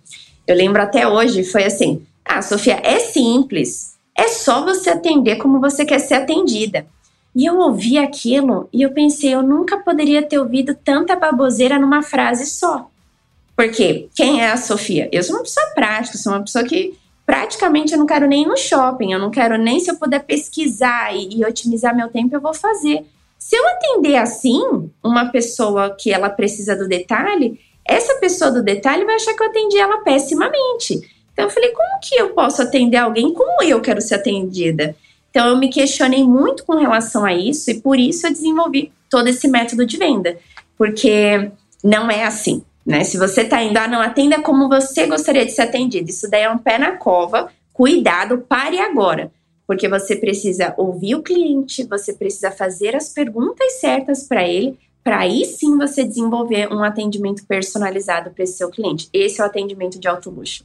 eu 0.46 0.56
lembro 0.56 0.80
até 0.80 1.06
hoje, 1.06 1.44
foi 1.44 1.64
assim: 1.64 2.06
ah, 2.24 2.40
Sofia, 2.40 2.80
é 2.82 2.98
simples. 3.00 3.96
É 4.16 4.28
só 4.28 4.64
você 4.64 4.90
atender 4.90 5.36
como 5.36 5.60
você 5.60 5.84
quer 5.84 5.98
ser 5.98 6.14
atendida. 6.14 6.86
E 7.34 7.46
eu 7.46 7.58
ouvi 7.58 7.96
aquilo 7.96 8.68
e 8.72 8.82
eu 8.82 8.90
pensei, 8.90 9.34
eu 9.34 9.42
nunca 9.42 9.78
poderia 9.78 10.22
ter 10.22 10.38
ouvido 10.38 10.74
tanta 10.74 11.14
baboseira 11.14 11.78
numa 11.78 12.02
frase 12.02 12.46
só. 12.46 12.90
Porque 13.56 14.08
quem 14.14 14.42
é 14.42 14.50
a 14.50 14.56
Sofia? 14.56 15.08
Eu 15.12 15.22
sou 15.22 15.36
uma 15.36 15.42
pessoa 15.42 15.66
prática, 15.74 16.18
sou 16.18 16.32
uma 16.32 16.42
pessoa 16.42 16.64
que 16.64 16.94
praticamente 17.30 17.92
eu 17.92 17.98
não 18.00 18.06
quero 18.06 18.26
nem 18.26 18.42
ir 18.42 18.46
no 18.48 18.56
shopping, 18.56 19.12
eu 19.12 19.18
não 19.20 19.30
quero 19.30 19.56
nem 19.56 19.78
se 19.78 19.88
eu 19.88 19.94
puder 19.94 20.18
pesquisar 20.24 21.14
e, 21.14 21.28
e 21.38 21.44
otimizar 21.44 21.94
meu 21.94 22.08
tempo, 22.08 22.34
eu 22.34 22.40
vou 22.40 22.52
fazer. 22.52 23.06
Se 23.38 23.54
eu 23.54 23.68
atender 23.68 24.16
assim 24.16 24.60
uma 25.00 25.30
pessoa 25.30 25.94
que 25.96 26.12
ela 26.12 26.28
precisa 26.28 26.74
do 26.74 26.88
detalhe, 26.88 27.60
essa 27.86 28.16
pessoa 28.16 28.50
do 28.50 28.64
detalhe 28.64 29.04
vai 29.04 29.14
achar 29.14 29.32
que 29.32 29.40
eu 29.44 29.46
atendi 29.46 29.78
ela 29.78 29.98
pessimamente. 29.98 31.08
Então 31.32 31.44
eu 31.44 31.50
falei, 31.50 31.70
como 31.70 32.00
que 32.02 32.16
eu 32.16 32.30
posso 32.30 32.62
atender 32.62 32.96
alguém 32.96 33.32
como 33.32 33.62
eu 33.62 33.80
quero 33.80 34.00
ser 34.00 34.16
atendida? 34.16 34.96
Então 35.30 35.46
eu 35.46 35.56
me 35.56 35.70
questionei 35.70 36.24
muito 36.24 36.64
com 36.64 36.74
relação 36.78 37.24
a 37.24 37.32
isso 37.32 37.70
e 37.70 37.80
por 37.80 37.96
isso 37.96 38.26
eu 38.26 38.32
desenvolvi 38.32 38.92
todo 39.08 39.28
esse 39.28 39.46
método 39.46 39.86
de 39.86 39.96
venda, 39.96 40.36
porque 40.76 41.48
não 41.84 42.10
é 42.10 42.24
assim. 42.24 42.64
Né? 42.90 43.04
Se 43.04 43.16
você 43.16 43.42
está 43.42 43.62
indo, 43.62 43.76
ah, 43.76 43.86
não, 43.86 44.02
atenda 44.02 44.42
como 44.42 44.68
você 44.68 45.06
gostaria 45.06 45.46
de 45.46 45.52
ser 45.52 45.62
atendido. 45.62 46.10
Isso 46.10 46.28
daí 46.28 46.42
é 46.42 46.50
um 46.50 46.58
pé 46.58 46.76
na 46.76 46.96
cova. 46.96 47.48
Cuidado, 47.72 48.38
pare 48.38 48.80
agora. 48.80 49.30
Porque 49.64 49.88
você 49.88 50.16
precisa 50.16 50.74
ouvir 50.76 51.14
o 51.14 51.22
cliente, 51.22 51.84
você 51.84 52.12
precisa 52.12 52.50
fazer 52.50 52.96
as 52.96 53.10
perguntas 53.10 53.74
certas 53.74 54.24
para 54.24 54.42
ele, 54.42 54.76
para 55.04 55.20
aí 55.20 55.44
sim 55.44 55.78
você 55.78 56.02
desenvolver 56.02 56.66
um 56.72 56.82
atendimento 56.82 57.46
personalizado 57.46 58.30
para 58.32 58.42
esse 58.42 58.54
seu 58.54 58.68
cliente. 58.68 59.08
Esse 59.12 59.40
é 59.40 59.44
o 59.44 59.46
atendimento 59.46 59.96
de 59.96 60.08
alto 60.08 60.28
luxo. 60.28 60.64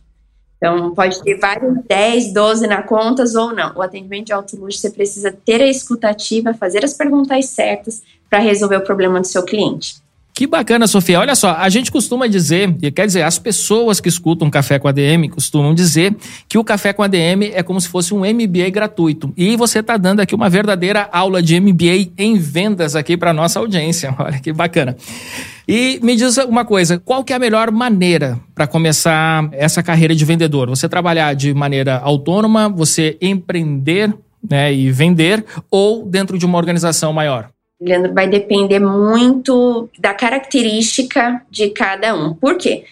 Então, 0.57 0.95
pode 0.95 1.21
ter 1.21 1.38
vários 1.38 1.77
10, 1.88 2.33
12 2.33 2.65
na 2.65 2.81
contas 2.81 3.35
ou 3.35 3.53
não. 3.53 3.75
O 3.75 3.83
atendimento 3.83 4.25
de 4.25 4.33
alto 4.33 4.57
luxo, 4.57 4.79
você 4.79 4.89
precisa 4.89 5.31
ter 5.31 5.61
a 5.61 5.67
escutativa, 5.67 6.55
fazer 6.55 6.83
as 6.83 6.95
perguntas 6.95 7.45
certas 7.45 8.01
para 8.27 8.39
resolver 8.39 8.77
o 8.77 8.83
problema 8.83 9.21
do 9.21 9.27
seu 9.27 9.43
cliente. 9.43 10.03
Que 10.36 10.45
bacana, 10.45 10.86
Sofia. 10.86 11.17
Olha 11.17 11.34
só, 11.34 11.54
a 11.54 11.69
gente 11.69 11.89
costuma 11.89 12.28
dizer, 12.28 12.76
e 12.82 12.91
quer 12.91 13.06
dizer, 13.06 13.21
as 13.21 13.39
pessoas 13.39 14.02
que 14.02 14.10
escutam 14.10 14.50
Café 14.50 14.78
com 14.78 14.89
ADM 14.89 15.30
costumam 15.34 15.74
dizer 15.74 16.13
que 16.50 16.58
o 16.58 16.63
Café 16.63 16.91
com 16.91 17.02
ADM 17.02 17.54
é 17.54 17.63
como 17.63 17.80
se 17.80 17.88
fosse 17.88 18.13
um 18.13 18.19
MBA 18.19 18.69
gratuito. 18.69 19.32
E 19.38 19.56
você 19.56 19.80
está 19.80 19.95
dando 19.95 20.19
aqui 20.19 20.36
uma 20.36 20.50
verdadeira 20.50 21.08
aula 21.10 21.41
de 21.41 21.58
MBA 21.58 22.12
em 22.17 22.38
vendas 22.38 22.98
aqui 22.98 23.15
para 23.15 23.32
nossa 23.32 23.60
audiência. 23.60 24.13
Olha 24.19 24.38
que 24.38 24.52
bacana. 24.52 24.98
E 25.65 26.02
me 26.04 26.17
diz 26.17 26.36
uma 26.36 26.65
coisa, 26.65 27.00
qual 27.00 27.24
que 27.24 27.32
é 27.32 27.38
a 27.38 27.39
melhor 27.39 27.71
maneira 27.71 28.38
para 28.54 28.67
começar 28.67 29.48
essa 29.54 29.82
carreira 29.82 30.13
de 30.13 30.26
vendedor? 30.26 30.67
Você 30.67 30.89
trabalhar 30.89 31.34
de 31.34 31.54
maneira 31.54 32.00
autônoma, 32.00 32.67
você 32.67 33.17
empreender 33.21 34.13
né, 34.50 34.74
e 34.74 34.91
vender, 34.91 35.45
ou 35.71 36.06
dentro 36.06 36.38
de 36.38 36.45
uma 36.45 36.58
organização 36.58 37.13
maior? 37.13 37.54
Leandro, 37.79 38.13
vai 38.13 38.27
depender 38.27 38.79
muito 38.79 39.89
da 39.99 40.13
característica 40.13 41.41
de 41.49 41.69
cada 41.69 42.15
um. 42.15 42.33
Por 42.33 42.57
quê? 42.57 42.85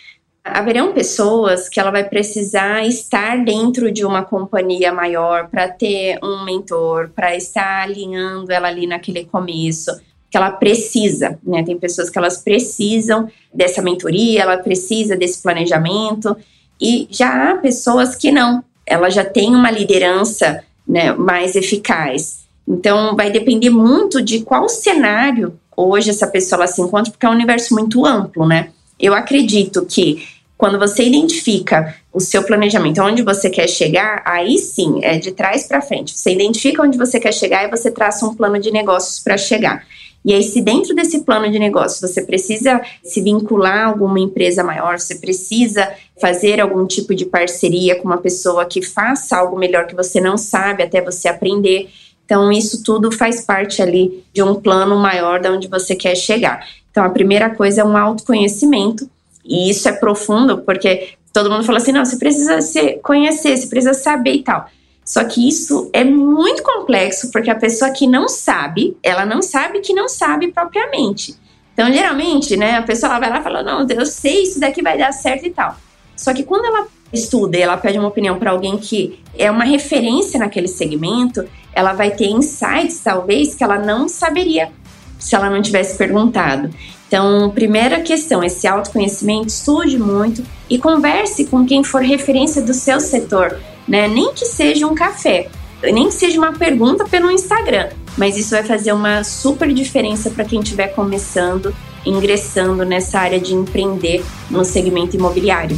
Haverão 0.43 0.91
pessoas 0.91 1.69
que 1.69 1.80
ela 1.80 1.89
vai 1.89 2.04
precisar 2.04 2.86
estar 2.86 3.43
dentro 3.46 3.89
de 3.89 4.06
uma 4.06 4.24
companhia 4.24 4.91
maior 4.91 5.48
para 5.48 5.69
ter 5.69 6.19
um 6.22 6.43
mentor, 6.43 7.10
para 7.15 7.34
estar 7.34 7.84
alinhando 7.84 8.52
ela 8.52 8.67
ali 8.67 8.86
naquele 8.86 9.24
começo, 9.24 9.91
que 10.30 10.36
ela 10.36 10.52
precisa, 10.52 11.39
né? 11.41 11.63
Tem 11.63 11.80
pessoas 11.80 12.10
que 12.10 12.17
elas 12.17 12.39
precisam 12.39 13.30
dessa 13.54 13.82
mentoria, 13.82 14.41
ela 14.41 14.58
precisa 14.58 15.15
desse 15.15 15.41
planejamento, 15.41 16.36
e 16.82 17.08
já 17.10 17.52
há 17.52 17.56
pessoas 17.56 18.13
que 18.13 18.30
não, 18.30 18.62
ela 18.86 19.10
já 19.10 19.24
tem 19.24 19.56
uma 19.56 19.72
liderança 19.72 20.62
né, 20.86 21.13
mais 21.13 21.56
eficaz. 21.56 22.43
Então, 22.67 23.15
vai 23.15 23.32
depender 23.32 23.69
muito 23.69 24.21
de 24.21 24.41
qual 24.41 24.69
cenário 24.69 25.60
hoje 25.76 26.10
essa 26.10 26.28
pessoa 26.28 26.67
se 26.67 26.82
encontra, 26.82 27.12
porque 27.12 27.26
é 27.26 27.30
um 27.30 27.34
universo 27.34 27.73
muito 27.73 28.06
amplo, 28.06 28.47
né? 28.47 28.69
Eu 28.99 29.13
acredito 29.13 29.86
que 29.86 30.28
quando 30.58 30.80
você 30.80 31.04
identifica 31.04 31.95
o 32.13 32.21
seu 32.21 32.43
planejamento, 32.43 33.02
onde 33.02 33.21
você 33.21 33.49
quer 33.49 33.67
chegar, 33.67 34.21
aí 34.23 34.58
sim, 34.58 34.99
é 35.04 35.17
de 35.17 35.32
trás 35.32 35.67
para 35.67 35.82
frente. 35.82 36.17
Você 36.17 36.32
identifica 36.32 36.82
onde 36.82 36.97
você 36.97 37.19
quer 37.19 37.34
chegar 37.34 37.65
e 37.65 37.69
você 37.69 37.91
traça 37.91 38.26
um 38.26 38.34
plano 38.34 38.60
de 38.60 38.71
negócios 38.71 39.19
para 39.19 39.36
chegar. 39.36 39.86
E 40.23 40.34
aí, 40.34 40.41
se 40.41 40.62
dentro 40.62 40.95
desse 40.95 41.19
plano 41.21 41.52
de 41.52 41.60
negócio 41.60 42.08
você 42.08 42.21
precisa 42.21 42.82
se 43.04 43.19
vincular 43.19 43.80
a 43.80 43.88
alguma 43.88 44.19
empresa 44.19 44.63
maior, 44.63 44.97
você 44.97 45.15
precisa 45.15 45.91
fazer 46.21 46.62
algum 46.62 46.88
tipo 46.88 47.13
de 47.13 47.26
parceria 47.26 47.97
com 47.97 48.08
uma 48.08 48.19
pessoa 48.19 48.65
que 48.65 48.82
faça 48.82 49.36
algo 49.36 49.58
melhor 49.58 49.86
que 49.86 49.95
você 49.95 50.21
não 50.21 50.38
sabe 50.38 50.82
até 50.82 51.02
você 51.02 51.28
aprender, 51.28 51.89
então, 52.26 52.52
isso 52.52 52.84
tudo 52.84 53.12
faz 53.12 53.42
parte 53.42 53.82
ali 53.82 54.24
de 54.34 54.42
um 54.42 54.56
plano 54.56 54.96
maior 54.96 55.40
de 55.40 55.50
onde 55.50 55.68
você 55.68 55.96
quer 55.96 56.16
chegar. 56.16 56.66
Então, 56.90 57.04
a 57.04 57.10
primeira 57.10 57.50
coisa 57.50 57.82
é 57.82 57.84
um 57.84 57.98
autoconhecimento, 57.98 59.10
e 59.44 59.70
isso 59.70 59.90
é 59.90 59.92
profundo, 59.92 60.60
porque 60.60 61.16
todo 61.34 61.50
mundo 61.50 61.64
fala 61.64 61.80
assim: 61.80 61.92
não, 61.92 62.06
você 62.06 62.18
precisa 62.18 62.62
se 62.62 62.94
conhecer, 63.04 63.58
você 63.58 63.68
precisa 63.68 63.94
saber 63.94 64.36
e 64.36 64.44
tal. 64.44 64.70
Só 65.04 65.24
que 65.26 65.48
isso 65.48 65.90
é 65.92 66.04
muito 66.04 66.64
complexo, 66.64 67.30
porque 67.30 67.50
a 67.50 67.56
pessoa 67.56 67.92
que 67.92 68.08
não 68.08 68.30
sabe, 68.30 68.96
ela 69.04 69.26
não 69.26 69.42
sabe 69.42 69.82
que 69.82 69.94
não 69.94 70.08
sabe 70.08 70.48
propriamente. 70.52 71.36
Então, 71.74 71.92
geralmente, 71.92 72.56
né, 72.56 72.78
a 72.78 72.84
pessoa 72.84 73.20
vai 73.20 73.30
lá 73.30 73.40
e 73.40 73.44
fala: 73.44 73.64
não, 73.64 73.86
eu 73.90 74.06
sei, 74.06 74.44
isso 74.44 74.60
daqui 74.60 74.82
vai 74.82 74.98
dar 74.98 75.12
certo 75.12 75.46
e 75.46 75.50
tal. 75.50 75.76
Só 76.16 76.34
que 76.34 76.44
quando 76.44 76.66
ela 76.66 76.88
estuda 77.13 77.58
e 77.58 77.62
ela 77.62 77.78
pede 77.78 77.97
uma 77.97 78.08
opinião 78.08 78.38
para 78.38 78.52
alguém 78.52 78.78
que 78.78 79.19
é 79.38 79.49
uma 79.49 79.63
referência 79.63 80.39
naquele 80.39 80.67
segmento, 80.67 81.45
ela 81.73 81.93
vai 81.93 82.12
ter 82.12 82.26
insights, 82.26 82.99
talvez, 83.04 83.56
que 83.56 83.63
ela 83.63 83.78
não 83.78 84.08
saberia 84.08 84.71
se 85.19 85.36
ela 85.36 85.49
não 85.49 85.62
tivesse 85.62 85.97
perguntado. 85.97 86.69
Então, 87.08 87.49
primeira 87.52 88.02
questão, 88.02 88.43
esse 88.43 88.67
autoconhecimento, 88.67 89.47
estude 89.47 89.97
muito 89.97 90.43
e 90.69 90.78
converse 90.78 91.45
com 91.45 91.65
quem 91.65 91.84
for 91.84 92.02
referência 92.02 92.62
do 92.62 92.73
seu 92.73 92.99
setor, 92.99 93.58
né? 93.88 94.08
Nem 94.08 94.34
que 94.34 94.45
seja 94.45 94.88
um 94.88 94.95
café, 94.95 95.47
nem 95.82 96.08
que 96.08 96.13
seja 96.13 96.38
uma 96.38 96.54
pergunta 96.54 97.06
pelo 97.06 97.32
Instagram, 97.32 97.89
mas 98.17 98.36
isso 98.36 98.52
vai 98.52 98.63
fazer 98.63 98.91
uma 98.91 99.23
super 99.23 99.71
diferença 99.71 100.30
para 100.30 100.43
quem 100.43 100.60
estiver 100.60 100.88
começando, 100.88 101.73
ingressando 102.06 102.84
nessa 102.84 103.19
área 103.19 103.39
de 103.39 103.54
empreender 103.54 104.23
no 104.49 104.65
segmento 104.65 105.15
imobiliário. 105.15 105.78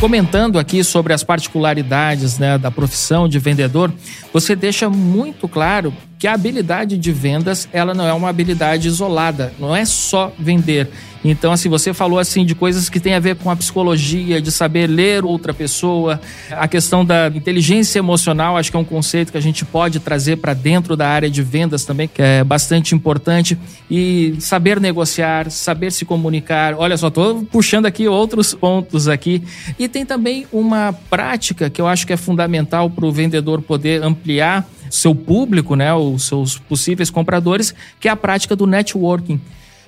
Comentando 0.00 0.58
aqui 0.58 0.82
sobre 0.82 1.12
as 1.12 1.22
particularidades 1.22 2.38
né, 2.38 2.56
da 2.56 2.70
profissão 2.70 3.28
de 3.28 3.38
vendedor, 3.38 3.92
você 4.32 4.56
deixa 4.56 4.88
muito 4.88 5.46
claro 5.46 5.92
que 6.20 6.26
a 6.26 6.34
habilidade 6.34 6.98
de 6.98 7.12
vendas 7.12 7.66
ela 7.72 7.94
não 7.94 8.06
é 8.06 8.12
uma 8.12 8.28
habilidade 8.28 8.86
isolada, 8.86 9.54
não 9.58 9.74
é 9.74 9.86
só 9.86 10.30
vender. 10.38 10.90
Então, 11.24 11.50
assim, 11.50 11.68
você 11.68 11.94
falou 11.94 12.18
assim 12.18 12.44
de 12.44 12.54
coisas 12.54 12.90
que 12.90 13.00
têm 13.00 13.14
a 13.14 13.18
ver 13.18 13.36
com 13.36 13.50
a 13.50 13.56
psicologia, 13.56 14.40
de 14.40 14.52
saber 14.52 14.86
ler 14.86 15.24
outra 15.24 15.54
pessoa, 15.54 16.20
a 16.50 16.68
questão 16.68 17.04
da 17.06 17.28
inteligência 17.28 17.98
emocional, 17.98 18.58
acho 18.58 18.70
que 18.70 18.76
é 18.76 18.80
um 18.80 18.84
conceito 18.84 19.32
que 19.32 19.38
a 19.38 19.40
gente 19.40 19.64
pode 19.64 19.98
trazer 19.98 20.36
para 20.36 20.52
dentro 20.52 20.94
da 20.94 21.08
área 21.08 21.30
de 21.30 21.42
vendas 21.42 21.86
também, 21.86 22.06
que 22.06 22.20
é 22.20 22.44
bastante 22.44 22.94
importante, 22.94 23.56
e 23.90 24.34
saber 24.40 24.78
negociar, 24.78 25.50
saber 25.50 25.90
se 25.90 26.04
comunicar. 26.04 26.74
Olha 26.76 26.98
só, 26.98 27.08
estou 27.08 27.44
puxando 27.44 27.86
aqui 27.86 28.08
outros 28.08 28.52
pontos 28.52 29.08
aqui. 29.08 29.42
E 29.78 29.88
tem 29.88 30.04
também 30.04 30.46
uma 30.52 30.94
prática 31.08 31.70
que 31.70 31.80
eu 31.80 31.86
acho 31.86 32.06
que 32.06 32.12
é 32.12 32.16
fundamental 32.18 32.90
para 32.90 33.06
o 33.06 33.12
vendedor 33.12 33.62
poder 33.62 34.02
ampliar 34.02 34.66
seu 34.90 35.14
público, 35.14 35.74
né, 35.74 35.94
os 35.94 36.24
seus 36.26 36.58
possíveis 36.58 37.08
compradores, 37.08 37.74
que 37.98 38.08
é 38.08 38.10
a 38.10 38.16
prática 38.16 38.54
do 38.54 38.66
networking. 38.66 39.40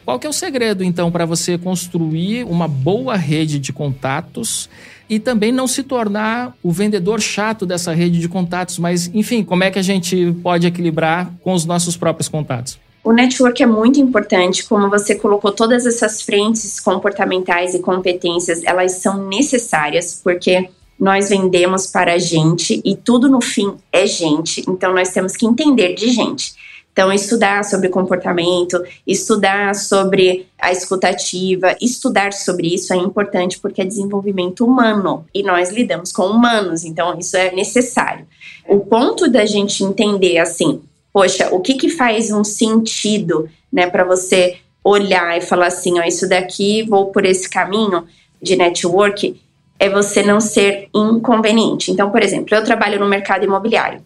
Qual 0.05 0.19
que 0.19 0.27
é 0.27 0.31
o 0.31 0.33
segredo, 0.33 0.83
então, 0.83 1.13
para 1.13 1.25
você 1.25 1.57
construir 1.57 2.45
uma 2.45 2.67
boa 2.67 3.17
rede 3.17 3.59
de 3.59 3.73
contatos 3.73 4.69
e 5.09 5.21
também 5.21 5.53
não 5.53 5.69
se 5.69 5.83
tornar 5.83 6.57
o 6.63 6.73
vendedor 6.73 7.21
chato 7.21 7.65
dessa 7.65 7.93
rede 7.93 8.19
de 8.19 8.29
contatos? 8.29 8.79
Mas, 8.79 9.11
enfim, 9.15 9.45
como 9.45 9.63
é 9.63 9.71
que 9.71 9.79
a 9.79 9.83
gente 9.83 10.35
pode 10.43 10.67
equilibrar 10.67 11.33
com 11.43 11.53
os 11.53 11.65
nossos 11.65 11.97
próprios 11.97 12.29
contatos? 12.29 12.81
O 13.05 13.13
network 13.13 13.61
é 13.63 13.67
muito 13.67 14.01
importante, 14.01 14.65
como 14.65 14.89
você 14.89 15.15
colocou 15.15 15.51
todas 15.51 15.87
essas 15.87 16.23
frentes 16.23 16.79
comportamentais 16.79 17.75
e 17.75 17.81
competências, 17.81 18.63
elas 18.65 18.93
são 18.93 19.29
necessárias 19.29 20.21
porque 20.23 20.69
nós 21.03 21.31
vendemos 21.31 21.89
para 21.89 22.13
a 22.13 22.19
gente 22.19 22.81
e 22.85 22.95
tudo 22.95 23.29
no 23.29 23.41
fim 23.41 23.75
é 23.91 24.07
gente, 24.07 24.63
então 24.69 24.95
nós 24.95 25.09
temos 25.09 25.35
que 25.35 25.45
entender 25.45 25.95
de 25.95 26.09
gente. 26.13 26.55
Então, 26.93 27.13
estudar 27.13 27.65
sobre 27.65 27.89
comportamento, 27.89 28.81
estudar 29.05 29.75
sobre 29.75 30.47
a 30.57 30.71
escutativa, 30.71 31.77
estudar 31.81 32.33
sobre 32.33 32.73
isso 32.73 32.95
é 32.95 32.99
importante 32.99 33.59
porque 33.59 33.83
é 33.83 33.85
desenvolvimento 33.85 34.65
humano 34.65 35.27
e 35.35 35.43
nós 35.43 35.73
lidamos 35.73 36.13
com 36.13 36.27
humanos, 36.27 36.85
então 36.85 37.19
isso 37.19 37.37
é 37.37 37.51
necessário. 37.51 38.25
O 38.69 38.79
ponto 38.79 39.29
da 39.29 39.45
gente 39.45 39.83
entender 39.83 40.39
assim, 40.39 40.83
poxa, 41.13 41.49
o 41.51 41.59
que 41.59 41.75
que 41.75 41.89
faz 41.89 42.31
um 42.31 42.45
sentido, 42.45 43.49
né, 43.73 43.91
para 43.91 44.05
você 44.05 44.59
olhar 44.85 45.37
e 45.37 45.41
falar 45.41 45.67
assim, 45.67 45.99
ó, 45.99 46.05
isso 46.05 46.29
daqui 46.29 46.85
vou 46.85 47.07
por 47.07 47.25
esse 47.25 47.51
caminho 47.51 48.05
de 48.41 48.55
network, 48.55 49.41
é 49.83 49.89
você 49.89 50.23
não 50.23 50.41
ser 50.41 50.89
inconveniente. 50.95 51.91
Então, 51.91 52.09
por 52.09 52.23
exemplo, 52.23 52.55
eu 52.55 52.63
trabalho 52.63 53.01
no 53.01 53.09
mercado 53.09 53.45
imobiliário. 53.45 54.01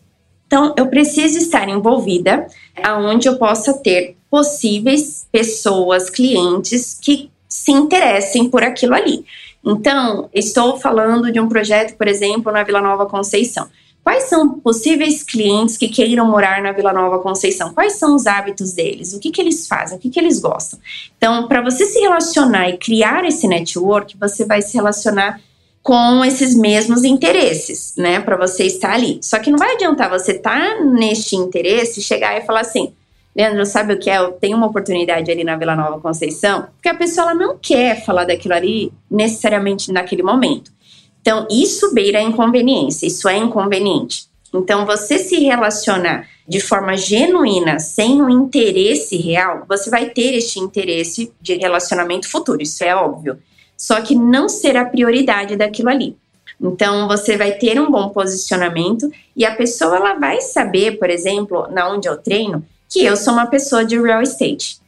Então, 0.46 0.72
eu 0.74 0.86
preciso 0.86 1.36
estar 1.36 1.68
envolvida 1.68 2.46
aonde 2.82 3.28
eu 3.28 3.36
possa 3.36 3.74
ter 3.74 4.16
possíveis 4.30 5.28
pessoas, 5.30 6.08
clientes 6.08 6.98
que 6.98 7.30
se 7.46 7.72
interessem 7.72 8.48
por 8.48 8.62
aquilo 8.62 8.94
ali. 8.94 9.26
Então, 9.62 10.30
estou 10.32 10.78
falando 10.78 11.30
de 11.30 11.38
um 11.38 11.46
projeto, 11.46 11.94
por 11.94 12.08
exemplo, 12.08 12.50
na 12.50 12.62
Vila 12.62 12.80
Nova 12.80 13.04
Conceição. 13.04 13.68
Quais 14.02 14.24
são 14.24 14.48
possíveis 14.60 15.22
clientes 15.22 15.76
que 15.76 15.88
queiram 15.88 16.24
morar 16.24 16.62
na 16.62 16.72
Vila 16.72 16.92
Nova 16.92 17.18
Conceição? 17.18 17.74
Quais 17.74 17.94
são 17.94 18.14
os 18.14 18.26
hábitos 18.26 18.72
deles? 18.72 19.12
O 19.12 19.20
que, 19.20 19.30
que 19.30 19.42
eles 19.42 19.68
fazem? 19.68 19.98
O 19.98 20.00
que, 20.00 20.08
que 20.08 20.18
eles 20.18 20.38
gostam? 20.38 20.78
Então, 21.18 21.46
para 21.46 21.60
você 21.60 21.84
se 21.84 22.00
relacionar 22.00 22.70
e 22.70 22.78
criar 22.78 23.26
esse 23.26 23.46
network, 23.46 24.16
você 24.16 24.46
vai 24.46 24.62
se 24.62 24.74
relacionar 24.74 25.38
com 25.86 26.24
esses 26.24 26.52
mesmos 26.56 27.04
interesses, 27.04 27.94
né, 27.96 28.18
para 28.18 28.36
você 28.36 28.64
estar 28.64 28.92
ali. 28.92 29.20
Só 29.22 29.38
que 29.38 29.52
não 29.52 29.56
vai 29.56 29.76
adiantar 29.76 30.10
você 30.10 30.32
estar 30.32 30.58
tá 30.58 30.84
neste 30.84 31.36
interesse, 31.36 32.02
chegar 32.02 32.36
e 32.36 32.44
falar 32.44 32.62
assim, 32.62 32.92
Leandro, 33.36 33.64
sabe 33.64 33.94
o 33.94 33.96
que 33.96 34.10
é? 34.10 34.18
Eu 34.18 34.32
tenho 34.32 34.56
uma 34.56 34.66
oportunidade 34.66 35.30
ali 35.30 35.44
na 35.44 35.54
Vila 35.54 35.76
Nova 35.76 36.00
Conceição, 36.00 36.66
porque 36.72 36.88
a 36.88 36.94
pessoa 36.94 37.30
ela 37.30 37.34
não 37.36 37.56
quer 37.56 38.04
falar 38.04 38.24
daquilo 38.24 38.54
ali 38.54 38.92
necessariamente 39.08 39.92
naquele 39.92 40.24
momento. 40.24 40.72
Então, 41.20 41.46
isso 41.48 41.94
beira 41.94 42.18
a 42.18 42.22
inconveniência, 42.22 43.06
isso 43.06 43.28
é 43.28 43.36
inconveniente. 43.36 44.26
Então, 44.52 44.84
você 44.86 45.20
se 45.20 45.38
relacionar 45.38 46.26
de 46.48 46.58
forma 46.58 46.96
genuína, 46.96 47.78
sem 47.78 48.20
um 48.20 48.28
interesse 48.28 49.16
real, 49.18 49.64
você 49.68 49.88
vai 49.88 50.10
ter 50.10 50.34
este 50.34 50.58
interesse 50.58 51.32
de 51.40 51.54
relacionamento 51.54 52.28
futuro, 52.28 52.60
isso 52.60 52.82
é 52.82 52.92
óbvio 52.96 53.38
só 53.76 54.00
que 54.00 54.14
não 54.14 54.48
ser 54.48 54.76
a 54.76 54.84
prioridade 54.84 55.56
daquilo 55.56 55.90
ali. 55.90 56.16
Então 56.60 57.06
você 57.06 57.36
vai 57.36 57.52
ter 57.52 57.78
um 57.80 57.90
bom 57.90 58.08
posicionamento 58.08 59.10
e 59.36 59.44
a 59.44 59.54
pessoa 59.54 59.96
ela 59.96 60.14
vai 60.14 60.40
saber, 60.40 60.98
por 60.98 61.10
exemplo, 61.10 61.68
na 61.70 61.88
onde 61.88 62.08
eu 62.08 62.16
treino, 62.16 62.64
que 62.88 63.04
eu 63.04 63.16
sou 63.16 63.34
uma 63.34 63.46
pessoa 63.46 63.84
de 63.84 64.00
real 64.00 64.22
estate. 64.22 64.78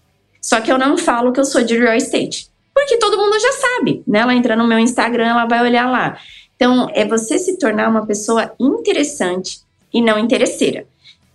Só 0.41 0.61
que 0.61 0.73
eu 0.73 0.79
não 0.79 0.97
falo 0.97 1.33
que 1.33 1.41
eu 1.41 1.45
sou 1.45 1.63
de 1.63 1.77
real 1.77 1.95
estate, 1.95 2.49
porque 2.75 2.97
todo 2.97 3.19
mundo 3.19 3.39
já 3.39 3.53
sabe, 3.53 4.03
né? 4.07 4.21
Ela 4.21 4.35
entra 4.35 4.57
no 4.57 4.67
meu 4.67 4.79
Instagram, 4.79 5.27
ela 5.27 5.47
vai 5.47 5.61
olhar 5.63 5.91
lá. 5.91 6.19
Então 6.57 6.89
é 6.95 7.05
você 7.05 7.39
se 7.39 7.59
tornar 7.59 7.89
uma 7.89 8.07
pessoa 8.07 8.53
interessante 8.59 9.61
e 9.93 10.01
não 10.01 10.19
interesseira. 10.19 10.87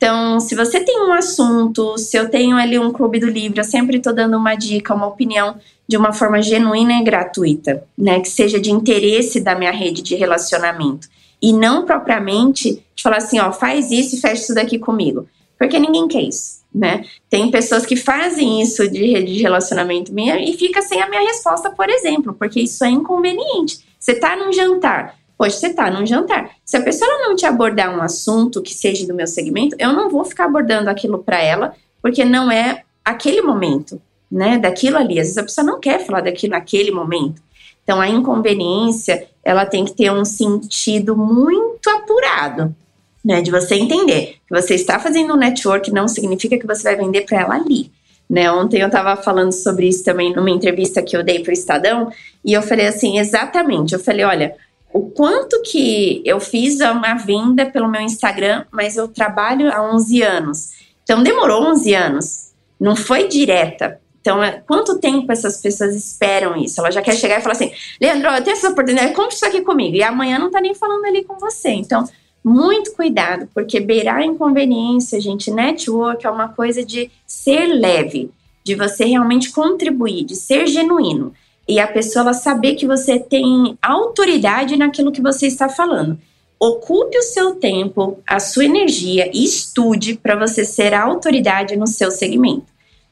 Então, 0.03 0.37
se 0.41 0.53
você 0.53 0.81
tem 0.81 0.99
um 1.01 1.13
assunto, 1.13 1.97
se 1.97 2.17
eu 2.17 2.29
tenho 2.29 2.57
ali 2.57 2.77
um 2.77 2.91
clube 2.91 3.21
do 3.21 3.29
livro, 3.29 3.61
eu 3.61 3.63
sempre 3.63 3.95
estou 3.95 4.13
dando 4.13 4.35
uma 4.35 4.53
dica, 4.53 4.93
uma 4.93 5.07
opinião 5.07 5.55
de 5.87 5.95
uma 5.95 6.11
forma 6.11 6.41
genuína 6.41 6.99
e 6.99 7.03
gratuita, 7.05 7.85
né? 7.97 8.19
Que 8.19 8.27
seja 8.27 8.59
de 8.59 8.69
interesse 8.69 9.39
da 9.39 9.55
minha 9.55 9.71
rede 9.71 10.01
de 10.01 10.15
relacionamento. 10.15 11.07
E 11.41 11.53
não 11.53 11.85
propriamente 11.85 12.83
de 12.93 13.01
falar 13.01 13.15
assim, 13.19 13.39
ó, 13.39 13.53
faz 13.53 13.91
isso 13.91 14.17
e 14.17 14.19
fecha 14.19 14.41
isso 14.41 14.53
daqui 14.53 14.77
comigo. 14.77 15.25
Porque 15.57 15.79
ninguém 15.79 16.05
quer 16.09 16.23
isso, 16.23 16.59
né? 16.75 17.05
Tem 17.29 17.49
pessoas 17.49 17.85
que 17.85 17.95
fazem 17.95 18.61
isso 18.61 18.85
de 18.89 19.09
rede 19.09 19.33
de 19.33 19.41
relacionamento 19.41 20.13
minha 20.13 20.37
e 20.37 20.51
fica 20.57 20.81
sem 20.81 21.01
a 21.01 21.09
minha 21.09 21.21
resposta, 21.21 21.71
por 21.71 21.89
exemplo, 21.89 22.33
porque 22.37 22.59
isso 22.59 22.83
é 22.83 22.89
inconveniente. 22.89 23.79
Você 23.97 24.15
tá 24.15 24.35
num 24.35 24.51
jantar, 24.51 25.15
Poxa, 25.43 25.57
você 25.57 25.67
está 25.67 25.91
num 25.91 26.05
jantar. 26.05 26.51
Se 26.63 26.77
a 26.77 26.81
pessoa 26.81 27.11
não 27.19 27.35
te 27.35 27.45
abordar 27.45 27.93
um 27.93 28.01
assunto 28.01 28.61
que 28.61 28.73
seja 28.73 29.05
do 29.05 29.13
meu 29.13 29.27
segmento, 29.27 29.75
eu 29.77 29.91
não 29.91 30.09
vou 30.09 30.23
ficar 30.23 30.45
abordando 30.45 30.89
aquilo 30.89 31.17
para 31.19 31.43
ela, 31.43 31.75
porque 32.01 32.23
não 32.23 32.49
é 32.49 32.83
aquele 33.03 33.41
momento, 33.41 34.01
né? 34.31 34.57
Daquilo 34.57 34.95
ali. 34.95 35.19
Às 35.19 35.25
vezes 35.25 35.37
a 35.37 35.43
pessoa 35.43 35.67
não 35.67 35.81
quer 35.81 36.05
falar 36.05 36.21
daquilo 36.21 36.51
naquele 36.51 36.91
momento. 36.91 37.41
Então 37.83 37.99
a 37.99 38.07
inconveniência, 38.07 39.27
ela 39.43 39.65
tem 39.65 39.83
que 39.83 39.91
ter 39.91 40.09
um 40.13 40.23
sentido 40.23 41.17
muito 41.17 41.89
apurado, 41.89 42.73
né? 43.21 43.41
De 43.41 43.51
você 43.51 43.75
entender 43.75 44.37
que 44.47 44.61
você 44.61 44.75
está 44.75 44.97
fazendo 44.97 45.33
um 45.33 45.37
network 45.37 45.91
não 45.91 46.07
significa 46.07 46.57
que 46.57 46.65
você 46.65 46.83
vai 46.83 46.95
vender 46.95 47.23
para 47.23 47.41
ela 47.41 47.55
ali. 47.55 47.91
Né, 48.29 48.49
ontem 48.49 48.79
eu 48.79 48.87
estava 48.87 49.21
falando 49.21 49.51
sobre 49.51 49.87
isso 49.89 50.03
também 50.05 50.33
numa 50.33 50.49
entrevista 50.49 51.03
que 51.03 51.15
eu 51.15 51.21
dei 51.21 51.39
para 51.39 51.51
o 51.51 51.53
Estadão, 51.53 52.09
e 52.43 52.53
eu 52.53 52.61
falei 52.61 52.87
assim, 52.87 53.19
exatamente, 53.19 53.93
eu 53.93 53.99
falei, 53.99 54.23
olha, 54.23 54.55
o 54.93 55.09
quanto 55.09 55.61
que 55.63 56.21
eu 56.23 56.39
fiz 56.39 56.79
uma 56.79 57.15
venda 57.15 57.65
pelo 57.65 57.89
meu 57.89 58.01
Instagram, 58.01 58.65
mas 58.71 58.95
eu 58.95 59.07
trabalho 59.07 59.73
há 59.73 59.81
11 59.93 60.21
anos. 60.21 60.69
Então 61.03 61.23
demorou 61.23 61.63
11 61.71 61.93
anos, 61.95 62.53
não 62.79 62.95
foi 62.95 63.27
direta. 63.27 63.99
Então, 64.21 64.41
é, 64.41 64.63
quanto 64.65 64.99
tempo 64.99 65.29
essas 65.33 65.59
pessoas 65.59 65.93
esperam 65.95 66.55
isso? 66.55 66.79
Ela 66.79 66.91
já 66.91 67.01
quer 67.01 67.15
chegar 67.15 67.39
e 67.39 67.41
falar 67.41 67.55
assim: 67.55 67.73
Leandro, 67.99 68.29
eu 68.29 68.43
tenho 68.43 68.55
essa 68.55 68.69
oportunidade, 68.69 69.13
compre 69.13 69.35
isso 69.35 69.45
aqui 69.45 69.61
comigo. 69.61 69.97
E 69.97 70.03
amanhã 70.03 70.39
não 70.39 70.49
tá 70.49 70.61
nem 70.61 70.73
falando 70.73 71.03
ali 71.03 71.25
com 71.25 71.37
você. 71.37 71.71
Então, 71.71 72.07
muito 72.41 72.93
cuidado, 72.93 73.49
porque 73.53 73.81
beirar 73.81 74.17
a 74.17 74.25
inconveniência, 74.25 75.19
gente, 75.19 75.51
network 75.51 76.25
é 76.25 76.29
uma 76.29 76.47
coisa 76.49 76.85
de 76.85 77.11
ser 77.27 77.65
leve, 77.65 78.31
de 78.63 78.75
você 78.75 79.03
realmente 79.03 79.51
contribuir, 79.51 80.23
de 80.23 80.35
ser 80.35 80.67
genuíno 80.67 81.33
e 81.67 81.79
a 81.79 81.87
pessoa 81.87 82.33
saber 82.33 82.75
que 82.75 82.85
você 82.85 83.19
tem 83.19 83.77
autoridade 83.81 84.77
naquilo 84.77 85.11
que 85.11 85.21
você 85.21 85.47
está 85.47 85.69
falando. 85.69 86.17
Ocupe 86.59 87.17
o 87.17 87.23
seu 87.23 87.55
tempo, 87.55 88.19
a 88.27 88.39
sua 88.39 88.65
energia 88.65 89.29
e 89.33 89.43
estude 89.43 90.15
para 90.15 90.35
você 90.35 90.63
ser 90.63 90.93
a 90.93 91.03
autoridade 91.03 91.75
no 91.75 91.87
seu 91.87 92.11
segmento. 92.11 92.65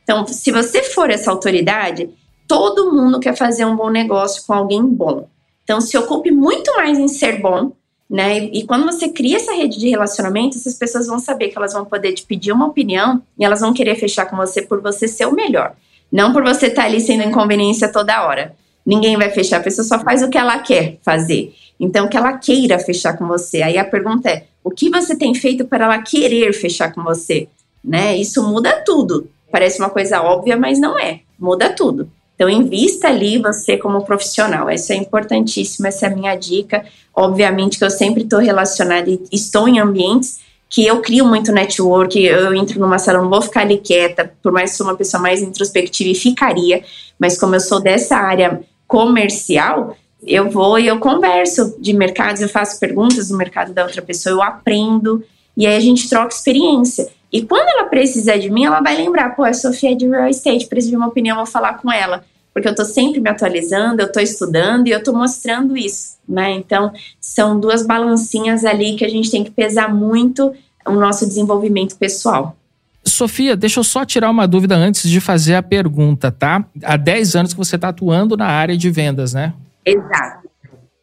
Então, 0.04 0.26
se 0.26 0.52
você 0.52 0.84
for 0.84 1.10
essa 1.10 1.32
autoridade, 1.32 2.10
todo 2.48 2.92
mundo 2.92 3.20
quer 3.20 3.36
fazer 3.36 3.66
um 3.66 3.76
bom 3.76 3.90
negócio 3.90 4.44
com 4.46 4.54
alguém 4.54 4.86
bom. 4.86 5.28
Então, 5.64 5.80
se 5.80 5.98
ocupe 5.98 6.32
muito 6.32 6.74
mais 6.76 6.98
em 7.00 7.08
ser 7.08 7.42
bom, 7.42 7.72
né? 8.10 8.40
E, 8.40 8.60
e 8.60 8.64
quando 8.64 8.86
você 8.86 9.08
cria 9.08 9.38
essa 9.38 9.54
rede 9.54 9.80
de 9.80 9.90
relacionamento, 9.90 10.58
essas 10.58 10.76
pessoas 10.76 11.08
vão 11.08 11.18
saber 11.18 11.48
que 11.48 11.58
elas 11.58 11.72
vão 11.72 11.86
poder 11.86 12.12
te 12.14 12.26
pedir 12.26 12.52
uma 12.52 12.68
opinião 12.68 13.22
e 13.40 13.46
elas 13.46 13.62
vão 13.62 13.74
querer 13.74 13.96
fechar 13.96 14.26
com 14.26 14.36
você 14.36 14.62
por 14.62 14.82
você 14.82 15.08
ser 15.08 15.28
o 15.28 15.34
melhor. 15.34 15.76
Não 16.12 16.34
por 16.34 16.44
você 16.44 16.68
estar 16.68 16.84
tá 16.84 16.88
ali 16.88 17.00
sendo 17.00 17.24
inconveniência 17.24 17.92
toda 17.92 18.26
hora. 18.26 18.54
Ninguém 18.86 19.16
vai 19.18 19.30
fechar, 19.30 19.58
a 19.58 19.64
pessoa 19.64 19.86
só 19.86 20.00
faz 20.00 20.22
o 20.24 20.30
que 20.30 20.38
ela 20.38 20.60
quer 20.60 20.98
fazer. 21.04 21.54
Então, 21.80 22.08
que 22.08 22.18
ela 22.18 22.38
queira 22.38 22.78
fechar 22.80 23.18
com 23.18 23.28
você. 23.28 23.62
Aí 23.62 23.78
a 23.78 23.86
pergunta 23.86 24.30
é: 24.30 24.46
o 24.64 24.70
que 24.70 24.90
você 24.90 25.16
tem 25.16 25.34
feito 25.34 25.66
para 25.66 25.86
ela 25.86 26.02
querer 26.02 26.54
fechar 26.54 26.94
com 26.94 27.04
você? 27.04 27.48
Né? 27.84 28.18
Isso 28.18 28.44
muda 28.44 28.84
tudo. 28.86 29.30
Parece 29.52 29.80
uma 29.80 29.90
coisa 29.90 30.22
óbvia, 30.22 30.58
mas 30.58 30.80
não 30.80 31.00
é. 31.00 31.22
Muda 31.40 31.70
tudo. 31.70 32.10
Então, 32.36 32.50
invista 32.50 33.08
ali 33.08 33.38
você 33.38 33.78
como 33.78 34.04
profissional. 34.04 34.70
Isso 34.70 34.92
é 34.92 34.96
importantíssimo, 34.96 35.88
essa 35.88 36.08
é 36.08 36.10
a 36.10 36.16
minha 36.16 36.36
dica. 36.36 36.84
Obviamente 37.16 37.78
que 37.78 37.84
eu 37.84 37.90
sempre 37.92 38.24
estou 38.24 38.40
relacionada 38.40 39.10
e 39.10 39.22
estou 39.32 39.68
em 39.68 39.80
ambientes 39.80 40.40
que 40.72 40.88
eu 40.88 41.02
crio 41.02 41.26
muito 41.26 41.52
network, 41.52 42.18
eu 42.18 42.56
entro 42.56 42.80
numa 42.80 42.98
sala, 42.98 43.22
não 43.22 43.30
vou 43.30 43.42
ficar 43.42 43.60
ali 43.60 43.78
quieta, 43.78 44.34
por 44.42 44.54
mais 44.54 44.72
que 44.72 44.78
sou 44.78 44.88
uma 44.88 44.96
pessoa 44.96 45.22
mais 45.22 45.42
introspectiva 45.42 46.10
e 46.10 46.16
ficaria, 46.16 46.82
mas 47.20 47.38
como 47.38 47.54
eu 47.54 47.60
sou 47.60 47.82
dessa 47.82 48.16
área 48.16 48.62
comercial, 48.88 49.98
eu 50.26 50.50
vou 50.50 50.80
e 50.80 50.88
eu 50.88 50.98
converso 50.98 51.76
de 51.78 51.92
mercados, 51.92 52.42
eu 52.42 52.48
faço 52.48 52.80
perguntas 52.80 53.28
do 53.28 53.38
mercado 53.38 53.74
da 53.74 53.84
outra 53.84 54.02
pessoa, 54.02 54.34
eu 54.34 54.42
aprendo, 54.42 55.22
e 55.58 55.68
aí 55.68 55.76
a 55.76 55.80
gente 55.82 56.08
troca 56.08 56.34
experiência. 56.34 57.10
E 57.30 57.42
quando 57.42 57.68
ela 57.68 57.90
precisar 57.90 58.38
de 58.38 58.50
mim, 58.50 58.64
ela 58.64 58.80
vai 58.80 58.96
lembrar, 58.96 59.36
pô, 59.36 59.44
a 59.44 59.54
Sofia 59.54 59.92
é 59.92 59.96
de 59.96 60.08
real 60.08 60.30
estate, 60.30 60.68
precisa 60.68 60.92
de 60.92 60.98
uma 60.98 61.08
opinião, 61.08 61.36
vou 61.36 61.46
falar 61.46 61.80
com 61.80 61.92
ela. 61.92 62.24
Porque 62.54 62.68
eu 62.68 62.72
estou 62.72 62.86
sempre 62.86 63.20
me 63.20 63.30
atualizando, 63.30 64.02
eu 64.02 64.08
estou 64.08 64.22
estudando 64.22 64.88
e 64.88 64.92
eu 64.92 65.00
estou 65.00 65.14
mostrando 65.14 65.78
isso, 65.78 66.18
né? 66.28 66.52
Então, 66.52 66.92
são 67.20 67.60
duas 67.60 67.86
balancinhas 67.86 68.66
ali 68.66 68.96
que 68.96 69.06
a 69.06 69.10
gente 69.10 69.32
tem 69.32 69.44
que 69.44 69.52
pesar 69.52 69.94
muito 69.94 70.54
o 70.86 70.92
nosso 70.92 71.26
desenvolvimento 71.26 71.96
pessoal. 71.96 72.56
Sofia, 73.04 73.56
deixa 73.56 73.80
eu 73.80 73.84
só 73.84 74.06
tirar 74.06 74.30
uma 74.30 74.48
dúvida 74.48 74.76
antes 74.76 75.10
de 75.10 75.20
fazer 75.20 75.56
a 75.56 75.64
pergunta, 75.64 76.32
tá? 76.32 76.66
Há 76.84 76.98
10 76.98 77.36
anos 77.36 77.54
que 77.54 77.58
você 77.58 77.76
está 77.76 77.90
atuando 77.90 78.38
na 78.38 78.46
área 78.46 78.78
de 78.78 78.90
vendas, 78.92 79.34
né? 79.34 79.54
Exato. 79.86 80.50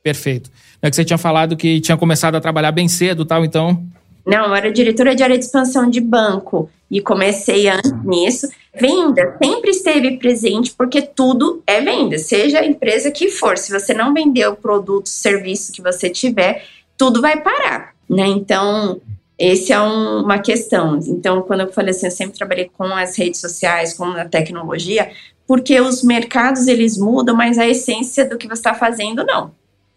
Perfeito. 0.02 0.50
É 0.80 0.88
que 0.88 0.94
você 0.94 1.04
tinha 1.04 1.18
falado 1.18 1.56
que 1.56 1.80
tinha 1.80 1.96
começado 1.96 2.36
a 2.36 2.40
trabalhar 2.40 2.70
bem 2.70 2.88
cedo 2.88 3.24
tal, 3.24 3.44
então. 3.44 3.84
Não, 4.28 4.44
eu 4.44 4.54
era 4.54 4.70
diretora 4.70 5.14
de 5.14 5.22
área 5.22 5.38
de 5.38 5.44
expansão 5.46 5.88
de 5.88 6.02
banco 6.02 6.68
e 6.90 7.00
comecei 7.00 7.66
antes 7.66 7.90
nisso. 8.04 8.46
Venda 8.78 9.38
sempre 9.42 9.70
esteve 9.70 10.18
presente 10.18 10.74
porque 10.76 11.00
tudo 11.00 11.62
é 11.66 11.80
venda, 11.80 12.18
seja 12.18 12.60
a 12.60 12.66
empresa 12.66 13.10
que 13.10 13.30
for. 13.30 13.56
Se 13.56 13.72
você 13.72 13.94
não 13.94 14.12
vender 14.12 14.46
o 14.46 14.54
produto, 14.54 15.08
serviço 15.08 15.72
que 15.72 15.80
você 15.80 16.10
tiver, 16.10 16.62
tudo 16.94 17.22
vai 17.22 17.40
parar, 17.40 17.94
né? 18.06 18.26
Então, 18.26 19.00
esse 19.38 19.72
é 19.72 19.80
um, 19.80 20.20
uma 20.24 20.38
questão. 20.38 21.00
Então, 21.06 21.40
quando 21.40 21.60
eu 21.60 21.72
falei 21.72 21.92
assim, 21.92 22.06
eu 22.06 22.12
sempre 22.12 22.36
trabalhei 22.36 22.70
com 22.76 22.84
as 22.84 23.16
redes 23.16 23.40
sociais, 23.40 23.94
com 23.94 24.04
a 24.04 24.26
tecnologia, 24.26 25.10
porque 25.46 25.80
os 25.80 26.02
mercados 26.04 26.66
eles 26.66 26.98
mudam, 26.98 27.34
mas 27.34 27.56
a 27.56 27.66
essência 27.66 28.28
do 28.28 28.36
que 28.36 28.46
você 28.46 28.60
está 28.60 28.74
fazendo 28.74 29.24
não. 29.24 29.52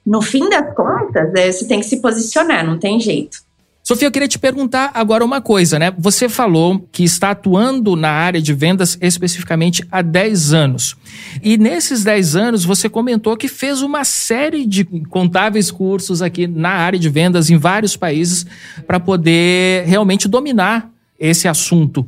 No 0.06 0.22
fim 0.22 0.50
das 0.50 0.74
contas, 0.74 1.36
é, 1.36 1.52
você 1.52 1.67
tem 1.67 1.82
que 1.82 1.86
se 1.86 1.98
posicionar, 1.98 2.65
não 2.65 2.80
tem 2.80 2.98
jeito. 2.98 3.51
Sofia, 3.84 4.08
eu 4.08 4.12
queria 4.12 4.28
te 4.28 4.38
perguntar 4.38 4.91
agora 4.94 5.26
uma 5.26 5.41
coisa, 5.41 5.80
né? 5.80 5.91
Você 5.98 6.30
falou 6.30 6.88
que 6.91 7.04
está 7.04 7.32
atuando 7.32 7.96
na 7.96 8.12
área 8.12 8.39
de 8.39 8.54
vendas 8.54 8.96
especificamente 9.02 9.84
há 9.91 10.04
10 10.04 10.54
anos. 10.54 10.96
E 11.41 11.58
nesses 11.58 12.04
10 12.04 12.36
anos 12.36 12.63
você 12.63 12.88
comentou 12.88 13.36
que 13.36 13.48
fez 13.48 13.82
uma 13.82 14.04
série 14.04 14.67
de 14.67 14.84
contáveis 15.10 15.72
cursos 15.72 16.22
aqui 16.22 16.46
na 16.46 16.70
área 16.70 17.00
de 17.00 17.10
vendas 17.10 17.50
em 17.50 17.58
vários 17.58 17.98
países 17.98 18.46
para 18.86 19.00
poder 19.00 19.84
realmente 19.88 20.28
dominar 20.28 20.91
esse 21.20 21.48
assunto. 21.48 22.08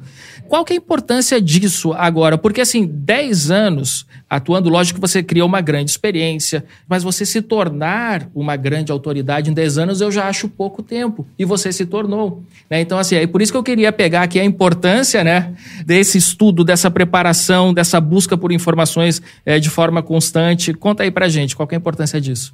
Qual 0.54 0.63
que 0.63 0.74
é 0.74 0.76
a 0.76 0.78
importância 0.78 1.42
disso 1.42 1.94
agora? 1.94 2.38
Porque, 2.38 2.62
assim, 2.62 2.86
10 2.86 3.50
anos 3.50 4.06
atuando, 4.30 4.70
lógico 4.70 5.00
que 5.00 5.02
você 5.02 5.24
criou 5.24 5.48
uma 5.48 5.62
grande 5.62 5.89
experiência, 5.89 6.63
mas 6.88 7.02
você 7.02 7.26
se 7.26 7.42
tornar 7.42 8.30
uma 8.36 8.56
grande 8.56 8.92
autoridade 8.92 9.50
em 9.50 9.54
10 9.54 9.80
anos 9.80 10.00
eu 10.00 10.12
já 10.12 10.28
acho 10.28 10.48
pouco 10.48 10.84
tempo. 10.84 11.26
E 11.39 11.44
você 11.44 11.72
se 11.72 11.88
tornou. 11.88 12.44
Né? 12.70 12.82
Então, 12.82 13.00
assim, 13.00 13.16
é 13.16 13.26
por 13.26 13.42
isso 13.42 13.52
que 13.52 13.58
eu 13.58 13.63
queria 13.63 13.92
pegar 13.92 14.22
aqui 14.22 14.39
a 14.39 14.46
importância 14.46 15.24
né, 15.24 15.56
desse 15.88 16.20
estudo, 16.20 16.63
dessa 16.63 16.92
preparação, 16.92 17.74
dessa 17.74 18.00
busca 18.00 18.38
por 18.38 18.52
informações 18.52 19.24
é, 19.44 19.58
de 19.58 19.72
forma 19.72 20.04
constante. 20.04 20.72
Conta 20.72 21.02
aí 21.02 21.10
pra 21.10 21.28
gente, 21.30 21.56
qual 21.56 21.68
é 21.72 21.74
a 21.74 21.78
importância 21.80 22.22
disso? 22.22 22.54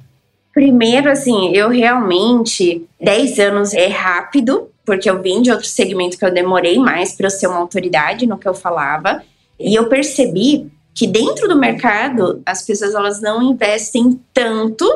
Primeiro, 0.54 1.10
assim, 1.10 1.54
eu 1.54 1.68
realmente, 1.68 2.82
10 2.98 3.38
anos 3.40 3.74
é 3.74 3.88
rápido, 3.88 4.69
porque 4.84 5.08
eu 5.08 5.20
vim 5.22 5.42
de 5.42 5.50
outro 5.50 5.66
segmento 5.66 6.18
que 6.18 6.24
eu 6.24 6.32
demorei 6.32 6.78
mais 6.78 7.12
para 7.12 7.26
eu 7.26 7.30
ser 7.30 7.46
uma 7.46 7.58
autoridade 7.58 8.26
no 8.26 8.38
que 8.38 8.48
eu 8.48 8.54
falava. 8.54 9.22
E 9.58 9.74
eu 9.74 9.88
percebi 9.88 10.70
que 10.94 11.06
dentro 11.06 11.48
do 11.48 11.56
mercado 11.56 12.42
as 12.44 12.62
pessoas 12.62 12.94
elas 12.94 13.20
não 13.20 13.42
investem 13.42 14.20
tanto 14.32 14.86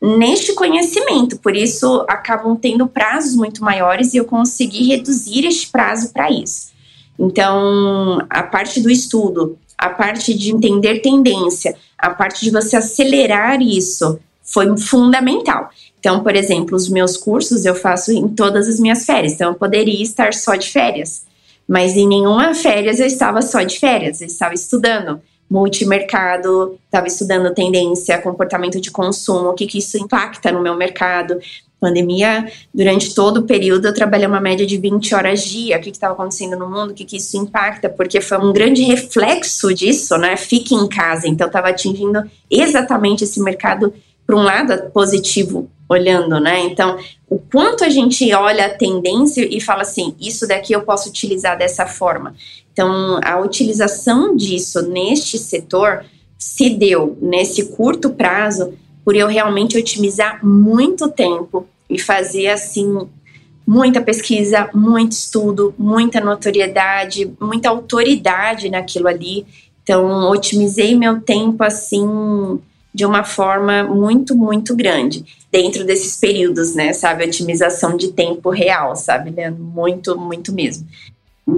neste 0.00 0.54
conhecimento, 0.54 1.38
por 1.38 1.56
isso 1.56 2.04
acabam 2.08 2.54
tendo 2.54 2.86
prazos 2.86 3.34
muito 3.34 3.64
maiores 3.64 4.12
e 4.12 4.18
eu 4.18 4.24
consegui 4.24 4.88
reduzir 4.88 5.46
este 5.46 5.70
prazo 5.70 6.12
para 6.12 6.30
isso. 6.30 6.70
Então, 7.18 8.18
a 8.28 8.42
parte 8.42 8.80
do 8.80 8.90
estudo, 8.90 9.58
a 9.76 9.88
parte 9.88 10.34
de 10.34 10.52
entender 10.52 11.00
tendência, 11.00 11.74
a 11.96 12.10
parte 12.10 12.44
de 12.44 12.50
você 12.50 12.76
acelerar 12.76 13.60
isso 13.62 14.18
foi 14.42 14.76
fundamental. 14.76 15.70
Então, 16.06 16.22
por 16.22 16.36
exemplo, 16.36 16.76
os 16.76 16.88
meus 16.88 17.16
cursos 17.16 17.64
eu 17.64 17.74
faço 17.74 18.12
em 18.12 18.28
todas 18.28 18.68
as 18.68 18.78
minhas 18.78 19.04
férias. 19.04 19.32
Então, 19.32 19.50
eu 19.50 19.54
poderia 19.56 20.00
estar 20.00 20.32
só 20.32 20.54
de 20.54 20.70
férias, 20.70 21.24
mas 21.66 21.96
em 21.96 22.06
nenhuma 22.06 22.54
férias 22.54 23.00
eu 23.00 23.06
estava 23.08 23.42
só 23.42 23.60
de 23.62 23.76
férias. 23.80 24.20
Eu 24.20 24.28
estava 24.28 24.54
estudando 24.54 25.20
multimercado, 25.50 26.78
estava 26.84 27.08
estudando 27.08 27.52
tendência, 27.52 28.22
comportamento 28.22 28.80
de 28.80 28.88
consumo, 28.88 29.48
o 29.48 29.54
que, 29.54 29.66
que 29.66 29.78
isso 29.78 29.98
impacta 29.98 30.52
no 30.52 30.62
meu 30.62 30.76
mercado. 30.76 31.40
Pandemia, 31.80 32.52
durante 32.72 33.12
todo 33.12 33.38
o 33.38 33.42
período, 33.42 33.86
eu 33.86 33.92
trabalhei 33.92 34.28
uma 34.28 34.40
média 34.40 34.64
de 34.64 34.78
20 34.78 35.12
horas 35.12 35.42
dia. 35.42 35.76
O 35.76 35.80
que 35.80 35.90
estava 35.90 36.14
acontecendo 36.14 36.56
no 36.56 36.70
mundo, 36.70 36.92
o 36.92 36.94
que, 36.94 37.04
que 37.04 37.16
isso 37.16 37.36
impacta, 37.36 37.88
porque 37.88 38.20
foi 38.20 38.38
um 38.38 38.52
grande 38.52 38.82
reflexo 38.82 39.74
disso, 39.74 40.16
né? 40.18 40.36
Fique 40.36 40.72
em 40.72 40.86
casa. 40.86 41.26
Então, 41.26 41.48
estava 41.48 41.70
atingindo 41.70 42.22
exatamente 42.48 43.24
esse 43.24 43.42
mercado 43.42 43.92
para 44.26 44.36
um 44.36 44.42
lado 44.42 44.90
positivo 44.90 45.70
olhando, 45.88 46.40
né? 46.40 46.60
Então, 46.60 46.98
o 47.28 47.38
quanto 47.38 47.84
a 47.84 47.88
gente 47.88 48.32
olha 48.34 48.66
a 48.66 48.74
tendência 48.74 49.46
e 49.48 49.60
fala 49.60 49.82
assim, 49.82 50.14
isso 50.20 50.46
daqui 50.46 50.72
eu 50.72 50.82
posso 50.82 51.08
utilizar 51.08 51.56
dessa 51.56 51.86
forma. 51.86 52.34
Então, 52.72 53.20
a 53.22 53.38
utilização 53.38 54.36
disso 54.36 54.82
neste 54.82 55.38
setor 55.38 56.04
se 56.36 56.70
deu 56.70 57.16
nesse 57.22 57.66
curto 57.68 58.10
prazo 58.10 58.74
por 59.04 59.14
eu 59.14 59.28
realmente 59.28 59.78
otimizar 59.78 60.44
muito 60.44 61.08
tempo 61.08 61.66
e 61.88 61.98
fazer 61.98 62.48
assim 62.48 63.08
muita 63.66 64.00
pesquisa, 64.00 64.68
muito 64.74 65.12
estudo, 65.12 65.74
muita 65.78 66.20
notoriedade, 66.20 67.32
muita 67.40 67.68
autoridade 67.68 68.68
naquilo 68.68 69.08
ali. 69.08 69.46
Então, 69.82 70.28
otimizei 70.30 70.96
meu 70.96 71.20
tempo 71.20 71.62
assim 71.62 72.60
de 72.96 73.04
uma 73.04 73.22
forma 73.24 73.82
muito, 73.82 74.34
muito 74.34 74.74
grande 74.74 75.22
dentro 75.52 75.84
desses 75.84 76.16
períodos, 76.16 76.74
né? 76.74 76.94
Sabe, 76.94 77.26
otimização 77.26 77.94
de 77.94 78.08
tempo 78.08 78.48
real, 78.48 78.96
sabe, 78.96 79.28
Leandro? 79.28 79.62
Muito, 79.62 80.18
muito 80.18 80.50
mesmo. 80.50 80.88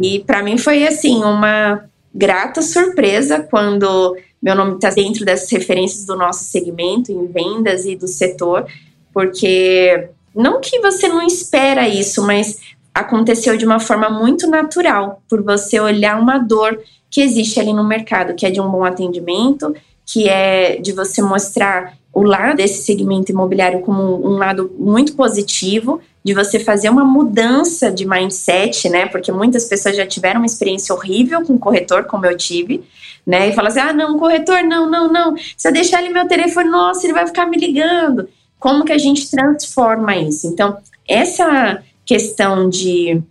E 0.02 0.18
para 0.18 0.42
mim 0.42 0.58
foi 0.58 0.84
assim 0.84 1.22
uma 1.22 1.84
grata 2.12 2.60
surpresa 2.60 3.38
quando 3.38 4.16
meu 4.42 4.56
nome 4.56 4.74
está 4.74 4.90
dentro 4.90 5.24
dessas 5.24 5.48
referências 5.48 6.04
do 6.04 6.16
nosso 6.16 6.42
segmento 6.42 7.12
em 7.12 7.24
vendas 7.28 7.84
e 7.84 7.94
do 7.94 8.08
setor, 8.08 8.66
porque 9.14 10.08
não 10.34 10.60
que 10.60 10.80
você 10.80 11.06
não 11.06 11.24
espera 11.24 11.88
isso, 11.88 12.20
mas 12.26 12.58
aconteceu 12.92 13.56
de 13.56 13.64
uma 13.64 13.78
forma 13.78 14.10
muito 14.10 14.48
natural, 14.48 15.22
por 15.28 15.40
você 15.40 15.78
olhar 15.78 16.20
uma 16.20 16.38
dor 16.38 16.80
que 17.08 17.20
existe 17.20 17.60
ali 17.60 17.72
no 17.72 17.86
mercado, 17.86 18.34
que 18.34 18.44
é 18.44 18.50
de 18.50 18.60
um 18.60 18.68
bom 18.68 18.82
atendimento, 18.84 19.72
que 20.10 20.26
é 20.26 20.76
de 20.76 20.92
você 20.92 21.20
mostrar 21.20 21.98
o 22.14 22.22
lado 22.22 22.56
desse 22.56 22.82
segmento 22.82 23.30
imobiliário 23.30 23.80
como 23.80 24.26
um 24.26 24.38
lado 24.38 24.74
muito 24.78 25.14
positivo, 25.14 26.00
de 26.24 26.32
você 26.32 26.58
fazer 26.58 26.88
uma 26.88 27.04
mudança 27.04 27.90
de 27.92 28.06
mindset, 28.06 28.88
né? 28.88 29.06
Porque 29.06 29.30
muitas 29.30 29.66
pessoas 29.66 29.94
já 29.94 30.06
tiveram 30.06 30.40
uma 30.40 30.46
experiência 30.46 30.94
horrível 30.94 31.44
com 31.44 31.58
corretor, 31.58 32.04
como 32.04 32.24
eu 32.24 32.36
tive, 32.36 32.82
né? 33.26 33.50
E 33.50 33.52
falam 33.52 33.70
assim: 33.70 33.80
ah, 33.80 33.92
não, 33.92 34.18
corretor, 34.18 34.62
não, 34.62 34.90
não, 34.90 35.12
não. 35.12 35.36
Se 35.56 35.68
eu 35.68 35.72
deixar 35.72 36.02
ele 36.02 36.12
meu 36.12 36.26
telefone, 36.26 36.70
nossa, 36.70 37.06
ele 37.06 37.12
vai 37.12 37.26
ficar 37.26 37.46
me 37.46 37.58
ligando. 37.58 38.28
Como 38.58 38.84
que 38.84 38.92
a 38.92 38.98
gente 38.98 39.30
transforma 39.30 40.16
isso? 40.16 40.46
Então, 40.46 40.78
essa 41.06 41.82
questão 42.04 42.68
de 42.68 43.22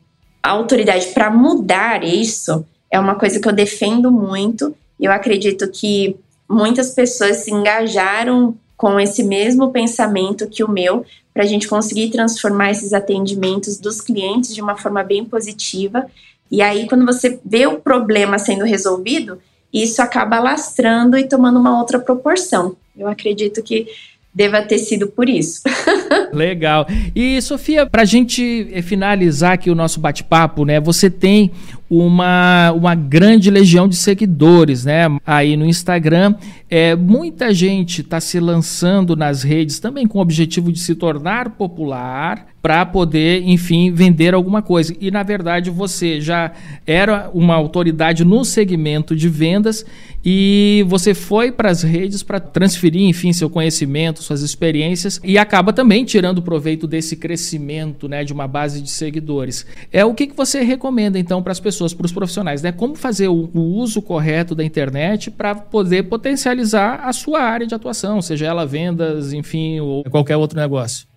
autoridade 0.42 1.08
para 1.08 1.30
mudar 1.32 2.04
isso 2.04 2.64
é 2.90 3.00
uma 3.00 3.16
coisa 3.16 3.40
que 3.40 3.48
eu 3.48 3.54
defendo 3.54 4.12
muito. 4.12 4.76
Eu 5.00 5.12
acredito 5.12 5.70
que 5.70 6.16
muitas 6.50 6.92
pessoas 6.92 7.38
se 7.38 7.52
engajaram 7.52 8.56
com 8.76 9.00
esse 9.00 9.24
mesmo 9.24 9.72
pensamento 9.72 10.48
que 10.48 10.64
o 10.64 10.70
meu, 10.70 11.04
para 11.34 11.44
a 11.44 11.48
gente 11.48 11.68
conseguir 11.68 12.10
transformar 12.10 12.72
esses 12.72 12.94
atendimentos 12.94 13.78
dos 13.78 14.00
clientes 14.00 14.54
de 14.54 14.62
uma 14.62 14.78
forma 14.78 15.04
bem 15.04 15.26
positiva. 15.26 16.06
E 16.50 16.62
aí, 16.62 16.88
quando 16.88 17.06
você 17.06 17.40
vê 17.44 17.66
o 17.66 17.80
problema 17.80 18.38
sendo 18.38 18.64
resolvido, 18.64 19.40
isso 19.74 20.02
acaba 20.02 20.40
lastrando 20.40 21.18
e 21.18 21.28
tomando 21.28 21.60
uma 21.60 21.78
outra 21.78 22.00
proporção. 22.00 22.76
Eu 22.96 23.08
acredito 23.08 23.62
que 23.62 23.88
deva 24.34 24.62
ter 24.62 24.78
sido 24.78 25.08
por 25.08 25.28
isso. 25.28 25.64
Legal. 26.32 26.86
E 27.16 27.42
Sofia, 27.42 27.88
para 27.88 28.04
a 28.04 28.06
gente 28.06 28.82
finalizar 28.84 29.54
aqui 29.54 29.72
o 29.72 29.76
nosso 29.76 30.00
bate-papo, 30.00 30.64
né? 30.64 30.80
Você 30.80 31.10
tem 31.10 31.52
uma, 31.90 32.72
uma 32.74 32.96
grande 32.96 33.50
legião 33.50 33.88
de 33.88 33.96
seguidores, 33.96 34.86
né? 34.86 35.06
Aí 35.26 35.56
no 35.56 35.66
Instagram, 35.66 36.36
é, 36.70 36.96
muita 36.96 37.54
gente 37.54 38.02
está 38.02 38.20
se 38.20 38.40
lançando 38.40 39.16
nas 39.16 39.42
redes 39.44 39.80
também 39.80 40.06
com 40.06 40.20
o 40.20 40.22
objetivo 40.22 40.72
de 40.72 40.80
se 40.80 40.96
tornar 40.96 41.52
popular 41.52 42.48
para 42.62 42.86
poder, 42.86 43.44
enfim, 43.44 43.92
vender 43.94 44.34
alguma 44.34 44.62
coisa. 44.62 44.94
E 45.00 45.10
na 45.10 45.24
verdade 45.24 45.70
você 45.70 46.20
já 46.20 46.52
era 46.86 47.30
uma 47.34 47.56
autoridade 47.56 48.26
no 48.26 48.44
segmento 48.44 49.16
de 49.16 49.30
vendas 49.30 49.86
e 50.26 50.84
você 50.90 51.14
foi 51.14 51.54
para 51.54 51.72
as 51.72 51.84
redes 51.84 52.24
para 52.24 52.42
transferir, 52.42 53.04
enfim, 53.04 53.32
seu 53.32 53.50
conhecimento, 53.50 54.22
suas 54.22 54.42
experiências 54.42 55.22
e 55.24 55.38
acaba 55.38 55.72
também 55.72 56.04
tirando 56.04 56.42
proveito 56.42 56.86
desse 56.86 57.16
crescimento, 57.16 58.10
né, 58.10 58.26
de 58.26 58.34
uma 58.34 58.46
base 58.46 58.82
de 58.82 58.90
seguidores. 58.90 59.66
É 59.90 60.04
o 60.04 60.14
que, 60.14 60.28
que 60.28 60.36
você 60.36 60.62
recomenda 60.62 61.18
então 61.18 61.42
para 61.42 61.54
as 61.54 61.62
pessoas, 61.62 61.77
para 61.94 62.06
os 62.06 62.12
profissionais, 62.12 62.62
né? 62.62 62.72
Como 62.72 62.96
fazer 62.96 63.28
o, 63.28 63.50
o 63.54 63.60
uso 63.60 64.02
correto 64.02 64.54
da 64.54 64.64
internet 64.64 65.32
para 65.32 65.56
poder 65.56 66.04
potencializar 66.04 67.02
a 67.04 67.14
sua 67.14 67.42
área 67.42 67.68
de 67.68 67.76
atuação, 67.76 68.22
seja 68.22 68.46
ela 68.46 68.66
vendas, 68.66 69.34
enfim, 69.34 69.80
ou 69.80 70.04
qualquer 70.06 70.38
outro 70.38 70.60
negócio? 70.60 71.08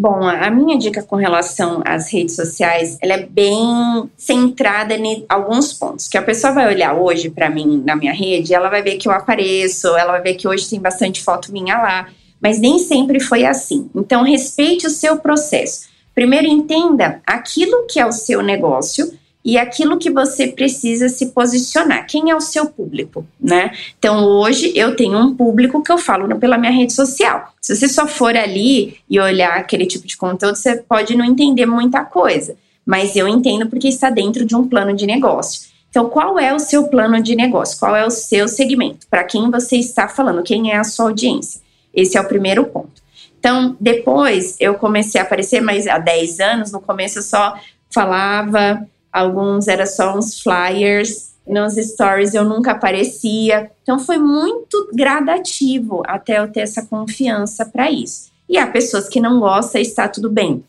Bom, 0.00 0.22
a 0.22 0.48
minha 0.48 0.78
dica 0.78 1.02
com 1.02 1.16
relação 1.16 1.82
às 1.84 2.12
redes 2.12 2.36
sociais, 2.36 2.96
ela 3.02 3.14
é 3.14 3.26
bem 3.26 4.08
centrada 4.16 4.94
em 4.94 5.24
alguns 5.28 5.72
pontos. 5.72 6.06
Que 6.06 6.16
a 6.16 6.22
pessoa 6.22 6.52
vai 6.52 6.68
olhar 6.68 6.94
hoje 6.94 7.28
para 7.30 7.50
mim 7.50 7.82
na 7.84 7.96
minha 7.96 8.12
rede, 8.12 8.54
ela 8.54 8.68
vai 8.68 8.80
ver 8.80 8.96
que 8.96 9.08
eu 9.08 9.12
apareço, 9.12 9.88
ela 9.96 10.12
vai 10.12 10.22
ver 10.22 10.34
que 10.34 10.46
hoje 10.46 10.70
tem 10.70 10.78
bastante 10.78 11.20
foto 11.20 11.52
minha 11.52 11.76
lá, 11.76 12.08
mas 12.40 12.60
nem 12.60 12.78
sempre 12.78 13.18
foi 13.18 13.44
assim. 13.44 13.90
Então, 13.92 14.22
respeite 14.22 14.86
o 14.86 14.90
seu 14.90 15.16
processo. 15.16 15.88
primeiro 16.14 16.46
entenda 16.46 17.20
aquilo 17.26 17.84
que 17.88 17.98
é 17.98 18.06
o 18.06 18.12
seu 18.12 18.40
negócio 18.40 19.12
e 19.48 19.56
aquilo 19.56 19.96
que 19.96 20.10
você 20.10 20.46
precisa 20.46 21.08
se 21.08 21.28
posicionar. 21.28 22.06
Quem 22.06 22.28
é 22.28 22.36
o 22.36 22.40
seu 22.40 22.66
público, 22.66 23.26
né? 23.40 23.72
Então 23.98 24.22
hoje 24.22 24.74
eu 24.76 24.94
tenho 24.94 25.16
um 25.16 25.34
público 25.34 25.82
que 25.82 25.90
eu 25.90 25.96
falo 25.96 26.38
pela 26.38 26.58
minha 26.58 26.70
rede 26.70 26.92
social. 26.92 27.54
Se 27.58 27.74
você 27.74 27.88
só 27.88 28.06
for 28.06 28.36
ali 28.36 28.98
e 29.08 29.18
olhar 29.18 29.56
aquele 29.56 29.86
tipo 29.86 30.06
de 30.06 30.18
conteúdo, 30.18 30.54
você 30.54 30.76
pode 30.76 31.16
não 31.16 31.24
entender 31.24 31.64
muita 31.64 32.04
coisa, 32.04 32.56
mas 32.84 33.16
eu 33.16 33.26
entendo 33.26 33.66
porque 33.70 33.88
está 33.88 34.10
dentro 34.10 34.44
de 34.44 34.54
um 34.54 34.68
plano 34.68 34.94
de 34.94 35.06
negócio. 35.06 35.62
Então, 35.88 36.10
qual 36.10 36.38
é 36.38 36.54
o 36.54 36.58
seu 36.58 36.86
plano 36.88 37.22
de 37.22 37.34
negócio? 37.34 37.78
Qual 37.78 37.96
é 37.96 38.04
o 38.04 38.10
seu 38.10 38.48
segmento? 38.48 39.06
Para 39.08 39.24
quem 39.24 39.50
você 39.50 39.76
está 39.76 40.08
falando? 40.08 40.42
Quem 40.42 40.72
é 40.72 40.76
a 40.76 40.84
sua 40.84 41.06
audiência? 41.06 41.62
Esse 41.94 42.18
é 42.18 42.20
o 42.20 42.28
primeiro 42.28 42.66
ponto. 42.66 43.00
Então, 43.40 43.74
depois 43.80 44.58
eu 44.60 44.74
comecei 44.74 45.18
a 45.18 45.24
aparecer, 45.24 45.62
mas 45.62 45.86
há 45.86 45.96
10 45.96 46.38
anos, 46.38 46.70
no 46.70 46.82
começo 46.82 47.20
eu 47.20 47.22
só 47.22 47.54
falava 47.90 48.86
alguns 49.12 49.68
era 49.68 49.86
só 49.86 50.16
uns 50.16 50.40
flyers, 50.40 51.32
nos 51.46 51.74
stories 51.74 52.34
eu 52.34 52.44
nunca 52.44 52.72
aparecia. 52.72 53.70
Então 53.82 53.98
foi 53.98 54.18
muito 54.18 54.90
gradativo 54.92 56.02
até 56.06 56.38
eu 56.38 56.48
ter 56.48 56.60
essa 56.60 56.82
confiança 56.82 57.64
para 57.64 57.90
isso. 57.90 58.30
E 58.48 58.56
há 58.56 58.66
pessoas 58.66 59.08
que 59.08 59.20
não 59.20 59.40
gostam, 59.40 59.80
está 59.80 60.08
tudo 60.08 60.30
bem. 60.30 60.64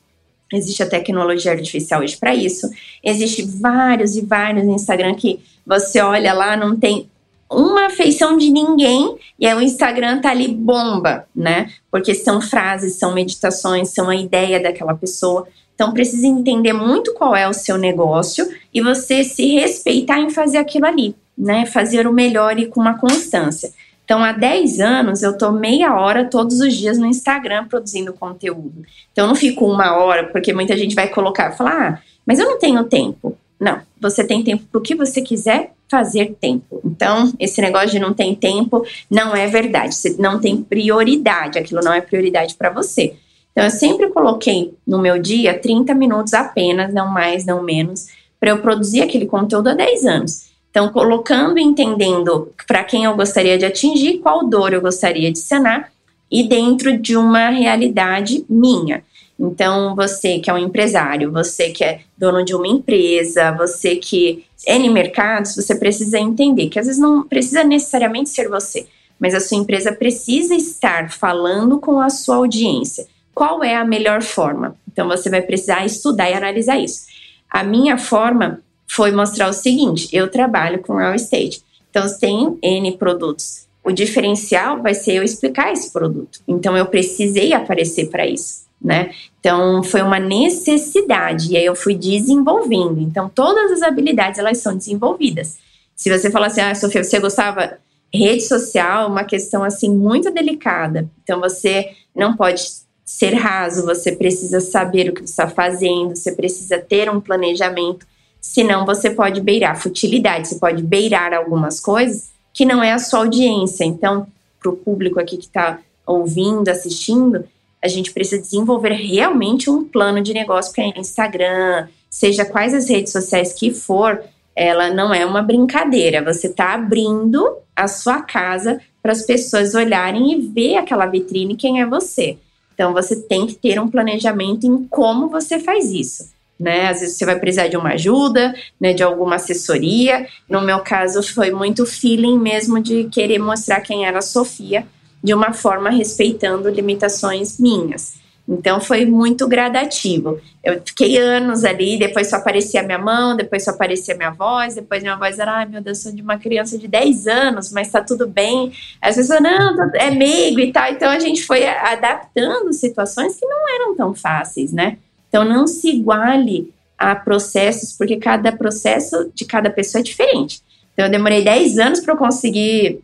Existe 0.51 0.81
a 0.81 0.89
tecnologia 0.89 1.51
artificial 1.51 2.01
hoje 2.01 2.17
para 2.17 2.33
isso. 2.33 2.69
Existe 3.03 3.43
vários 3.43 4.15
e 4.15 4.21
vários 4.21 4.65
no 4.65 4.73
Instagram 4.73 5.13
que 5.15 5.39
você 5.65 6.01
olha 6.01 6.33
lá, 6.33 6.57
não 6.57 6.75
tem 6.75 7.09
uma 7.49 7.89
feição 7.89 8.37
de 8.37 8.49
ninguém 8.49 9.17
e 9.39 9.47
aí 9.47 9.55
o 9.55 9.61
Instagram 9.61 10.21
tá 10.21 10.29
ali 10.29 10.47
bomba, 10.47 11.25
né? 11.35 11.71
Porque 11.91 12.13
são 12.13 12.41
frases, 12.41 12.95
são 12.95 13.13
meditações, 13.13 13.89
são 13.89 14.09
a 14.09 14.15
ideia 14.15 14.61
daquela 14.61 14.93
pessoa. 14.93 15.47
Então 15.79 15.93
precisa 15.93 16.27
entender 16.27 16.73
muito 16.73 17.13
qual 17.13 17.33
é 17.33 17.47
o 17.47 17.53
seu 17.53 17.77
negócio 17.77 18.45
e 18.73 18.81
você 18.81 19.23
se 19.23 19.55
respeitar 19.55 20.19
em 20.19 20.29
fazer 20.29 20.57
aquilo 20.57 20.85
ali, 20.85 21.15
né? 21.37 21.65
Fazer 21.65 22.05
o 22.05 22.11
melhor 22.11 22.59
e 22.59 22.65
com 22.65 22.81
uma 22.81 22.99
constância. 22.99 23.71
Então, 24.03 24.21
há 24.21 24.33
10 24.33 24.81
anos, 24.81 25.23
eu 25.23 25.37
tô 25.37 25.53
meia 25.53 25.95
hora 25.95 26.25
todos 26.25 26.59
os 26.59 26.75
dias 26.75 26.97
no 26.97 27.05
Instagram 27.05 27.65
produzindo 27.69 28.11
conteúdo. 28.11 28.83
Então, 29.13 29.23
eu 29.23 29.27
não 29.29 29.35
fico 29.35 29.65
uma 29.65 29.95
hora, 29.95 30.25
porque 30.25 30.51
muita 30.51 30.75
gente 30.75 30.95
vai 30.95 31.07
colocar, 31.07 31.53
falar, 31.53 31.93
ah, 31.93 32.01
mas 32.25 32.39
eu 32.39 32.45
não 32.45 32.59
tenho 32.59 32.83
tempo. 32.83 33.37
Não, 33.57 33.79
você 34.01 34.21
tem 34.21 34.43
tempo 34.43 34.65
para 34.69 34.79
o 34.79 34.81
que 34.81 34.95
você 34.95 35.21
quiser 35.21 35.71
fazer 35.87 36.35
tempo. 36.41 36.81
Então, 36.83 37.31
esse 37.39 37.61
negócio 37.61 37.91
de 37.91 37.99
não 37.99 38.13
tem 38.13 38.35
tempo 38.35 38.85
não 39.09 39.33
é 39.33 39.47
verdade. 39.47 39.95
Você 39.95 40.17
não 40.19 40.41
tem 40.41 40.57
prioridade, 40.57 41.57
aquilo 41.57 41.79
não 41.81 41.93
é 41.93 42.01
prioridade 42.01 42.55
para 42.55 42.69
você. 42.69 43.15
Então, 43.51 43.63
eu 43.63 43.71
sempre 43.71 44.07
coloquei 44.09 44.73
no 44.85 44.99
meu 44.99 45.19
dia 45.19 45.57
30 45.57 45.93
minutos 45.93 46.33
apenas, 46.33 46.93
não 46.93 47.07
mais, 47.07 47.45
não 47.45 47.63
menos, 47.63 48.07
para 48.39 48.51
eu 48.51 48.59
produzir 48.59 49.01
aquele 49.01 49.25
conteúdo 49.25 49.69
há 49.69 49.73
10 49.73 50.05
anos. 50.05 50.49
Então, 50.69 50.89
colocando 50.89 51.57
e 51.57 51.63
entendendo 51.63 52.53
para 52.67 52.83
quem 52.83 53.03
eu 53.03 53.15
gostaria 53.15 53.57
de 53.57 53.65
atingir, 53.65 54.19
qual 54.19 54.47
dor 54.47 54.71
eu 54.71 54.81
gostaria 54.81 55.31
de 55.31 55.39
sanar, 55.39 55.91
e 56.31 56.47
dentro 56.47 56.95
de 56.95 57.17
uma 57.17 57.49
realidade 57.49 58.45
minha. 58.47 59.03
Então, 59.39 59.95
você 59.95 60.37
que 60.37 60.49
é 60.49 60.53
um 60.53 60.57
empresário, 60.57 61.31
você 61.31 61.71
que 61.71 61.83
é 61.83 62.01
dono 62.17 62.45
de 62.45 62.53
uma 62.53 62.67
empresa, 62.67 63.51
você 63.53 63.95
que 63.95 64.45
é 64.67 64.75
em 64.75 64.91
mercados, 64.91 65.55
você 65.55 65.73
precisa 65.75 66.19
entender 66.19 66.69
que 66.69 66.77
às 66.77 66.85
vezes 66.85 67.01
não 67.01 67.23
precisa 67.23 67.63
necessariamente 67.63 68.29
ser 68.29 68.47
você, 68.47 68.85
mas 69.19 69.33
a 69.33 69.39
sua 69.39 69.57
empresa 69.57 69.91
precisa 69.91 70.53
estar 70.53 71.09
falando 71.09 71.79
com 71.79 71.99
a 71.99 72.09
sua 72.09 72.35
audiência 72.35 73.07
qual 73.39 73.63
é 73.63 73.73
a 73.73 73.85
melhor 73.85 74.21
forma. 74.21 74.75
Então 74.91 75.07
você 75.07 75.29
vai 75.29 75.41
precisar 75.41 75.85
estudar 75.85 76.29
e 76.29 76.33
analisar 76.33 76.77
isso. 76.77 77.05
A 77.49 77.63
minha 77.63 77.97
forma 77.97 78.59
foi 78.85 79.13
mostrar 79.13 79.47
o 79.47 79.53
seguinte: 79.53 80.09
eu 80.11 80.29
trabalho 80.29 80.79
com 80.79 80.97
real 80.97 81.15
estate. 81.15 81.63
Então 81.89 82.05
tem 82.19 82.59
N 82.61 82.97
produtos. 82.97 83.65
O 83.81 83.93
diferencial 83.93 84.81
vai 84.81 84.93
ser 84.93 85.13
eu 85.13 85.23
explicar 85.23 85.71
esse 85.71 85.93
produto. 85.93 86.41
Então 86.45 86.75
eu 86.75 86.85
precisei 86.87 87.53
aparecer 87.53 88.09
para 88.09 88.27
isso, 88.27 88.65
né? 88.81 89.11
Então 89.39 89.83
foi 89.83 90.01
uma 90.01 90.19
necessidade 90.19 91.53
e 91.53 91.55
aí 91.55 91.63
eu 91.63 91.77
fui 91.77 91.95
desenvolvendo. 91.95 92.99
Então 92.99 93.31
todas 93.33 93.71
as 93.71 93.81
habilidades 93.81 94.37
elas 94.37 94.57
são 94.57 94.75
desenvolvidas. 94.75 95.57
Se 95.95 96.09
você 96.09 96.29
falar 96.29 96.47
assim, 96.47 96.59
ah, 96.59 96.75
Sofia, 96.75 97.05
você 97.05 97.21
gostava 97.21 97.77
rede 98.13 98.41
social, 98.41 99.09
uma 99.09 99.23
questão 99.23 99.63
assim 99.63 99.89
muito 99.89 100.29
delicada. 100.29 101.09
Então 101.23 101.39
você 101.39 101.91
não 102.13 102.35
pode 102.35 102.88
ser 103.09 103.33
raso, 103.33 103.87
você 103.87 104.11
precisa 104.11 104.59
saber 104.59 105.09
o 105.09 105.13
que 105.13 105.21
você 105.21 105.31
está 105.31 105.47
fazendo, 105.47 106.15
você 106.15 106.31
precisa 106.31 106.77
ter 106.77 107.09
um 107.09 107.19
planejamento, 107.19 108.05
senão 108.39 108.85
você 108.85 109.09
pode 109.09 109.41
beirar 109.41 109.81
futilidade, 109.81 110.47
você 110.47 110.59
pode 110.59 110.83
beirar 110.83 111.33
algumas 111.33 111.79
coisas 111.79 112.29
que 112.53 112.65
não 112.65 112.83
é 112.83 112.91
a 112.91 112.99
sua 112.99 113.21
audiência. 113.21 113.83
Então, 113.83 114.27
para 114.59 114.69
o 114.69 114.75
público 114.75 115.19
aqui 115.19 115.37
que 115.37 115.47
está 115.47 115.79
ouvindo, 116.05 116.69
assistindo, 116.69 117.45
a 117.81 117.87
gente 117.87 118.13
precisa 118.13 118.39
desenvolver 118.39 118.93
realmente 118.93 119.71
um 119.71 119.83
plano 119.83 120.21
de 120.21 120.31
negócio 120.31 120.71
para 120.71 120.99
Instagram, 120.99 121.87
seja 122.11 122.45
quais 122.45 122.75
as 122.75 122.87
redes 122.87 123.11
sociais 123.11 123.53
que 123.53 123.71
for, 123.71 124.21
ela 124.55 124.93
não 124.93 125.11
é 125.11 125.25
uma 125.25 125.41
brincadeira. 125.41 126.23
Você 126.31 126.45
está 126.45 126.75
abrindo 126.75 127.57
a 127.75 127.87
sua 127.87 128.21
casa 128.21 128.79
para 129.01 129.13
as 129.13 129.23
pessoas 129.23 129.73
olharem 129.73 130.31
e 130.31 130.41
ver 130.41 130.75
aquela 130.75 131.07
vitrine 131.07 131.55
quem 131.55 131.81
é 131.81 131.87
você. 131.87 132.37
Então, 132.79 132.93
você 132.93 133.13
tem 133.13 133.45
que 133.45 133.55
ter 133.55 133.77
um 133.77 133.89
planejamento 133.89 134.65
em 134.65 134.87
como 134.87 135.27
você 135.27 135.59
faz 135.59 135.91
isso. 135.91 136.29
Né? 136.57 136.87
Às 136.87 137.01
vezes 137.01 137.17
você 137.17 137.25
vai 137.25 137.37
precisar 137.37 137.67
de 137.67 137.75
uma 137.75 137.89
ajuda, 137.89 138.55
né, 138.79 138.93
de 138.93 139.03
alguma 139.03 139.35
assessoria. 139.35 140.25
No 140.47 140.61
meu 140.61 140.79
caso, 140.79 141.21
foi 141.21 141.51
muito 141.51 141.85
feeling 141.85 142.39
mesmo 142.39 142.81
de 142.81 143.03
querer 143.11 143.37
mostrar 143.37 143.81
quem 143.81 144.05
era 144.05 144.19
a 144.19 144.21
Sofia 144.21 144.87
de 145.21 145.33
uma 145.33 145.51
forma 145.51 145.89
respeitando 145.89 146.69
limitações 146.69 147.59
minhas. 147.59 148.13
Então 148.49 148.81
foi 148.81 149.05
muito 149.05 149.47
gradativo. 149.47 150.41
Eu 150.63 150.81
fiquei 150.83 151.17
anos 151.17 151.63
ali, 151.63 151.99
depois 151.99 152.31
só 152.31 152.37
aparecia 152.37 152.81
minha 152.81 152.97
mão, 152.97 153.37
depois 153.37 153.63
só 153.63 153.69
aparecia 153.69 154.15
minha 154.15 154.31
voz, 154.31 154.73
depois 154.73 155.03
minha 155.03 155.15
voz 155.15 155.37
era, 155.37 155.57
ai 155.57 155.67
meu 155.67 155.81
Deus, 155.81 155.99
sou 155.99 156.11
de 156.11 156.23
uma 156.23 156.39
criança 156.39 156.75
de 156.75 156.87
10 156.87 157.27
anos, 157.27 157.71
mas 157.71 157.91
tá 157.91 158.01
tudo 158.01 158.27
bem. 158.27 158.73
As 158.99 159.15
pessoas, 159.15 159.39
não, 159.39 159.91
é 159.93 160.09
meigo 160.09 160.59
e 160.59 160.73
tal. 160.73 160.91
Então 160.91 161.11
a 161.11 161.19
gente 161.19 161.45
foi 161.45 161.63
adaptando 161.67 162.73
situações 162.73 163.35
que 163.39 163.45
não 163.45 163.69
eram 163.75 163.95
tão 163.95 164.15
fáceis, 164.15 164.73
né? 164.73 164.97
Então 165.27 165.45
não 165.45 165.67
se 165.67 165.87
iguale 165.87 166.73
a 166.97 167.15
processos, 167.15 167.93
porque 167.93 168.17
cada 168.17 168.51
processo 168.51 169.31
de 169.35 169.45
cada 169.45 169.69
pessoa 169.69 169.99
é 169.99 170.03
diferente. 170.03 170.61
Então 170.93 171.05
eu 171.05 171.11
demorei 171.11 171.43
10 171.43 171.77
anos 171.77 171.99
para 171.99 172.17
conseguir 172.17 172.99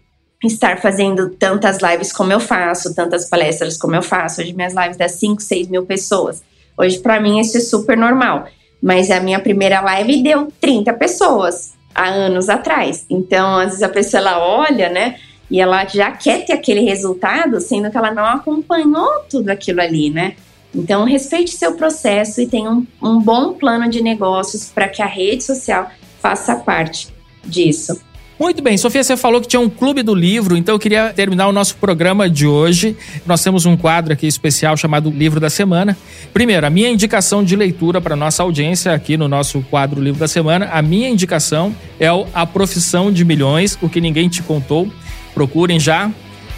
estar 0.47 0.79
fazendo 0.81 1.29
tantas 1.29 1.79
lives 1.79 2.11
como 2.11 2.31
eu 2.31 2.39
faço, 2.39 2.93
tantas 2.93 3.29
palestras 3.29 3.77
como 3.77 3.95
eu 3.95 4.01
faço. 4.01 4.41
Hoje 4.41 4.53
minhas 4.53 4.73
lives 4.73 4.97
dão 4.97 5.07
5, 5.07 5.41
6 5.41 5.67
mil 5.67 5.85
pessoas. 5.85 6.41
Hoje 6.77 6.99
para 6.99 7.19
mim 7.19 7.39
isso 7.39 7.57
é 7.57 7.61
super 7.61 7.97
normal. 7.97 8.47
Mas 8.81 9.09
a 9.09 9.19
minha 9.19 9.39
primeira 9.39 9.81
live 9.81 10.21
deu 10.21 10.51
30 10.59 10.93
pessoas 10.93 11.73
há 11.93 12.07
anos 12.07 12.49
atrás. 12.49 13.05
Então, 13.09 13.57
às 13.57 13.67
vezes 13.67 13.83
a 13.83 13.89
pessoa 13.89 14.21
ela 14.21 14.39
olha, 14.39 14.89
né? 14.89 15.15
E 15.49 15.59
ela 15.61 15.85
já 15.85 16.11
quer 16.11 16.45
ter 16.45 16.53
aquele 16.53 16.81
resultado, 16.81 17.59
sendo 17.61 17.89
que 17.89 17.97
ela 17.97 18.11
não 18.11 18.25
acompanhou 18.25 19.21
tudo 19.29 19.49
aquilo 19.49 19.81
ali, 19.81 20.09
né? 20.09 20.35
Então, 20.73 21.05
respeite 21.05 21.51
seu 21.51 21.75
processo 21.75 22.41
e 22.41 22.47
tenha 22.47 22.69
um, 22.69 22.85
um 23.01 23.19
bom 23.19 23.53
plano 23.53 23.89
de 23.89 24.01
negócios 24.01 24.65
para 24.65 24.89
que 24.89 25.01
a 25.01 25.05
rede 25.05 25.43
social 25.43 25.89
faça 26.19 26.55
parte 26.55 27.07
disso. 27.45 27.99
Muito 28.38 28.61
bem, 28.61 28.77
Sofia, 28.77 29.01
você 29.01 29.15
falou 29.15 29.39
que 29.39 29.47
tinha 29.47 29.61
um 29.61 29.69
clube 29.69 30.03
do 30.03 30.13
livro, 30.13 30.57
então 30.57 30.75
eu 30.75 30.79
queria 30.79 31.13
terminar 31.13 31.47
o 31.47 31.53
nosso 31.53 31.77
programa 31.77 32.29
de 32.29 32.45
hoje. 32.45 32.97
Nós 33.25 33.41
temos 33.41 33.65
um 33.65 33.77
quadro 33.77 34.11
aqui 34.11 34.27
especial 34.27 34.75
chamado 34.75 35.09
Livro 35.09 35.39
da 35.39 35.49
Semana. 35.49 35.97
Primeiro, 36.33 36.67
a 36.67 36.69
minha 36.69 36.89
indicação 36.89 37.45
de 37.45 37.55
leitura 37.55 38.01
para 38.01 38.13
nossa 38.13 38.43
audiência 38.43 38.93
aqui 38.93 39.15
no 39.15 39.29
nosso 39.29 39.61
quadro 39.69 40.01
Livro 40.01 40.19
da 40.19 40.27
Semana, 40.27 40.69
a 40.73 40.81
minha 40.81 41.07
indicação 41.07 41.73
é 41.97 42.07
A 42.33 42.45
Profissão 42.45 43.09
de 43.09 43.23
Milhões, 43.23 43.77
o 43.81 43.88
que 43.88 44.01
ninguém 44.01 44.27
te 44.27 44.43
contou. 44.43 44.91
Procurem 45.33 45.79
já 45.79 46.11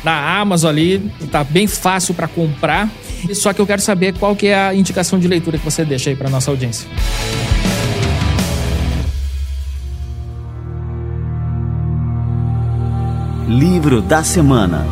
na 0.03 0.39
Amazon 0.39 0.71
ali, 0.71 1.11
tá 1.31 1.43
bem 1.43 1.67
fácil 1.67 2.15
para 2.15 2.27
comprar. 2.27 2.89
Só 3.33 3.53
que 3.53 3.61
eu 3.61 3.67
quero 3.67 3.81
saber 3.81 4.15
qual 4.17 4.35
que 4.35 4.47
é 4.47 4.55
a 4.55 4.73
indicação 4.73 5.19
de 5.19 5.27
leitura 5.27 5.59
que 5.59 5.65
você 5.65 5.85
deixa 5.85 6.09
aí 6.09 6.15
para 6.15 6.27
nossa 6.27 6.49
audiência. 6.49 6.87
Livro 13.47 14.01
da 14.01 14.25
Semana 14.25 14.85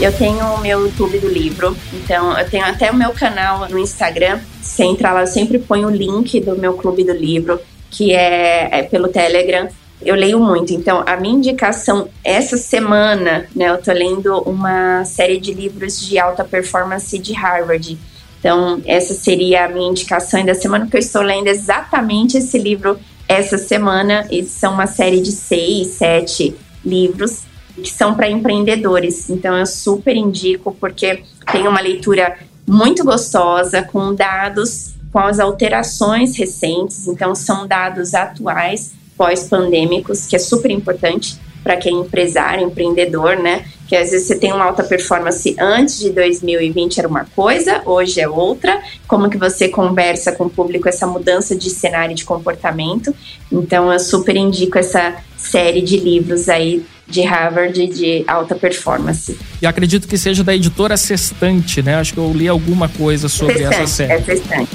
Eu 0.00 0.16
tenho 0.16 0.46
o 0.54 0.58
meu 0.60 0.80
YouTube 0.86 1.18
do 1.18 1.28
livro, 1.28 1.76
então 1.92 2.38
eu 2.38 2.48
tenho 2.48 2.64
até 2.64 2.90
o 2.90 2.94
meu 2.94 3.10
canal 3.10 3.68
no 3.68 3.78
Instagram. 3.78 4.38
Você 4.62 4.84
entra 4.84 5.12
lá, 5.12 5.22
eu 5.22 5.26
sempre 5.26 5.58
ponho 5.58 5.88
o 5.88 5.90
link 5.90 6.40
do 6.40 6.56
meu 6.56 6.74
clube 6.74 7.04
do 7.04 7.12
livro, 7.12 7.60
que 7.90 8.14
é, 8.14 8.68
é 8.70 8.82
pelo 8.84 9.08
Telegram. 9.08 9.68
eu 10.00 10.14
leio 10.14 10.38
muito. 10.38 10.72
Então, 10.72 11.02
a 11.04 11.16
minha 11.16 11.34
indicação 11.34 12.08
essa 12.24 12.56
semana, 12.56 13.46
né, 13.54 13.68
eu 13.68 13.76
tô 13.76 13.92
lendo 13.92 14.38
uma 14.42 15.04
série 15.04 15.38
de 15.38 15.52
livros 15.52 16.00
de 16.00 16.18
alta 16.18 16.44
performance 16.44 17.18
de 17.18 17.34
Harvard. 17.34 17.98
Então, 18.40 18.80
essa 18.86 19.12
seria 19.14 19.66
a 19.66 19.68
minha 19.68 19.90
indicação 19.90 20.44
da 20.44 20.54
semana, 20.54 20.86
porque 20.86 20.96
eu 20.96 21.00
estou 21.00 21.22
lendo 21.22 21.46
exatamente 21.46 22.38
esse 22.38 22.58
livro 22.58 22.98
essa 23.28 23.58
semana. 23.58 24.26
E 24.30 24.42
são 24.44 24.72
uma 24.72 24.86
série 24.86 25.20
de 25.20 25.30
seis, 25.30 25.88
sete 25.88 26.56
livros 26.84 27.42
que 27.76 27.90
são 27.90 28.14
para 28.14 28.28
empreendedores. 28.28 29.28
Então, 29.30 29.56
eu 29.56 29.66
super 29.66 30.16
indico, 30.16 30.74
porque 30.80 31.22
tem 31.52 31.68
uma 31.68 31.80
leitura 31.80 32.38
muito 32.66 33.04
gostosa, 33.04 33.82
com 33.82 34.14
dados, 34.14 34.94
com 35.12 35.18
as 35.18 35.38
alterações 35.38 36.36
recentes. 36.36 37.06
Então, 37.06 37.34
são 37.34 37.66
dados 37.66 38.14
atuais 38.14 38.92
pós-pandêmicos, 39.16 40.26
que 40.26 40.34
é 40.34 40.38
super 40.38 40.70
importante 40.70 41.38
para 41.62 41.76
quem 41.76 41.96
é 41.96 42.00
empresário, 42.00 42.66
empreendedor, 42.66 43.36
né? 43.36 43.64
Que 43.86 43.96
às 43.96 44.10
vezes 44.10 44.26
você 44.26 44.36
tem 44.36 44.52
uma 44.52 44.64
alta 44.64 44.82
performance 44.82 45.56
antes 45.58 45.98
de 45.98 46.10
2020 46.10 46.98
era 46.98 47.08
uma 47.08 47.24
coisa, 47.36 47.82
hoje 47.84 48.20
é 48.20 48.28
outra. 48.28 48.80
Como 49.06 49.28
que 49.28 49.36
você 49.36 49.68
conversa 49.68 50.32
com 50.32 50.44
o 50.44 50.50
público 50.50 50.88
essa 50.88 51.06
mudança 51.06 51.56
de 51.56 51.68
cenário 51.70 52.14
de 52.14 52.24
comportamento? 52.24 53.14
Então 53.50 53.92
eu 53.92 53.98
super 53.98 54.36
indico 54.36 54.78
essa 54.78 55.16
série 55.36 55.82
de 55.82 55.96
livros 55.96 56.48
aí 56.48 56.84
de 57.06 57.22
Harvard 57.22 57.86
de 57.88 58.24
alta 58.26 58.54
performance. 58.54 59.36
E 59.60 59.66
acredito 59.66 60.06
que 60.06 60.16
seja 60.16 60.44
da 60.44 60.54
editora 60.54 60.96
Sextante, 60.96 61.82
né? 61.82 61.96
Acho 61.96 62.14
que 62.14 62.20
eu 62.20 62.32
li 62.32 62.46
alguma 62.46 62.88
coisa 62.88 63.28
sobre 63.28 63.54
Sextante, 63.54 63.74
essa 63.74 63.86
série. 63.88 64.12
É 64.12 64.20
Sextante. 64.22 64.70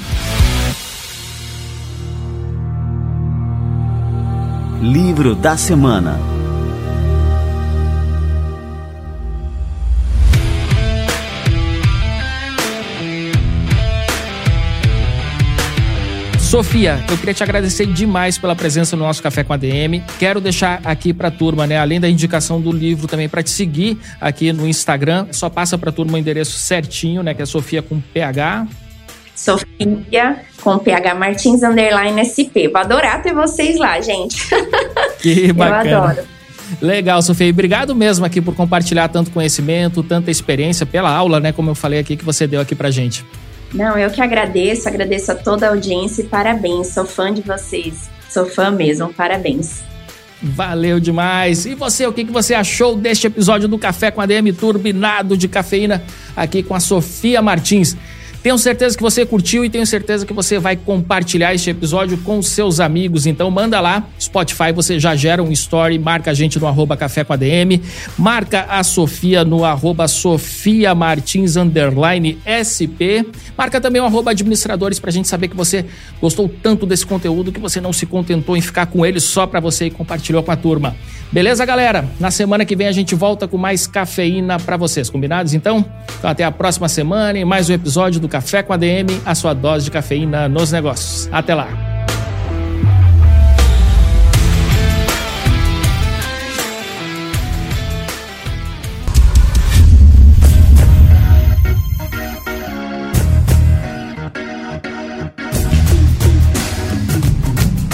Livro 4.82 5.34
da 5.34 5.56
Semana 5.56 6.35
Sofia, 16.46 17.04
eu 17.10 17.18
queria 17.18 17.34
te 17.34 17.42
agradecer 17.42 17.86
demais 17.86 18.38
pela 18.38 18.54
presença 18.54 18.94
no 18.94 19.04
nosso 19.04 19.20
Café 19.20 19.42
com 19.42 19.52
a 19.52 19.56
DM. 19.56 20.00
Quero 20.16 20.40
deixar 20.40 20.80
aqui 20.84 21.12
para 21.12 21.26
a 21.26 21.30
turma, 21.30 21.66
né, 21.66 21.76
além 21.76 21.98
da 21.98 22.08
indicação 22.08 22.60
do 22.60 22.70
livro 22.70 23.08
também 23.08 23.28
para 23.28 23.42
te 23.42 23.50
seguir 23.50 23.98
aqui 24.20 24.52
no 24.52 24.66
Instagram. 24.66 25.26
Só 25.32 25.50
passa 25.50 25.76
para 25.76 25.90
a 25.90 25.92
turma 25.92 26.14
o 26.14 26.16
endereço 26.16 26.56
certinho, 26.56 27.20
né, 27.24 27.34
que 27.34 27.42
é 27.42 27.46
Sofia 27.46 27.82
com 27.82 28.00
PH. 28.00 28.68
Sofia 29.34 30.36
com 30.62 30.78
PH 30.78 31.14
Martins 31.16 31.64
underline 31.64 32.22
SP. 32.22 32.70
Vou 32.72 32.80
adorar 32.80 33.24
ter 33.24 33.34
vocês 33.34 33.76
lá, 33.76 34.00
gente. 34.00 34.46
Que 35.18 35.52
bacana. 35.52 35.90
Eu 35.90 36.02
adoro. 36.04 36.28
Legal, 36.80 37.20
Sofia. 37.22 37.48
E 37.48 37.50
obrigado 37.50 37.92
mesmo 37.92 38.24
aqui 38.24 38.40
por 38.40 38.54
compartilhar 38.54 39.08
tanto 39.08 39.32
conhecimento, 39.32 40.00
tanta 40.00 40.30
experiência, 40.30 40.86
pela 40.86 41.10
aula, 41.10 41.40
né, 41.40 41.50
como 41.50 41.70
eu 41.70 41.74
falei 41.74 41.98
aqui, 41.98 42.16
que 42.16 42.24
você 42.24 42.46
deu 42.46 42.60
aqui 42.60 42.76
pra 42.76 42.88
gente. 42.88 43.24
Não, 43.74 43.98
eu 43.98 44.10
que 44.10 44.20
agradeço, 44.22 44.88
agradeço 44.88 45.32
a 45.32 45.34
toda 45.34 45.66
a 45.66 45.70
audiência 45.70 46.22
e 46.22 46.26
parabéns. 46.26 46.88
Sou 46.88 47.04
fã 47.04 47.32
de 47.32 47.42
vocês. 47.42 48.08
Sou 48.28 48.46
fã 48.46 48.70
mesmo, 48.70 49.12
parabéns. 49.12 49.82
Valeu 50.42 51.00
demais. 51.00 51.64
E 51.64 51.74
você, 51.74 52.06
o 52.06 52.12
que, 52.12 52.24
você 52.24 52.54
achou 52.54 52.94
deste 52.94 53.26
episódio 53.26 53.66
do 53.66 53.78
Café 53.78 54.10
com 54.10 54.20
a 54.20 54.26
DM 54.26 54.52
turbinado 54.52 55.36
de 55.36 55.48
cafeína 55.48 56.02
aqui 56.36 56.62
com 56.62 56.74
a 56.74 56.80
Sofia 56.80 57.40
Martins? 57.40 57.96
Tenho 58.42 58.58
certeza 58.58 58.96
que 58.96 59.02
você 59.02 59.26
curtiu 59.26 59.64
e 59.64 59.70
tenho 59.70 59.86
certeza 59.86 60.24
que 60.24 60.32
você 60.32 60.58
vai 60.58 60.76
compartilhar 60.76 61.54
este 61.54 61.70
episódio 61.70 62.16
com 62.18 62.40
seus 62.40 62.80
amigos. 62.80 63.26
Então 63.26 63.50
manda 63.50 63.80
lá, 63.80 64.06
Spotify, 64.20 64.72
você 64.72 65.00
já 65.00 65.16
gera 65.16 65.42
um 65.42 65.50
story, 65.50 65.98
marca 65.98 66.30
a 66.30 66.34
gente 66.34 66.58
no 66.58 66.66
arroba 66.66 66.96
café 66.96 67.24
com 67.24 67.32
a 67.32 67.36
DM, 67.36 67.82
marca 68.16 68.66
a 68.68 68.82
Sofia 68.84 69.44
no 69.44 69.64
arroba 69.64 70.06
Sofia 70.06 70.94
Martins 70.94 71.56
underline 71.56 72.38
SP, 72.46 73.26
marca 73.56 73.80
também 73.80 74.00
o 74.00 74.04
arroba 74.04 74.30
administradores 74.30 75.00
pra 75.00 75.10
gente 75.10 75.28
saber 75.28 75.48
que 75.48 75.56
você 75.56 75.84
gostou 76.20 76.48
tanto 76.48 76.86
desse 76.86 77.04
conteúdo 77.04 77.50
que 77.50 77.60
você 77.60 77.80
não 77.80 77.92
se 77.92 78.06
contentou 78.06 78.56
em 78.56 78.60
ficar 78.60 78.86
com 78.86 79.04
ele 79.04 79.20
só 79.20 79.46
pra 79.46 79.60
você 79.60 79.86
e 79.86 79.90
compartilhou 79.90 80.42
com 80.42 80.52
a 80.52 80.56
turma. 80.56 80.96
Beleza, 81.32 81.64
galera? 81.64 82.08
Na 82.20 82.30
semana 82.30 82.64
que 82.64 82.76
vem 82.76 82.86
a 82.86 82.92
gente 82.92 83.14
volta 83.14 83.48
com 83.48 83.58
mais 83.58 83.86
cafeína 83.86 84.58
para 84.60 84.76
vocês, 84.76 85.10
combinados 85.10 85.54
então? 85.54 85.84
Então 86.18 86.30
até 86.30 86.44
a 86.44 86.50
próxima 86.50 86.88
semana 86.88 87.38
e 87.38 87.44
mais 87.44 87.68
um 87.68 87.72
episódio 87.72 88.20
do 88.20 88.28
Café 88.36 88.62
com 88.62 88.74
a 88.74 88.76
DM, 88.76 89.22
a 89.24 89.34
sua 89.34 89.54
dose 89.54 89.86
de 89.86 89.90
cafeína 89.90 90.46
nos 90.46 90.70
negócios. 90.70 91.26
Até 91.32 91.54
lá. 91.54 91.68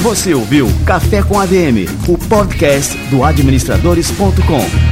Você 0.02 0.34
ouviu 0.34 0.66
Café 0.84 1.22
com 1.22 1.38
ADM, 1.38 1.86
o 2.08 2.18
podcast 2.18 2.96
do 3.10 3.22
administradores.com. 3.22 4.91